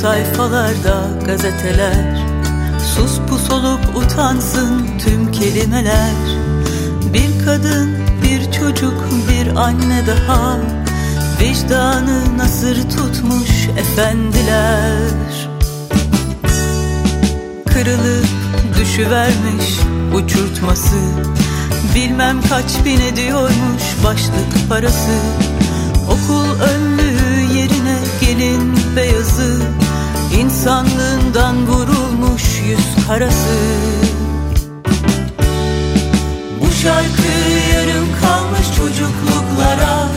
sayfalarda 0.01 1.09
gazeteler. 1.27 2.27
Sus 2.95 3.19
pus 3.29 3.51
olup 3.51 3.97
utansın 3.97 4.87
tüm 4.99 5.33
kelimeler. 5.33 6.15
Bir 7.15 7.45
kadın, 7.45 7.97
bir 8.23 8.53
çocuk, 8.53 9.09
bir 9.31 9.57
anne 9.57 10.07
daha. 10.07 10.57
Vicdanı 11.41 12.39
nasır 12.39 12.77
tutmuş 12.91 13.69
efendiler. 13.79 15.49
Kırılıp 17.67 18.27
düşüvermiş 18.79 19.79
uçurtması. 20.15 20.97
Bilmem 21.95 22.43
kaç 22.49 22.85
bin 22.85 23.01
ediyormuş 23.01 23.85
başlık 24.05 24.69
parası. 24.69 25.17
Okul 26.07 26.61
önlüğü 26.61 27.59
yerine 27.59 27.99
gelin 28.21 28.77
beyazı 28.97 29.61
İnsanlığından 30.41 31.67
vurulmuş 31.67 32.43
yüz 32.67 33.07
karası. 33.07 33.59
Bu 36.61 36.73
şarkı 36.83 37.33
yarım 37.75 38.09
kalmış 38.21 38.67
çocukluklara 38.77 40.09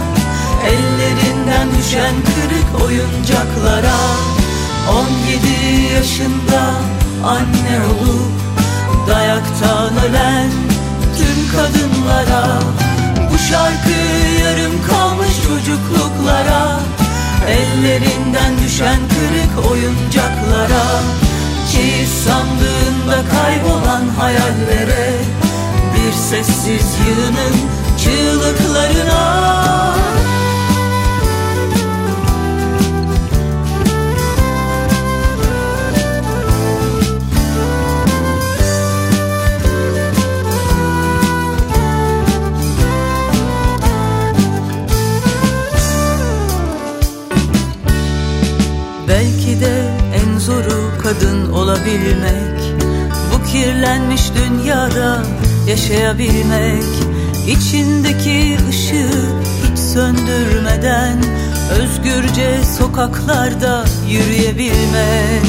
Ellerinden 0.65 1.67
düşen 1.77 2.15
kırık 2.15 2.85
oyuncaklara. 2.85 3.97
17 4.89 5.93
yaşında 5.93 6.71
anne 7.25 7.85
olup 7.85 8.31
Dayaktan 9.07 9.91
ölen 10.09 10.51
tüm 11.17 11.57
kadınlara. 11.57 12.59
Bu 13.33 13.37
şarkı 13.37 13.89
yarım 14.43 14.85
kalmış 14.87 15.33
çocukluklara 15.47 16.79
Ellerinden 17.47 18.57
düşen 18.65 18.99
kırık 19.09 19.71
oyuncaklara 19.71 21.01
Keyif 21.71 22.09
sandığında 22.09 23.29
kaybolan 23.31 24.07
hayallere 24.19 25.11
Bir 25.95 26.13
sessiz 26.13 26.97
yığının 27.07 27.55
çığlıklarına 27.97 29.53
kadın 51.23 51.51
olabilmek 51.51 52.59
Bu 53.33 53.51
kirlenmiş 53.51 54.21
dünyada 54.35 55.23
yaşayabilmek 55.67 56.83
İçindeki 57.47 58.57
ışığı 58.69 59.25
hiç 59.63 59.79
söndürmeden 59.79 61.23
Özgürce 61.79 62.63
sokaklarda 62.79 63.85
yürüyebilmek. 64.09 65.43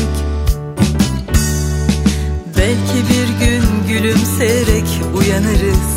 Belki 2.57 2.99
bir 3.11 3.47
gün 3.47 3.63
gülümseyerek 3.89 4.89
uyanırız 5.19 5.95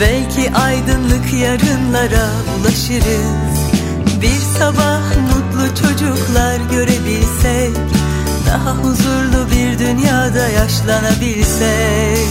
Belki 0.00 0.52
aydınlık 0.52 1.32
yarınlara 1.42 2.28
ulaşırız. 2.60 3.60
Bir 4.22 4.58
sabah 4.58 5.02
mutlu 5.16 5.74
çocuklar 5.74 6.56
görebilsek 6.72 7.99
Daha 8.50 8.70
huzurlu 8.70 9.50
bir 9.50 9.78
dünyada 9.78 10.48
yaşlanabilsek. 10.48 12.28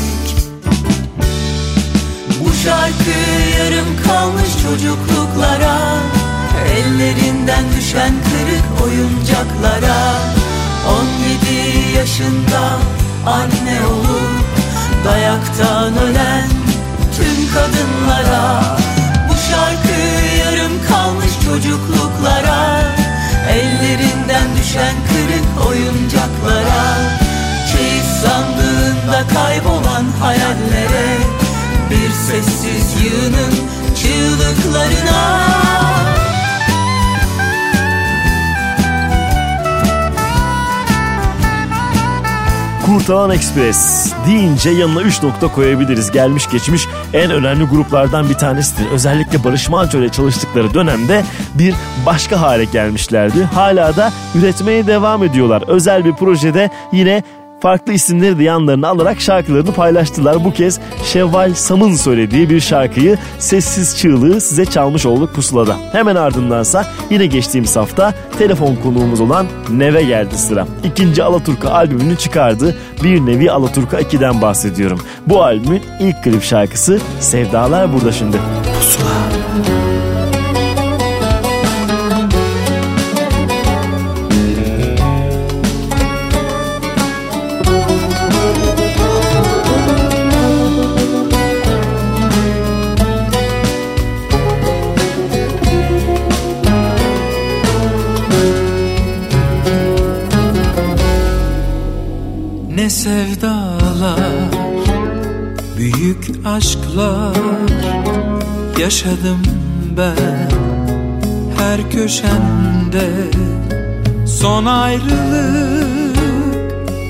Bu 2.40 2.54
şarkı 2.64 3.20
yarım 3.60 4.04
kalmış 4.08 4.50
çocukluklara 4.64 5.78
Ellerinden 6.76 7.64
düşen 7.78 8.14
kırık 8.24 8.84
oyuncaklara. 8.84 10.14
17 10.90 11.98
yaşında 11.98 12.62
anne 13.26 13.86
olup 13.88 14.46
Dayaktan 15.06 15.98
ölen 15.98 16.50
tüm 17.18 17.54
kadınlara. 17.54 18.78
Bu 19.30 19.34
şarkı 19.34 20.02
yarım 20.40 20.88
kalmış 20.88 21.32
çocukluklara 21.46 22.99
Ellerinden 23.50 24.58
düşen 24.58 24.96
kırık 25.08 25.68
oyuncaklara 25.68 26.96
Keyif 27.72 28.06
sandığında 28.06 29.28
kaybolan 29.34 30.06
hayallere 30.22 31.18
Bir 31.90 32.12
sessiz 32.12 33.04
yığının 33.04 33.54
çığlıklarına 33.96 35.40
Kurtalan 42.90 43.32
Express 43.32 44.14
deyince 44.28 44.70
yanına 44.70 45.02
3 45.02 45.24
nokta 45.24 45.48
koyabiliriz. 45.48 46.12
Gelmiş 46.12 46.50
geçmiş 46.50 46.88
en 47.14 47.32
önemli 47.32 47.64
gruplardan 47.64 48.30
bir 48.30 48.34
tanesidir. 48.34 48.92
Özellikle 48.92 49.44
Barış 49.44 49.70
Manço 49.70 49.98
ile 50.00 50.10
çalıştıkları 50.10 50.74
dönemde 50.74 51.24
bir 51.54 51.76
başka 52.06 52.42
hale 52.42 52.66
gelmişlerdi. 52.66 53.44
Hala 53.44 53.96
da 53.96 54.12
üretmeye 54.36 54.88
devam 54.88 55.24
ediyorlar. 55.24 55.64
Özel 55.68 56.06
bir 56.06 56.14
projede 56.14 56.70
yine 56.92 57.24
farklı 57.60 57.94
isimleri 57.94 58.40
de 58.40 58.44
yanlarına 58.44 58.88
alarak 58.88 59.22
şarkılarını 59.22 59.74
paylaştılar. 59.74 60.46
Bu 60.46 60.54
kez 60.54 60.80
Şevval 61.04 61.54
Sam'ın 61.54 61.96
söylediği 61.96 62.50
bir 62.50 62.60
şarkıyı 62.60 63.18
Sessiz 63.40 63.98
Çığlığı 63.98 64.42
size 64.42 64.66
çalmış 64.66 65.06
olduk 65.06 65.34
pusulada. 65.36 65.78
Hemen 65.92 66.16
ardındansa 66.16 66.86
yine 67.10 67.26
geçtiğimiz 67.26 67.76
hafta 67.76 68.14
telefon 68.40 68.76
konuğumuz 68.76 69.22
olan 69.22 69.48
Neve 69.70 70.04
geldi 70.04 70.38
sıra. 70.38 70.68
İkinci 70.84 71.24
Alaturka 71.24 71.70
albümünü 71.70 72.18
çıkardı. 72.18 72.78
Bir 73.04 73.26
nevi 73.26 73.52
Alaturka 73.52 74.02
2'den 74.02 74.42
bahsediyorum. 74.42 75.00
Bu 75.28 75.44
albümün 75.44 75.82
ilk 76.00 76.24
klip 76.24 76.44
şarkısı 76.44 77.00
Sevdalar 77.20 77.94
burada 77.94 78.12
şimdi. 78.12 78.38
Pusula. 78.80 79.19
Sevdalar 103.04 104.20
Büyük 105.78 106.32
aşklar 106.46 107.36
Yaşadım 108.80 109.42
ben. 109.98 110.50
Her 111.58 111.92
köşende 111.92 113.10
Son 114.26 114.66
ayrılık 114.66 116.18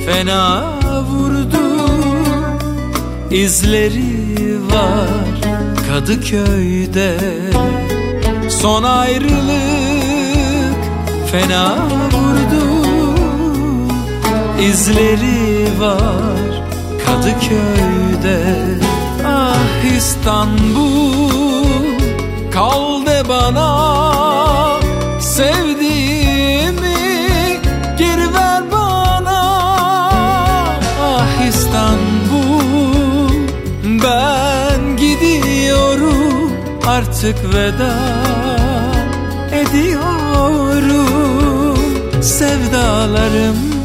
Fena 0.06 0.64
vurdu. 1.02 1.90
İzleri 3.32 4.58
var 4.74 5.10
Kadıköy'de 5.90 7.18
Son 8.50 8.84
ayrılık 8.84 9.50
Fena 11.32 11.76
vurdu. 12.12 12.86
İzleri 14.62 15.59
var 15.80 16.64
Kadıköy'de 17.06 18.40
Ah 19.26 19.96
İstanbul. 19.98 21.30
Kal 22.52 23.06
de 23.06 23.30
bana 23.30 24.80
Sevdiğimi 25.20 26.96
geri 27.98 28.34
ver 28.34 28.64
bana. 28.72 29.42
Ah 31.04 31.48
İstanbul 31.48 33.30
ben 33.86 34.98
gidiyorum 34.98 36.52
artık 36.88 37.56
veda 37.56 37.96
ediyorum. 39.52 41.10
Sevdalarım 42.22 43.79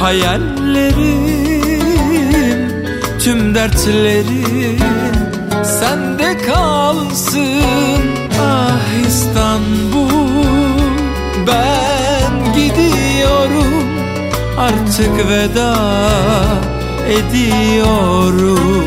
Hayallerim, 0.00 1.80
tüm 3.24 3.54
dertlerim 3.54 4.78
sende 5.64 6.38
kalsın. 6.46 8.00
Ah 8.42 9.06
İstanbul 9.06 10.10
ben 11.46 12.52
gidiyorum 12.54 13.84
artık 14.58 15.28
veda 15.28 15.76
ediyorum 17.08 18.86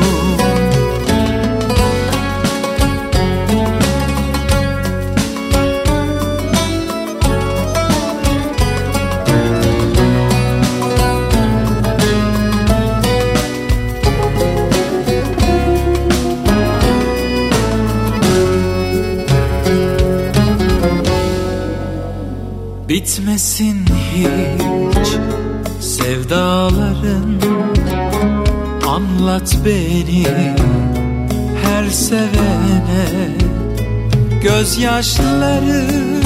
Gözyaşlarım 34.43 36.23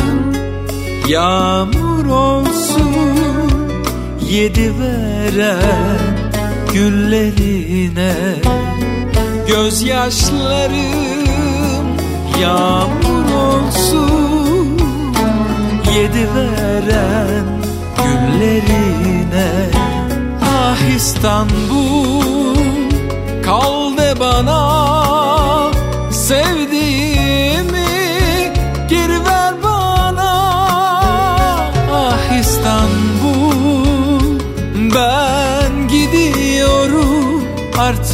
yağmur 1.07 2.05
olsun 2.05 3.17
Yedi 4.29 4.73
veren 4.79 6.17
güllerine. 6.73 8.13
Gözyaşlarım 9.47 10.77
yağmur 12.41 13.33
olsun 13.33 14.77
Yedi 15.95 16.27
veren 16.35 17.45
güllerine. 17.97 19.51
Ah 20.43 20.95
İstanbul 20.95 22.55
kal 23.45 23.97
de 23.97 24.19
bana 24.19 25.71
Sevdiğimi 26.11 27.76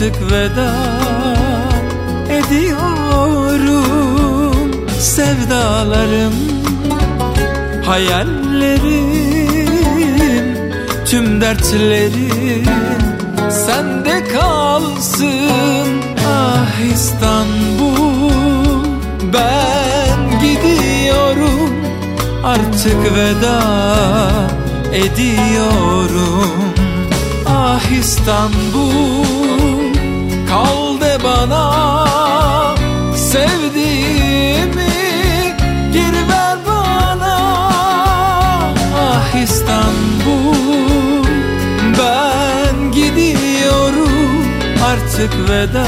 artık 0.03 0.31
veda 0.31 0.73
ediyorum. 2.29 3.71
Sevdalarım 4.99 6.33
hayallerim 7.85 8.83
tüm 11.05 11.41
dertlerim 11.41 12.65
sende 13.49 14.23
kalsın. 14.33 16.01
Ah 16.27 16.79
İstanbul 16.93 18.85
ben 19.33 20.39
gidiyorum. 20.41 21.73
Artık 22.43 23.15
veda 23.15 23.61
ediyorum. 24.93 26.73
Ah 27.47 27.91
İstanbul 27.99 29.42
bana 31.49 32.05
sevdiğimi 33.15 34.93
geri 35.93 36.29
ver 36.29 36.57
bana. 36.67 37.37
Ah 38.97 39.43
İstanbul 39.43 41.23
ben 41.99 42.91
gidiyorum 42.91 44.45
artık 44.85 45.49
veda 45.49 45.87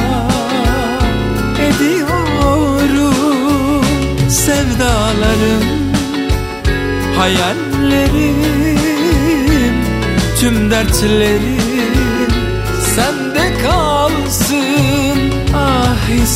ediyorum. 1.60 3.15
Sevdalarım 4.30 5.65
hayallerim 7.18 8.36
tüm 10.40 10.72
dertlerim 10.72 11.74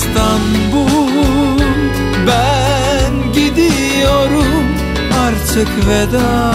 İstanbul. 0.10 1.60
Ben 2.28 3.34
gidiyorum 3.34 4.64
artık 5.28 5.70
veda 5.88 6.54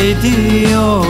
ediyorum 0.00 1.09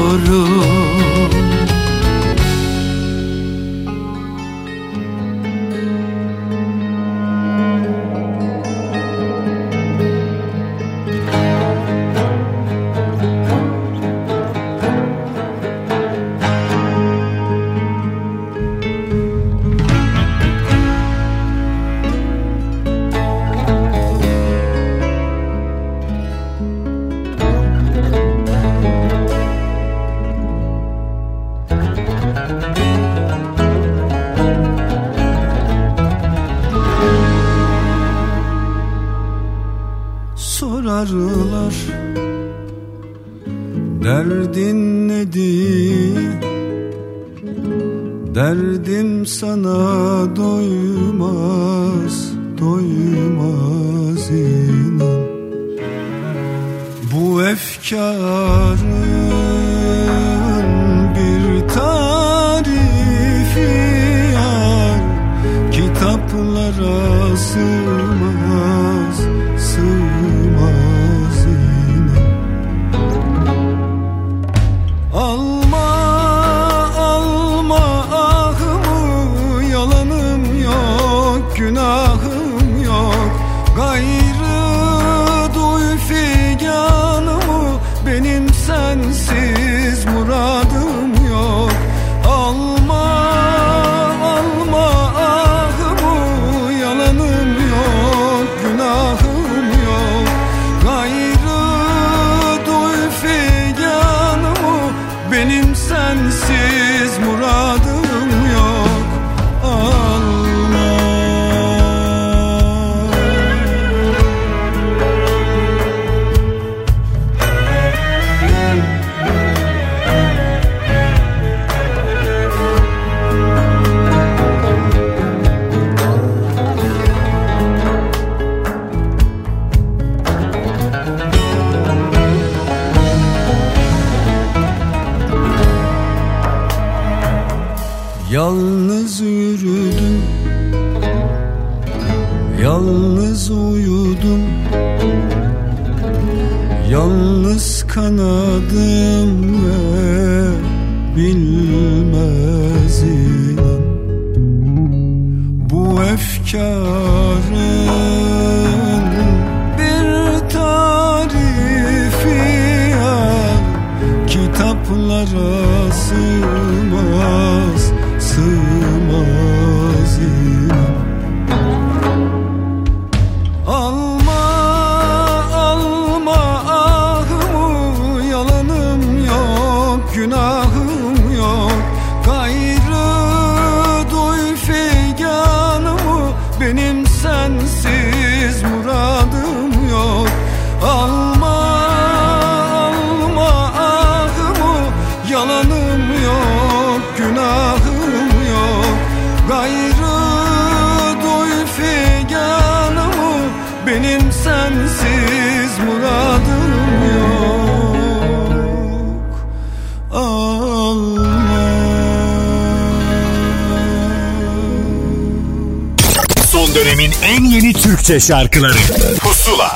Türkçe 218.11 218.27
şarkıları 218.27 218.73
Pusula 219.21 219.71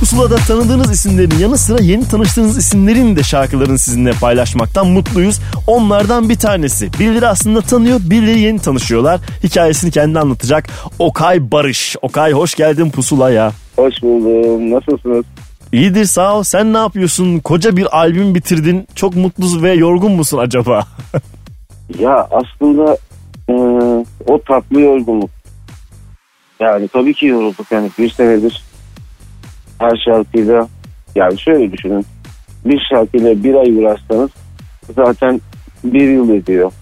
Pusula'da 0.00 0.36
tanıdığınız 0.36 0.92
isimlerin 0.92 1.38
yanı 1.38 1.58
sıra 1.58 1.82
yeni 1.82 2.08
tanıştığınız 2.08 2.58
isimlerin 2.58 3.16
de 3.16 3.22
şarkılarını 3.22 3.78
sizinle 3.78 4.10
paylaşmaktan 4.10 4.86
mutluyuz. 4.86 5.40
Onlardan 5.66 6.28
bir 6.28 6.38
tanesi. 6.38 6.92
Birileri 7.00 7.26
aslında 7.26 7.60
tanıyor, 7.60 8.00
birileri 8.02 8.40
yeni 8.40 8.58
tanışıyorlar. 8.58 9.20
Hikayesini 9.44 9.90
kendi 9.90 10.18
anlatacak. 10.18 10.68
Okay 10.98 11.50
Barış. 11.52 11.96
Okay 12.02 12.32
hoş 12.32 12.54
geldin 12.54 12.90
Pusula'ya. 12.90 13.52
Hoş 13.76 14.02
buldum. 14.02 14.70
Nasılsınız? 14.70 15.24
İyidir 15.72 16.04
sağ 16.04 16.36
ol. 16.36 16.42
Sen 16.42 16.72
ne 16.72 16.78
yapıyorsun? 16.78 17.38
Koca 17.38 17.76
bir 17.76 17.98
albüm 17.98 18.34
bitirdin. 18.34 18.86
Çok 18.94 19.16
mutlu 19.16 19.62
ve 19.62 19.72
yorgun 19.72 20.12
musun 20.12 20.38
acaba? 20.38 20.86
Ya 21.98 22.28
aslında 22.30 22.96
e, 23.48 23.52
o 24.26 24.42
tatlı 24.48 24.80
yorgunluk. 24.80 25.39
Yani 26.60 26.88
tabii 26.88 27.14
ki 27.14 27.26
yorulduk. 27.26 27.66
Yani 27.70 27.90
bir 27.98 28.10
senedir 28.10 28.62
her 29.78 30.02
şarkıyla 30.04 30.68
yani 31.14 31.40
şöyle 31.40 31.72
düşünün. 31.72 32.06
Bir 32.64 32.82
şarkıyla 32.90 33.44
bir 33.44 33.54
ay 33.54 33.76
uğraşsanız 33.76 34.30
zaten 34.96 35.40
bir 35.84 36.08
yıl 36.08 36.30
ediyor. 36.30 36.72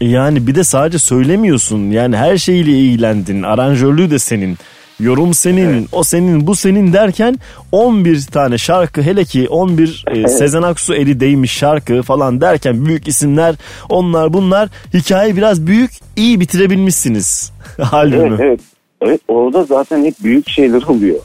Yani 0.00 0.46
bir 0.46 0.54
de 0.54 0.64
sadece 0.64 0.98
söylemiyorsun. 0.98 1.90
Yani 1.90 2.16
her 2.16 2.38
şeyle 2.38 2.70
ilgilendin. 2.70 3.42
Aranjörlüğü 3.42 4.10
de 4.10 4.18
senin. 4.18 4.58
Yorum 5.00 5.34
senin, 5.34 5.88
o 5.92 6.04
senin, 6.04 6.46
bu 6.46 6.54
senin 6.54 6.92
derken 6.92 7.38
11 7.72 8.26
tane 8.26 8.58
şarkı 8.58 9.02
hele 9.02 9.24
ki 9.24 9.48
11 9.48 10.04
e, 10.10 10.28
Sezen 10.28 10.62
Aksu 10.62 10.94
eli 10.94 11.20
değmiş 11.20 11.52
şarkı 11.52 12.02
falan 12.02 12.40
derken 12.40 12.86
büyük 12.86 13.08
isimler 13.08 13.54
onlar 13.88 14.32
bunlar 14.32 14.68
hikaye 14.94 15.36
biraz 15.36 15.66
büyük 15.66 15.90
iyi 16.16 16.40
bitirebilmişsiniz 16.40 17.52
albümü. 17.92 18.26
Evet, 18.28 18.40
evet. 18.40 18.60
Evet 19.04 19.20
orada 19.28 19.64
zaten 19.64 20.04
hep 20.04 20.14
büyük 20.22 20.50
şeyler 20.50 20.82
oluyor. 20.82 21.18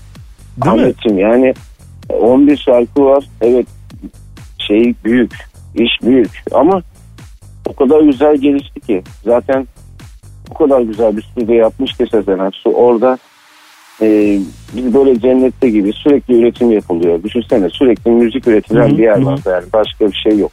Değil 0.63 0.75
mi? 0.75 0.81
Ahmetciğim 0.81 1.19
yani 1.19 1.53
11 2.09 2.57
şarkı 2.57 3.05
var. 3.05 3.25
Evet 3.41 3.67
şey 4.57 4.93
büyük. 5.03 5.33
iş 5.75 5.91
büyük. 6.03 6.43
Ama 6.51 6.81
o 7.69 7.73
kadar 7.73 8.01
güzel 8.01 8.37
gelişti 8.37 8.79
ki. 8.79 9.03
Zaten 9.23 9.67
o 10.49 10.53
kadar 10.53 10.81
güzel 10.81 11.17
bir 11.17 11.21
stüdyo 11.21 11.55
yapmış 11.55 11.93
ki 11.93 12.05
Sezen 12.11 12.39
Aksu. 12.39 12.69
Orada 12.69 13.17
e, 14.01 14.39
biz 14.75 14.93
böyle 14.93 15.19
cennette 15.19 15.69
gibi 15.69 15.93
sürekli 15.93 16.41
üretim 16.41 16.71
yapılıyor. 16.71 17.23
Düşünsene 17.23 17.69
sürekli 17.69 18.11
müzik 18.11 18.47
üretilen 18.47 18.89
Hı 18.89 18.93
hı, 18.93 18.97
bir 18.97 19.03
yer 19.03 19.21
var 19.21 19.39
yani. 19.45 19.65
Başka 19.73 20.07
bir 20.07 20.17
şey 20.29 20.39
yok. 20.39 20.51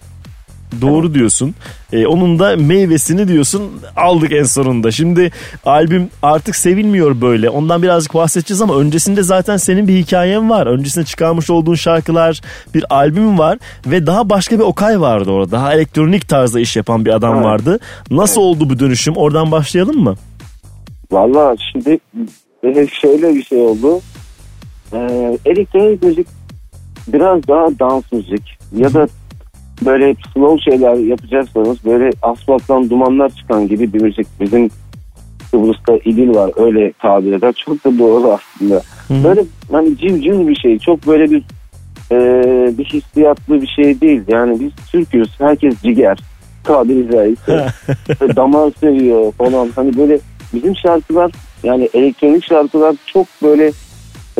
Doğru 0.81 1.15
diyorsun. 1.15 1.55
E, 1.93 2.07
onun 2.07 2.39
da 2.39 2.57
meyvesini 2.57 3.28
diyorsun 3.28 3.62
aldık 3.97 4.32
en 4.32 4.43
sonunda. 4.43 4.90
Şimdi 4.90 5.31
albüm 5.65 6.09
artık 6.23 6.57
sevilmiyor 6.57 7.20
böyle. 7.20 7.51
Ondan 7.51 7.82
birazcık 7.82 8.15
bahsedeceğiz 8.15 8.62
ama 8.62 8.77
öncesinde 8.77 9.23
zaten 9.23 9.57
senin 9.57 9.89
bir 9.89 9.94
hikayen 9.94 10.51
var. 10.51 10.66
Öncesinde 10.66 11.05
çıkarmış 11.05 11.51
olduğun 11.51 11.74
şarkılar, 11.74 12.40
bir 12.74 12.85
albüm 12.90 13.39
var 13.39 13.59
ve 13.86 14.07
daha 14.07 14.31
başka 14.31 14.59
bir 14.59 14.65
Okay 14.65 15.01
vardı 15.01 15.31
orada. 15.31 15.51
Daha 15.51 15.74
elektronik 15.74 16.28
tarzda 16.28 16.61
iş 16.61 16.77
yapan 16.77 17.05
bir 17.05 17.15
adam 17.15 17.35
Evet. 17.35 17.44
vardı. 17.44 17.78
Nasıl 18.11 18.40
oldu 18.40 18.70
bu 18.70 18.78
dönüşüm? 18.78 19.16
Oradan 19.16 19.53
başlayalım 19.53 20.05
mı? 20.05 20.15
Valla 21.12 21.57
şimdi 21.73 21.98
e, 22.62 22.86
şöyle 22.86 23.35
bir 23.35 23.44
şey 23.44 23.59
oldu. 23.59 24.01
E, 24.93 24.98
elektronik 25.44 26.03
müzik 26.03 26.27
biraz 27.09 27.48
daha 27.48 27.78
dans 27.78 28.12
müzik 28.12 28.59
ya 28.77 28.94
da 28.94 29.09
böyle 29.85 30.15
slow 30.35 30.70
şeyler 30.70 30.94
yapacaksanız 30.94 31.85
böyle 31.85 32.11
asfalttan 32.23 32.90
dumanlar 32.90 33.28
çıkan 33.28 33.69
gibi 33.69 33.93
bir 33.93 34.03
müzik. 34.03 34.27
Bizim 34.40 34.70
Kıbrıs'ta 35.51 35.98
İdil 36.05 36.35
var 36.35 36.51
öyle 36.57 36.93
tabir 36.93 37.32
eder. 37.32 37.53
Çok 37.66 37.85
da 37.85 37.98
doğru 37.98 38.32
aslında. 38.32 38.82
Böyle 39.24 39.44
hani 39.73 39.98
civciv 39.98 40.48
bir 40.48 40.57
şey. 40.57 40.78
Çok 40.78 41.07
böyle 41.07 41.31
bir 41.31 41.43
e, 42.12 42.19
bir 42.78 42.85
hissiyatlı 42.85 43.62
bir 43.62 43.66
şey 43.66 44.01
değil. 44.01 44.23
Yani 44.28 44.61
biz 44.61 44.90
Türk'üz. 44.90 45.40
Herkes 45.40 45.82
ciger. 45.82 46.19
Tabiri 46.65 47.12
caizse. 47.12 47.66
Damar 48.36 48.73
seviyor 48.81 49.32
falan. 49.32 49.70
Hani 49.77 49.97
böyle 49.97 50.19
bizim 50.55 50.77
şarkılar 50.77 51.32
yani 51.62 51.89
elektronik 51.94 52.44
şarkılar 52.44 52.97
çok 53.07 53.27
böyle 53.43 53.73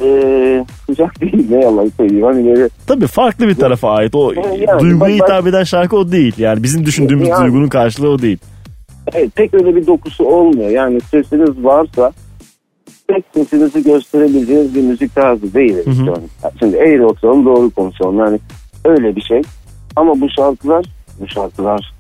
e, 0.03 0.65
sıcak 0.87 1.21
değil 1.21 1.47
ne 1.51 1.61
yalan 1.65 1.93
söyleyeyim. 1.97 2.25
Hani 2.25 2.47
böyle 2.47 2.69
Tabii 2.87 3.07
farklı 3.07 3.49
bir 3.49 3.55
tarafa 3.55 3.91
ait. 3.91 4.15
O 4.15 4.33
yani 4.33 4.81
duyguya 4.81 5.01
bak- 5.01 5.11
hitap 5.11 5.47
eden 5.47 5.65
şarkı 5.65 5.97
o 5.97 6.13
değil. 6.13 6.35
Yani 6.39 6.63
bizim 6.63 6.87
düşündüğümüz 6.87 7.29
Yani- 7.29 7.43
duygunun 7.45 7.69
karşılığı 7.69 8.09
o 8.11 8.19
değil. 8.19 8.39
Evet, 9.15 9.31
pek 9.37 9.55
öyle 9.55 9.77
bir 9.77 9.87
dokusu 9.87 10.25
olmuyor. 10.25 10.71
Yani 10.71 11.01
sesiniz 11.01 11.65
varsa 11.65 12.13
pek 13.09 13.25
sesinizi 13.35 13.83
gösterebileceğiniz 13.85 14.75
bir 14.75 14.83
müzik 14.83 15.15
tarzı 15.15 15.55
değil. 15.55 15.77
hı. 15.87 16.15
Şimdi 16.59 16.77
eğri 16.77 17.05
oturalım 17.07 17.45
doğru 17.45 17.71
konuşalım. 17.71 18.19
Yani 18.19 18.39
öyle 18.85 19.17
bir 19.17 19.21
şey. 19.21 19.43
Ama 19.97 20.21
bu 20.21 20.29
şarkılar, 20.31 20.85
bu 21.21 21.29
şarkılar, 21.29 21.93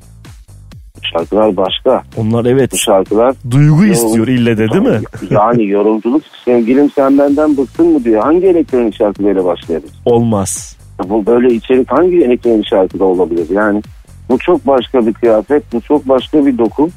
şarkılar 1.12 1.56
başka. 1.56 2.02
Onlar 2.16 2.44
evet. 2.44 2.72
Bu 2.72 2.76
şarkılar 2.76 3.34
Duygu 3.50 3.84
istiyor 3.84 4.28
ille 4.28 4.58
de 4.58 4.68
değil 4.68 4.82
mi? 4.82 5.00
Yani 5.30 5.68
yorumculuk 5.68 6.22
sevgilim 6.44 6.90
sen 6.90 7.18
benden 7.18 7.56
bıktın 7.56 7.86
mı 7.86 8.04
diyor. 8.04 8.22
Hangi 8.22 8.46
elektronik 8.46 8.94
şarkı 8.94 9.24
böyle 9.24 9.44
başlayabilir? 9.44 9.92
Olmaz. 10.04 10.76
Bu 11.04 11.26
böyle 11.26 11.54
içerik 11.54 11.92
hangi 11.92 12.16
elektronik 12.16 12.66
şarkıda 12.66 13.04
olabilir? 13.04 13.46
Yani 13.50 13.82
bu 14.28 14.38
çok 14.38 14.66
başka 14.66 15.06
bir 15.06 15.12
kıyafet, 15.12 15.72
bu 15.72 15.80
çok 15.80 16.08
başka 16.08 16.46
bir 16.46 16.58
doku. 16.58 16.90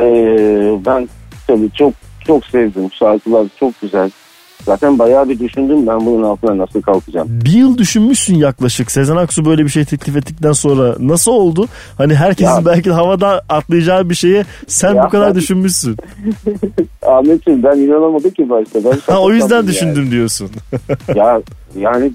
Ee, 0.00 0.78
ben 0.86 1.08
tabii 1.46 1.70
çok 1.74 1.92
çok 2.26 2.44
sevdim. 2.46 2.92
Şarkılar 2.92 3.46
çok 3.60 3.80
güzel. 3.80 4.10
Zaten 4.68 4.98
bayağı 4.98 5.28
bir 5.28 5.38
düşündüm 5.38 5.86
ben 5.86 6.06
bunun 6.06 6.22
altına 6.22 6.58
nasıl 6.58 6.82
kalkacağım. 6.82 7.28
Bir 7.30 7.50
yıl 7.52 7.78
düşünmüşsün 7.78 8.34
yaklaşık. 8.34 8.90
Sezen 8.90 9.16
Aksu 9.16 9.44
böyle 9.44 9.64
bir 9.64 9.68
şey 9.68 9.84
teklif 9.84 10.16
ettikten 10.16 10.52
sonra 10.52 10.94
nasıl 11.00 11.32
oldu? 11.32 11.66
Hani 11.98 12.14
herkesin 12.14 12.50
Ya- 12.50 12.64
belki 12.66 12.90
havada 12.90 13.42
atlayacağı 13.48 14.10
bir 14.10 14.14
şeye 14.14 14.44
sen 14.66 14.94
Ya 14.94 15.04
bu 15.04 15.08
kadar 15.08 15.28
ben- 15.28 15.34
düşünmüşsün. 15.34 15.96
Ahmetciğim 17.06 17.62
ben 17.62 17.76
inanamadım 17.76 18.30
ki 18.30 18.50
başta. 18.50 18.78
Ben 18.84 18.98
Ha 19.14 19.20
o 19.20 19.30
yüzden 19.32 19.66
düşündüm 19.66 20.10
diyorsun. 20.10 20.50
yani. 21.08 21.18
ya 21.18 21.40
yani 21.90 22.12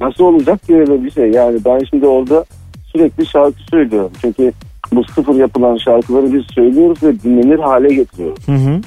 nasıl 0.00 0.24
olacak 0.24 0.66
ki 0.66 0.74
öyle 0.76 1.04
bir 1.04 1.10
şey? 1.10 1.30
Yani 1.30 1.58
ben 1.64 1.80
şimdi 1.90 2.06
orada 2.06 2.44
sürekli 2.92 3.26
şarkı 3.26 3.58
söylüyorum. 3.70 4.10
Çünkü 4.20 4.52
bu 4.92 5.04
sıfır 5.04 5.34
yapılan 5.34 5.76
şarkıları 5.76 6.32
biz 6.32 6.42
söylüyoruz 6.54 7.02
ve 7.02 7.22
dinlenir 7.22 7.58
hale 7.58 7.94
getiriyoruz. 7.94 8.48
Hı 8.48 8.52
hı. 8.52 8.80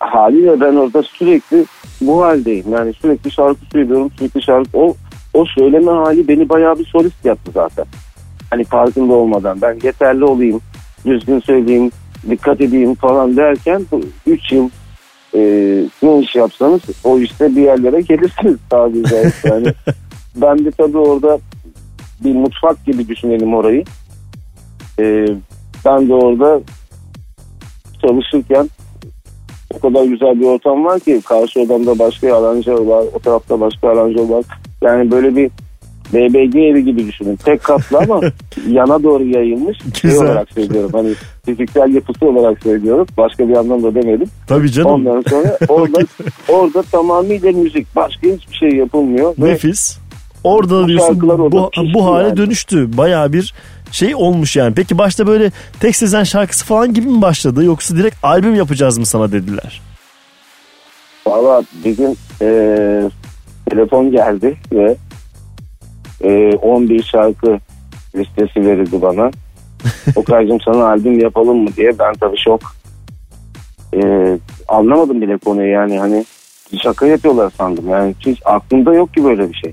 haliyle 0.00 0.60
ben 0.60 0.76
orada 0.76 1.02
sürekli 1.02 1.64
bu 2.06 2.24
haldeyim. 2.24 2.72
Yani 2.72 2.92
sürekli 2.92 3.30
şarkı 3.30 3.60
söylüyorum, 3.72 4.10
sürekli 4.18 4.42
şarkı. 4.42 4.78
O, 4.78 4.94
o 5.34 5.44
söyleme 5.44 5.90
hali 5.90 6.28
beni 6.28 6.48
bayağı 6.48 6.78
bir 6.78 6.86
solist 6.86 7.24
yaptı 7.24 7.50
zaten. 7.54 7.84
Hani 8.50 8.64
farkında 8.64 9.12
olmadan 9.12 9.60
ben 9.62 9.78
yeterli 9.82 10.24
olayım, 10.24 10.60
düzgün 11.04 11.40
söyleyeyim, 11.40 11.90
dikkat 12.30 12.60
edeyim 12.60 12.94
falan 12.94 13.36
derken 13.36 13.86
bu 13.92 14.00
3 14.26 14.52
yıl 14.52 14.68
e, 15.34 15.40
ne 16.02 16.20
iş 16.20 16.34
yapsanız 16.34 16.80
o 17.04 17.18
işte 17.18 17.56
bir 17.56 17.62
yerlere 17.62 18.00
gelirsiniz 18.00 18.56
tabiri 18.70 19.04
caizse. 19.04 19.48
Yani 19.48 19.74
ben 20.36 20.64
de 20.64 20.70
tabii 20.70 20.98
orada 20.98 21.38
bir 22.24 22.34
mutfak 22.34 22.84
gibi 22.84 23.08
düşünelim 23.08 23.54
orayı. 23.54 23.84
E, 24.98 25.26
ben 25.84 26.08
de 26.08 26.14
orada 26.14 26.60
çalışırken 28.02 28.68
o 29.74 29.78
kadar 29.78 30.04
güzel 30.04 30.40
bir 30.40 30.44
ortam 30.44 30.84
var 30.84 31.00
ki 31.00 31.20
karşı 31.24 31.60
odamda 31.60 31.98
başka 31.98 32.36
aranjör 32.36 32.78
var, 32.78 33.04
o 33.14 33.18
tarafta 33.18 33.60
başka 33.60 33.88
aranjör 33.88 34.28
var. 34.28 34.44
Yani 34.82 35.10
böyle 35.10 35.36
bir 35.36 35.50
BBG 36.12 36.56
evi 36.56 36.84
gibi 36.84 37.06
düşünün. 37.06 37.36
Tek 37.36 37.64
katlı 37.64 37.98
ama 37.98 38.20
yana 38.68 39.02
doğru 39.02 39.24
yayılmış. 39.24 39.78
Şey 39.78 40.10
Güzel. 40.10 40.26
olarak 40.26 40.50
söylüyorum. 40.50 40.90
Hani 40.92 41.14
fiziksel 41.44 41.94
yapısı 41.94 42.26
olarak 42.26 42.62
söylüyorum. 42.62 43.06
Başka 43.16 43.48
bir 43.48 43.56
anlamda 43.56 43.94
demedim. 43.94 44.28
Tabii 44.46 44.72
canım. 44.72 44.90
Ondan 44.90 45.24
sonra 45.30 45.58
orada 45.68 45.98
orada 46.48 46.82
tamamıyla 46.82 47.52
müzik. 47.52 47.96
Başka 47.96 48.28
hiçbir 48.28 48.56
şey 48.56 48.70
yapılmıyor. 48.70 49.34
Ve 49.38 49.48
Nefis. 49.48 49.98
Orada 50.44 50.82
bu 50.82 50.88
diyorsun 50.88 51.20
bu, 51.52 51.70
bu 51.94 52.06
hale 52.06 52.28
yani. 52.28 52.36
dönüştü. 52.36 52.96
Baya 52.96 53.32
bir 53.32 53.54
şey 53.92 54.14
olmuş 54.14 54.56
yani. 54.56 54.74
Peki 54.74 54.98
başta 54.98 55.26
böyle 55.26 55.50
tek 55.80 55.96
Sezen 55.96 56.24
şarkısı 56.24 56.64
falan 56.64 56.94
gibi 56.94 57.08
mi 57.08 57.22
başladı 57.22 57.64
yoksa 57.64 57.96
direkt 57.96 58.16
albüm 58.22 58.54
yapacağız 58.54 58.98
mı 58.98 59.06
sana 59.06 59.32
dediler? 59.32 59.82
Valla 61.26 61.62
gün 61.84 62.16
e, 62.42 62.48
telefon 63.70 64.10
geldi 64.10 64.56
ve 64.72 64.96
e, 66.20 66.56
11 66.56 67.02
şarkı 67.02 67.58
listesi 68.14 68.66
verildi 68.66 69.02
bana. 69.02 69.30
Okaycığım 70.16 70.60
sana 70.60 70.86
albüm 70.86 71.20
yapalım 71.20 71.58
mı 71.58 71.68
diye 71.76 71.98
ben 71.98 72.14
tabii 72.14 72.38
şok. 72.38 72.60
E, 73.94 74.00
anlamadım 74.68 75.22
bile 75.22 75.38
konuyu 75.38 75.70
yani 75.70 75.98
hani 75.98 76.24
şaka 76.82 77.06
yapıyorlar 77.06 77.52
sandım. 77.58 77.88
Yani 77.88 78.14
hiç 78.20 78.38
aklımda 78.44 78.94
yok 78.94 79.14
ki 79.14 79.24
böyle 79.24 79.50
bir 79.50 79.54
şey. 79.54 79.72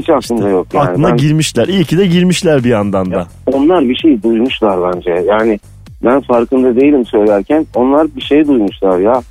Hiç 0.00 0.08
aklımda 0.10 0.48
yok 0.48 0.66
yani. 0.74 0.88
Aklına 0.90 1.10
Ben- 1.10 1.16
girmişler. 1.16 1.68
İyi 1.68 1.84
ki 1.84 1.98
de 1.98 2.06
girmişler 2.06 2.64
bir 2.64 2.68
yandan 2.70 3.10
da. 3.12 3.26
onlar 3.46 3.88
bir 3.88 3.96
şey 3.96 4.22
duymuşlar 4.22 4.92
bence. 4.94 5.10
Yani 5.10 5.60
ben 6.04 6.20
farkında 6.20 6.76
değilim 6.76 7.06
söylerken 7.06 7.66
onlar 7.74 8.06
bir 8.16 8.20
şey 8.20 8.46
duymuşlar 8.48 8.98
ya. 8.98 9.22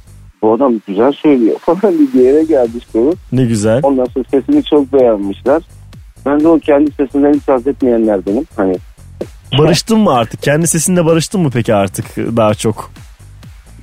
Bu 0.41 0.53
adam 0.53 0.73
güzel 0.88 1.11
söylüyor 1.11 1.56
falan 1.65 1.94
bir 2.14 2.19
yere 2.19 2.41
işte 2.77 2.99
o. 2.99 3.14
Ne 3.31 3.45
güzel. 3.45 3.80
Ondan 3.84 4.06
sonra 4.06 4.26
sesini 4.31 4.64
çok 4.64 4.94
beğenmişler. 4.94 5.61
Ben 6.26 6.39
de 6.39 6.48
o 6.48 6.60
kendi 6.60 6.91
sesinden 6.91 7.34
hiç 7.34 7.48
haz 7.48 7.68
etmeyenlerdenim. 7.68 8.44
Hani 8.56 8.76
Barıştın 9.57 9.99
mı 9.99 10.14
artık? 10.14 10.41
Kendi 10.41 10.68
sesinle 10.68 11.06
barıştın 11.06 11.41
mı 11.41 11.49
peki 11.53 11.73
artık 11.76 12.06
daha 12.18 12.53
çok? 12.53 12.91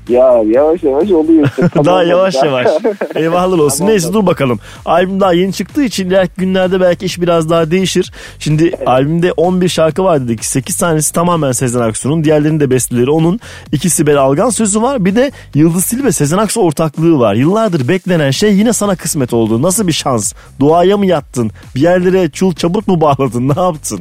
Ya 0.09 0.43
yavaş 0.47 0.83
yavaş 0.83 1.11
oluyor. 1.11 1.49
işte. 1.49 1.69
daha 1.85 2.03
yavaş 2.03 2.35
daha- 2.35 2.47
yavaş. 2.47 2.67
Eyvahlar 3.15 3.59
olsun. 3.59 3.79
Tamam, 3.79 3.91
Neyse 3.93 4.13
dur 4.13 4.27
bakalım. 4.27 4.59
Albüm 4.85 5.21
daha 5.21 5.33
yeni 5.33 5.53
çıktığı 5.53 5.85
için 5.85 6.09
ileriki 6.09 6.33
günlerde 6.37 6.81
belki 6.81 7.07
iş 7.07 7.21
biraz 7.21 7.51
daha 7.51 7.71
değişir. 7.71 8.13
Şimdi 8.39 8.73
albümde 8.87 9.33
11 9.33 9.69
şarkı 9.69 10.05
var 10.05 10.21
dedik. 10.29 10.45
8 10.45 10.77
tanesi 10.77 11.13
tamamen 11.13 11.53
Sezen 11.53 11.81
Aksu'nun. 11.81 12.25
Diğerlerinin 12.25 12.61
de 12.61 12.71
besteleri 12.71 13.11
onun. 13.11 13.41
İkisi 13.73 13.97
Sibel 13.97 14.17
Algan 14.19 14.51
sözü 14.51 14.83
var. 14.83 15.05
Bir 15.05 15.17
de 15.17 15.31
Yıldız 15.55 15.87
Tilbe 15.87 16.13
Sezen 16.13 16.39
Aksu 16.39 16.61
ortaklığı 16.61 17.19
var. 17.19 17.35
Yıllardır 17.35 17.89
beklenen 17.89 18.31
şey 18.31 18.55
yine 18.55 18.73
sana 18.73 18.97
kısmet 18.97 19.33
oldu. 19.35 19.63
Nasıl 19.63 19.87
bir 19.87 19.93
şans? 19.93 20.33
Duaya 20.61 20.97
mı 20.97 21.07
yattın? 21.07 21.51
Bir 21.75 21.81
yerlere 21.81 22.31
çul 22.31 22.53
çabuk 22.55 22.89
mu 22.89 23.01
bağladın? 23.01 23.49
Ne 23.57 23.63
yaptın? 23.63 24.01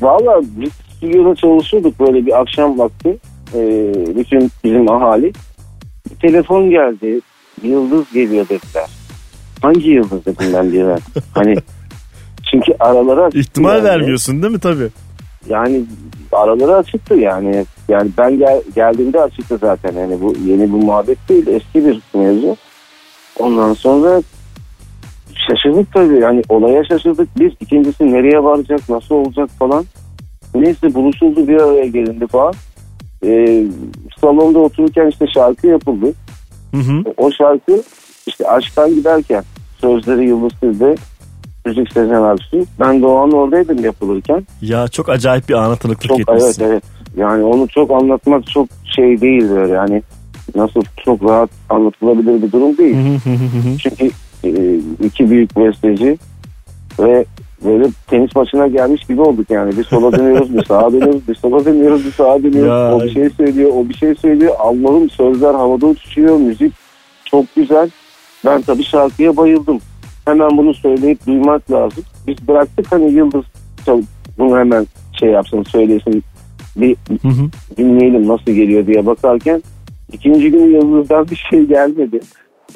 Valla 0.00 0.40
biz 0.42 0.70
stüdyoda 0.96 1.34
çalışıyorduk 1.34 2.00
böyle 2.00 2.26
bir 2.26 2.40
akşam 2.40 2.78
vakti. 2.78 3.18
Ee, 3.54 3.92
bütün 4.16 4.50
bizim 4.64 4.90
ahali. 4.90 5.32
Bir 6.10 6.16
telefon 6.16 6.70
geldi. 6.70 7.20
Yıldız 7.62 8.12
geliyor 8.12 8.48
dediler. 8.48 8.90
Hangi 9.62 9.90
yıldız 9.90 10.26
dedim 10.26 10.46
ben 10.54 10.72
diye. 10.72 10.96
Hani 11.34 11.54
çünkü 12.50 12.72
aralara 12.80 13.28
İhtimal 13.34 13.74
yani. 13.74 13.84
vermiyorsun 13.84 14.42
değil 14.42 14.52
mi 14.52 14.60
tabii? 14.60 14.88
Yani 15.48 15.84
araları 16.32 16.76
açıktı 16.76 17.14
yani. 17.14 17.64
Yani 17.88 18.10
ben 18.18 18.38
gel, 18.38 18.62
geldiğimde 18.74 19.20
açıktı 19.20 19.58
zaten. 19.60 19.92
Yani 20.00 20.20
bu 20.20 20.34
yeni 20.46 20.62
bir 20.62 20.84
muhabbet 20.84 21.28
değil. 21.28 21.46
Eski 21.46 21.86
bir 21.86 22.00
mevzu. 22.14 22.56
Ondan 23.38 23.74
sonra 23.74 24.22
şaşırdık 25.48 25.92
tabii. 25.92 26.18
Yani 26.20 26.42
olaya 26.48 26.84
şaşırdık. 26.84 27.38
Bir 27.40 27.56
ikincisi 27.60 28.12
nereye 28.12 28.44
varacak, 28.44 28.88
nasıl 28.88 29.14
olacak 29.14 29.50
falan. 29.58 29.84
Neyse 30.54 30.94
buluşuldu 30.94 31.48
bir 31.48 31.56
araya 31.56 31.86
gelindi 31.86 32.26
falan. 32.26 32.54
Ee, 33.26 33.64
salonda 34.20 34.58
otururken 34.58 35.06
işte 35.08 35.26
şarkı 35.34 35.66
yapıldı. 35.66 36.12
O 37.16 37.30
şarkı 37.30 37.82
işte 38.26 38.48
aşktan 38.48 38.94
giderken 38.94 39.42
sözleri 39.80 40.28
Yıldız 40.28 40.52
Tilbe, 40.60 40.94
müzik 41.66 41.92
Sezen 41.92 42.22
Aksu. 42.22 42.66
Ben 42.80 43.02
de 43.02 43.06
o 43.06 43.16
an 43.16 43.32
oradaydım 43.32 43.84
yapılırken. 43.84 44.46
Ya 44.62 44.88
çok 44.88 45.08
acayip 45.08 45.48
bir 45.48 45.54
ana 45.54 45.76
tanıklık 45.76 46.08
Çok 46.08 46.18
evet 46.18 46.28
etmişsin. 46.28 46.64
evet. 46.64 46.82
Yani 47.16 47.44
onu 47.44 47.68
çok 47.68 47.90
anlatmak 47.90 48.46
çok 48.46 48.68
şey 48.96 49.20
değil 49.20 49.50
böyle 49.50 49.72
yani 49.72 50.02
nasıl 50.54 50.82
çok 51.04 51.24
rahat 51.24 51.50
anlatılabilir 51.70 52.42
bir 52.42 52.52
durum 52.52 52.78
değil. 52.78 52.96
Çünkü 53.82 54.10
e, 54.44 54.76
iki 55.06 55.30
büyük 55.30 55.56
besteci 55.56 56.18
ve 57.00 57.24
böyle 57.64 57.84
tenis 58.06 58.36
maçına 58.36 58.66
gelmiş 58.66 59.04
gibi 59.04 59.20
olduk 59.20 59.50
yani. 59.50 59.76
Bir 59.78 59.84
sola 59.84 60.18
dönüyoruz, 60.18 60.56
bir 60.56 60.64
sağa 60.64 60.92
dönüyoruz, 60.92 61.28
bir 61.28 61.34
sola 61.34 61.64
dönüyoruz, 61.64 62.06
bir 62.06 62.12
sağa 62.12 62.42
dönüyoruz. 62.42 62.68
Ya. 62.68 62.94
O 62.94 63.00
bir 63.00 63.10
şey 63.10 63.30
söylüyor, 63.30 63.70
o 63.74 63.88
bir 63.88 63.94
şey 63.94 64.14
söylüyor. 64.14 64.54
Allah'ım 64.58 65.10
sözler 65.10 65.54
havada 65.54 65.86
uçuşuyor, 65.86 66.36
müzik 66.36 66.72
çok 67.24 67.54
güzel. 67.56 67.90
Ben 68.44 68.62
tabii 68.62 68.84
şarkıya 68.84 69.36
bayıldım. 69.36 69.80
Hemen 70.24 70.56
bunu 70.56 70.74
söyleyip 70.74 71.26
duymak 71.26 71.70
lazım. 71.70 72.04
Biz 72.26 72.48
bıraktık 72.48 72.92
hani 72.92 73.12
Yıldız 73.12 73.44
bunu 74.38 74.58
hemen 74.58 74.86
şey 75.20 75.30
yapsın, 75.30 75.62
söylesin. 75.62 76.24
Bir 76.76 76.96
dinleyelim 77.76 78.28
nasıl 78.28 78.52
geliyor 78.52 78.86
diye 78.86 79.06
bakarken 79.06 79.62
ikinci 80.12 80.50
gün 80.50 80.74
Yıldız'dan 80.74 81.28
bir 81.30 81.46
şey 81.50 81.64
gelmedi. 81.64 82.20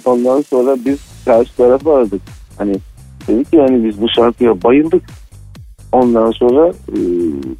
Ondan 0.04 0.40
sonra 0.40 0.76
biz 0.84 0.98
karşı 1.24 1.56
tarafa 1.56 1.96
aradık. 1.96 2.20
Hani 2.58 2.74
dedik 3.28 3.50
ki 3.52 3.60
hani 3.60 3.84
biz 3.84 4.00
bu 4.00 4.08
şarkıya 4.08 4.62
bayıldık. 4.62 5.02
Ondan 5.92 6.30
sonra 6.30 6.68
e, 6.68 6.96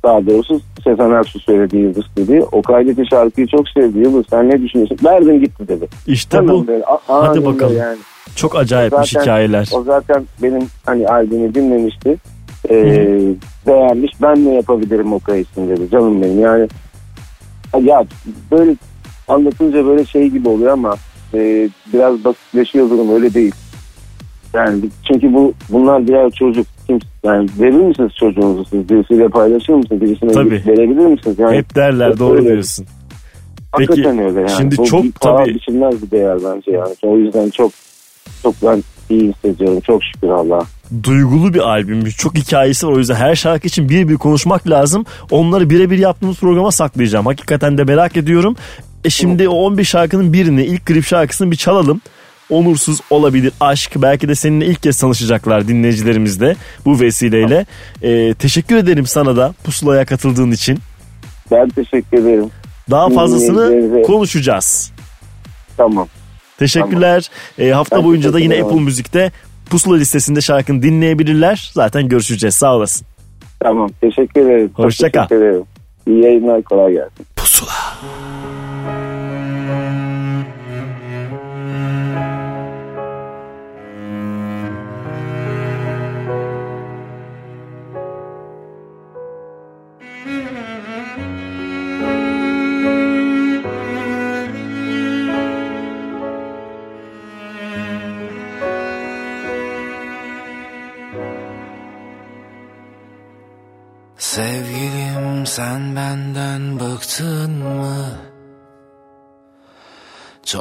daha 0.02 0.26
doğrusu 0.26 0.60
Sezen 0.84 1.10
Aksu 1.10 1.40
söyledi 1.40 1.76
Yıldız 1.76 2.05
dedi. 2.16 2.44
O 2.52 2.62
kaydettiği 2.62 3.06
şarkıyı 3.10 3.47
çok 3.47 3.68
sevdi 3.68 3.98
Yıldız 3.98 4.26
sen 4.30 4.48
ne 4.48 4.62
düşünüyorsun? 4.62 4.98
Verdim 5.05 5.40
gitti 5.40 5.68
dedi. 5.68 5.88
İşte 6.06 6.36
Hemen 6.36 6.55
bu. 6.55 6.66
böyle, 6.66 6.84
Hadi 7.06 7.44
bakalım. 7.44 7.76
Yani. 7.76 7.97
Çok 8.36 8.56
acayipmiş 8.56 9.10
Zaten- 9.10 9.22
hikayeler. 9.22 9.70
O 9.72 9.82
zaten 9.82 10.24
benim 10.43 10.62
hani 10.86 11.09
albümü 11.09 11.55
dinlemişti. 11.55 12.16
Ee, 12.70 13.18
beğenmiş. 13.66 14.12
Ben 14.22 14.44
ne 14.44 14.55
yapabilirim 14.55 15.12
o 15.12 15.18
kayıtsın 15.18 15.68
dedi. 15.68 15.90
Canım 15.90 16.22
benim 16.22 16.40
yani. 16.40 16.68
Ya 17.82 18.05
böyle 18.51 18.76
anlatınca 19.28 19.86
böyle 19.86 20.05
şey 20.05 20.28
gibi 20.28 20.48
oluyor 20.48 20.72
ama 20.72 20.94
e, 21.34 21.68
biraz 21.93 22.24
basitleşiyor 22.24 22.90
durum 22.90 23.14
öyle 23.14 23.34
değil. 23.34 23.55
Yani 24.56 24.80
çünkü 25.12 25.34
bu 25.34 25.54
bunlar 25.68 26.08
birer 26.08 26.30
çocuk. 26.30 26.66
Kim, 26.86 26.98
yani 27.24 27.48
verir 27.60 27.72
misiniz 27.72 28.12
çocuğunuzu 28.20 28.64
siz? 28.64 28.88
Birisiyle 28.88 29.28
paylaşır 29.28 29.72
mısınız? 29.74 30.00
Birisine 30.00 30.32
Tabii. 30.32 30.62
verebilir 30.66 31.06
misiniz? 31.06 31.38
Yani, 31.38 31.56
Hep 31.56 31.74
derler 31.74 32.18
doğru 32.18 32.36
öyle. 32.38 32.48
diyorsun. 32.52 32.86
Peki 33.78 33.88
Hakikaten 33.88 34.18
öyle 34.18 34.40
yani. 34.40 34.50
şimdi 34.56 34.76
Bu 34.76 34.84
çok 34.84 35.04
bir 35.04 35.12
tabii 35.12 35.54
biçilmez 35.54 36.02
bir 36.02 36.10
değer 36.10 36.36
bence 36.44 36.70
yani. 36.70 36.94
O 37.02 37.16
yüzden 37.18 37.50
çok 37.50 37.72
çok 38.42 38.54
ben 38.62 38.82
iyi 39.10 39.32
hissediyorum. 39.32 39.80
Çok 39.80 40.04
şükür 40.04 40.28
Allah'a. 40.28 40.62
duygulu 41.02 41.54
bir 41.54 41.60
albümmüş. 41.68 42.16
Çok 42.16 42.34
hikayesi 42.34 42.86
var 42.86 42.92
o 42.92 42.98
yüzden 42.98 43.14
her 43.14 43.34
şarkı 43.34 43.66
için 43.66 43.88
bir 43.88 44.08
bir 44.08 44.16
konuşmak 44.16 44.70
lazım. 44.70 45.04
Onları 45.30 45.70
birebir 45.70 45.98
yaptığımız 45.98 46.40
programa 46.40 46.72
saklayacağım. 46.72 47.26
Hakikaten 47.26 47.78
de 47.78 47.84
merak 47.84 48.16
ediyorum. 48.16 48.56
E 49.04 49.10
şimdi 49.10 49.48
o 49.48 49.54
11 49.54 49.84
şarkının 49.84 50.32
birini 50.32 50.64
ilk 50.64 50.86
klip 50.86 51.04
şarkısını 51.04 51.50
bir 51.50 51.56
çalalım. 51.56 52.00
Onursuz 52.51 53.01
olabilir 53.10 53.52
aşk. 53.60 53.93
Belki 53.97 54.28
de 54.28 54.35
seninle 54.35 54.66
ilk 54.66 54.82
kez 54.82 55.01
tanışacaklar 55.01 55.68
dinleyicilerimiz 55.68 56.40
de 56.40 56.56
bu 56.85 57.01
vesileyle. 57.01 57.66
E, 58.02 58.35
teşekkür 58.35 58.77
ederim 58.77 59.06
sana 59.06 59.36
da 59.36 59.55
pusulaya 59.64 60.05
katıldığın 60.05 60.51
için. 60.51 60.78
Ben 61.51 61.68
teşekkür 61.68 62.18
ederim. 62.18 62.51
Daha 62.90 63.10
fazlasını 63.10 64.02
konuşacağız. 64.02 64.93
Tamam. 65.77 66.09
Teşekkürler. 66.59 67.31
E, 67.59 67.70
hafta 67.70 67.97
Ben 67.97 68.05
boyunca 68.05 68.32
da 68.32 68.39
yine. 68.39 68.62
Apple 68.62 68.81
Müzik'te 68.81 69.32
Pusula 69.70 69.97
listesinde 69.97 70.40
şarkını 70.40 70.82
dinleyebilirler. 70.82 71.70
Zaten 71.74 72.09
görüşeceğiz. 72.09 72.55
Sağ 72.55 72.77
olasın. 72.77 73.06
Tamam. 73.60 73.90
Teşekkür 74.01 74.40
ederim. 74.40 74.70
Çok 74.77 74.86
Hoşça 74.86 75.12
kal. 75.12 75.27
Teşekkür 75.27 75.44
ederim. 75.44 75.64
İyi 76.06 76.24
yayınlar. 76.24 76.62
Kolay 76.62 76.93
gelsin. 76.93 77.27
Sevgilim 77.36 78.95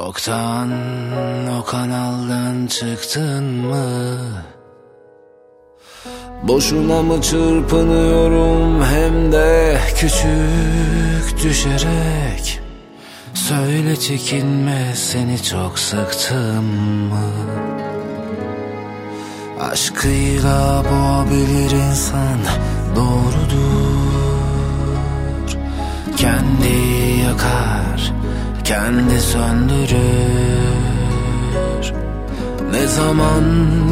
Çoktan 0.06 0.70
o 1.60 1.64
kanaldan 1.64 2.66
çıktın 2.66 3.44
mı? 3.44 4.18
Boşuna 6.42 7.02
mı 7.02 7.22
çırpınıyorum 7.22 8.84
hem 8.84 9.32
de 9.32 9.78
küçük 9.96 11.44
düşerek 11.44 12.60
Söyle 13.34 13.96
çekinme 13.96 14.92
seni 14.94 15.42
çok 15.42 15.78
sıktım 15.78 16.64
mı? 17.10 17.32
Aşkıyla 19.60 20.84
boğabilir 20.84 21.70
insan 21.70 22.38
doğrudur 22.96 24.26
Kendi 26.16 26.76
yakar, 27.26 28.12
kendi 28.66 29.20
söndürür. 29.20 30.66
Ne 32.70 32.86
zaman 32.86 33.44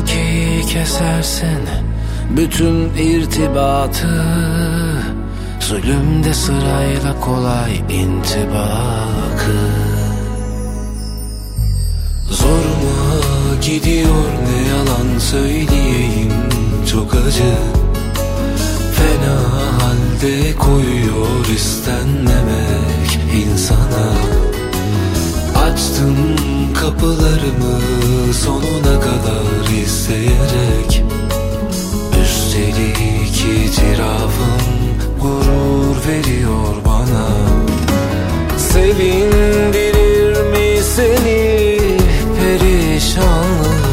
ki 0.06 0.62
kesersin 0.72 1.60
bütün 2.36 2.94
irtibatı 2.94 4.24
Zulümde 5.60 6.34
sırayla 6.34 7.20
kolay 7.20 7.76
intibakı. 7.76 9.59
Zoruma 12.30 13.60
gidiyor 13.62 14.24
ne 14.44 14.68
yalan 14.68 15.18
söyleyeyim 15.18 16.32
çok 16.92 17.14
acı. 17.14 17.55
Fena 18.92 19.38
halde 19.82 20.56
koyuyor 20.56 21.46
istenmemek 21.55 23.18
insana 23.34 24.14
Açtım 25.74 26.16
kapılarımı 26.80 28.34
sonuna 28.34 29.01
kadar 29.01 29.82
isteyerek. 29.82 31.05
Üstelik 32.22 32.98
itirafım 33.40 34.60
gurur 35.20 35.96
veriyor 36.09 36.74
bana. 36.86 37.26
Sevindirir 38.59 40.36
mi 40.51 40.82
seni 40.82 41.78
perişanlığım? 42.40 43.84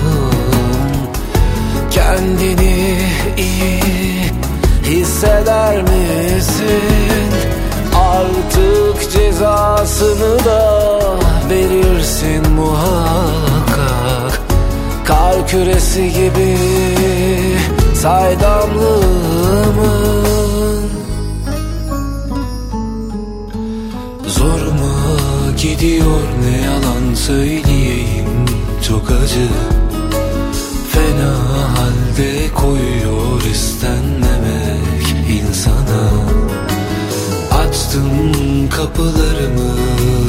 Kendini 1.91 2.97
iyi 3.37 3.81
hisseder 4.83 5.81
misin? 5.81 7.29
Artık 7.95 9.11
cezasını 9.11 10.45
da 10.45 10.81
verirsin 11.51 12.49
muhakkak. 12.49 14.41
Kar 15.05 15.47
küresi 15.47 16.13
gibi 16.13 16.57
saydamlığımın. 17.95 20.89
Zoruma 24.27 24.95
gidiyor 25.61 26.21
ne 26.43 26.61
yalan 26.65 27.13
söyleyeyim 27.15 28.45
çok 28.87 29.11
acı. 29.11 29.47
Fena 30.91 31.33
halde 31.77 32.31
koyuyor 32.55 33.41
istenmemek 33.51 35.05
insana. 35.29 36.03
Açtım 37.51 38.09
kapılarımı 38.69 39.71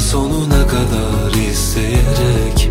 sonuna 0.00 0.51
kadar 0.72 1.32
isteyerek 1.50 2.70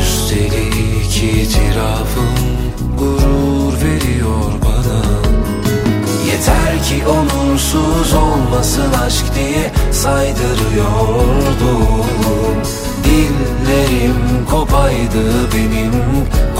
Üstelik 0.00 1.16
itirafım 1.16 2.34
gurur 2.98 3.74
veriyor 3.84 4.52
bana. 4.64 5.02
Yeter 6.26 6.74
ki 6.84 6.98
onursuz 7.06 8.14
olmasın 8.14 8.92
aşk 9.06 9.34
diye 9.34 9.72
saydırıyordum. 9.92 12.06
Dillerim 13.04 14.46
kopaydı 14.50 15.52
benim 15.54 15.92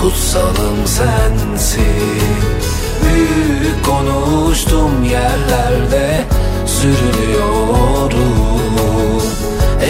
kutsalım 0.01 0.87
sensin. 0.87 1.83
Büyük 3.05 3.85
konuştum 3.85 5.05
yerlerde 5.05 6.25
sürünüyorum 6.67 8.52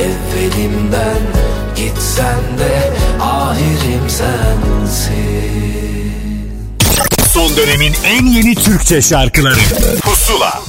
Evvelimden 0.02 1.22
gitsen 1.76 2.58
de 2.58 2.92
ahirim 3.22 4.10
sensin. 4.10 5.22
Son 7.32 7.56
dönemin 7.56 7.92
en 8.04 8.26
yeni 8.26 8.54
Türkçe 8.54 9.02
şarkıları. 9.02 9.60
Pusula 10.02 10.62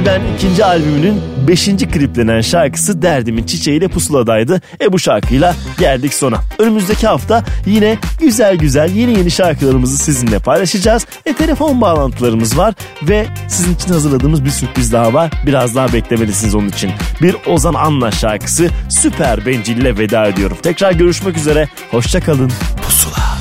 Kalben 0.00 0.22
ikinci 0.36 0.64
albümünün 0.64 1.22
5. 1.48 1.66
kliplenen 1.66 2.40
şarkısı 2.40 3.02
Derdimin 3.02 3.44
Çiçeği 3.44 3.78
ile 3.78 3.88
pusuladaydı. 3.88 4.60
E 4.80 4.92
bu 4.92 4.98
şarkıyla 4.98 5.54
geldik 5.78 6.14
sona. 6.14 6.40
Önümüzdeki 6.58 7.06
hafta 7.06 7.44
yine 7.66 7.98
güzel 8.20 8.56
güzel 8.56 8.94
yeni 8.94 9.18
yeni 9.18 9.30
şarkılarımızı 9.30 9.98
sizinle 9.98 10.38
paylaşacağız. 10.38 11.06
E 11.26 11.32
telefon 11.32 11.80
bağlantılarımız 11.80 12.58
var 12.58 12.74
ve 13.02 13.26
sizin 13.48 13.74
için 13.74 13.92
hazırladığımız 13.92 14.44
bir 14.44 14.50
sürpriz 14.50 14.92
daha 14.92 15.14
var. 15.14 15.30
Biraz 15.46 15.74
daha 15.74 15.92
beklemelisiniz 15.92 16.54
onun 16.54 16.68
için. 16.68 16.90
Bir 17.22 17.36
Ozan 17.46 17.74
Anla 17.74 18.10
şarkısı 18.10 18.68
Süper 18.88 19.46
Bencil 19.46 19.76
ile 19.76 19.98
veda 19.98 20.26
ediyorum. 20.26 20.56
Tekrar 20.62 20.92
görüşmek 20.92 21.36
üzere. 21.36 21.68
Hoşçakalın. 21.90 22.52
Pusula. 22.82 23.38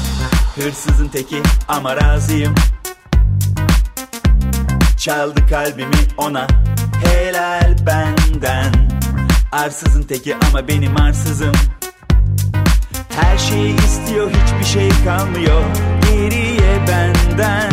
Hırsızın 0.55 1.07
teki 1.07 1.35
ama 1.67 1.95
razıyım 1.95 2.55
Çaldı 4.99 5.47
kalbimi 5.49 5.95
ona. 6.17 6.47
Helal 7.05 7.75
benden. 7.85 8.73
Arsızın 9.51 10.03
teki 10.03 10.35
ama 10.35 10.67
benim 10.67 10.97
arsızım. 10.97 11.51
Her 13.09 13.37
şeyi 13.37 13.75
istiyor 13.77 14.31
hiçbir 14.31 14.65
şey 14.65 14.89
kalmıyor. 15.05 15.61
Geriye 16.03 16.87
benden. 16.87 17.71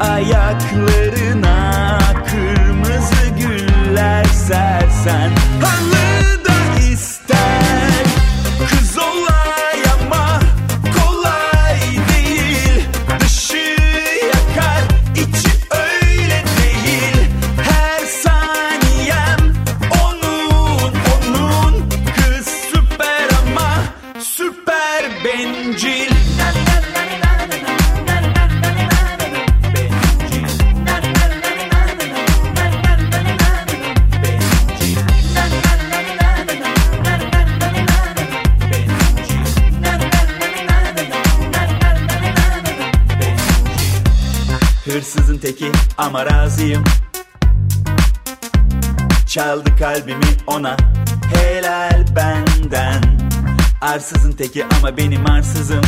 Ayaklarına 0.00 1.98
kırmızı 2.26 3.26
güller 3.38 4.24
sersen. 4.24 5.30
Halı 5.60 6.07
ama 46.18 46.26
razıyım 46.26 46.84
Çaldı 49.26 49.76
kalbimi 49.78 50.24
ona. 50.46 50.76
Helal 51.34 52.04
benden. 52.16 53.02
Arsızın 53.80 54.32
teki 54.32 54.64
ama 54.64 54.96
benim 54.96 55.26
arsızım. 55.26 55.82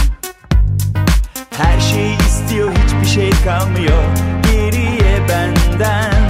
Her 1.51 1.81
şeyi 1.81 2.19
istiyor 2.19 2.71
hiçbir 2.73 3.07
şey 3.07 3.31
kalmıyor. 3.45 4.03
Geriye 4.43 5.29
benden 5.29 6.30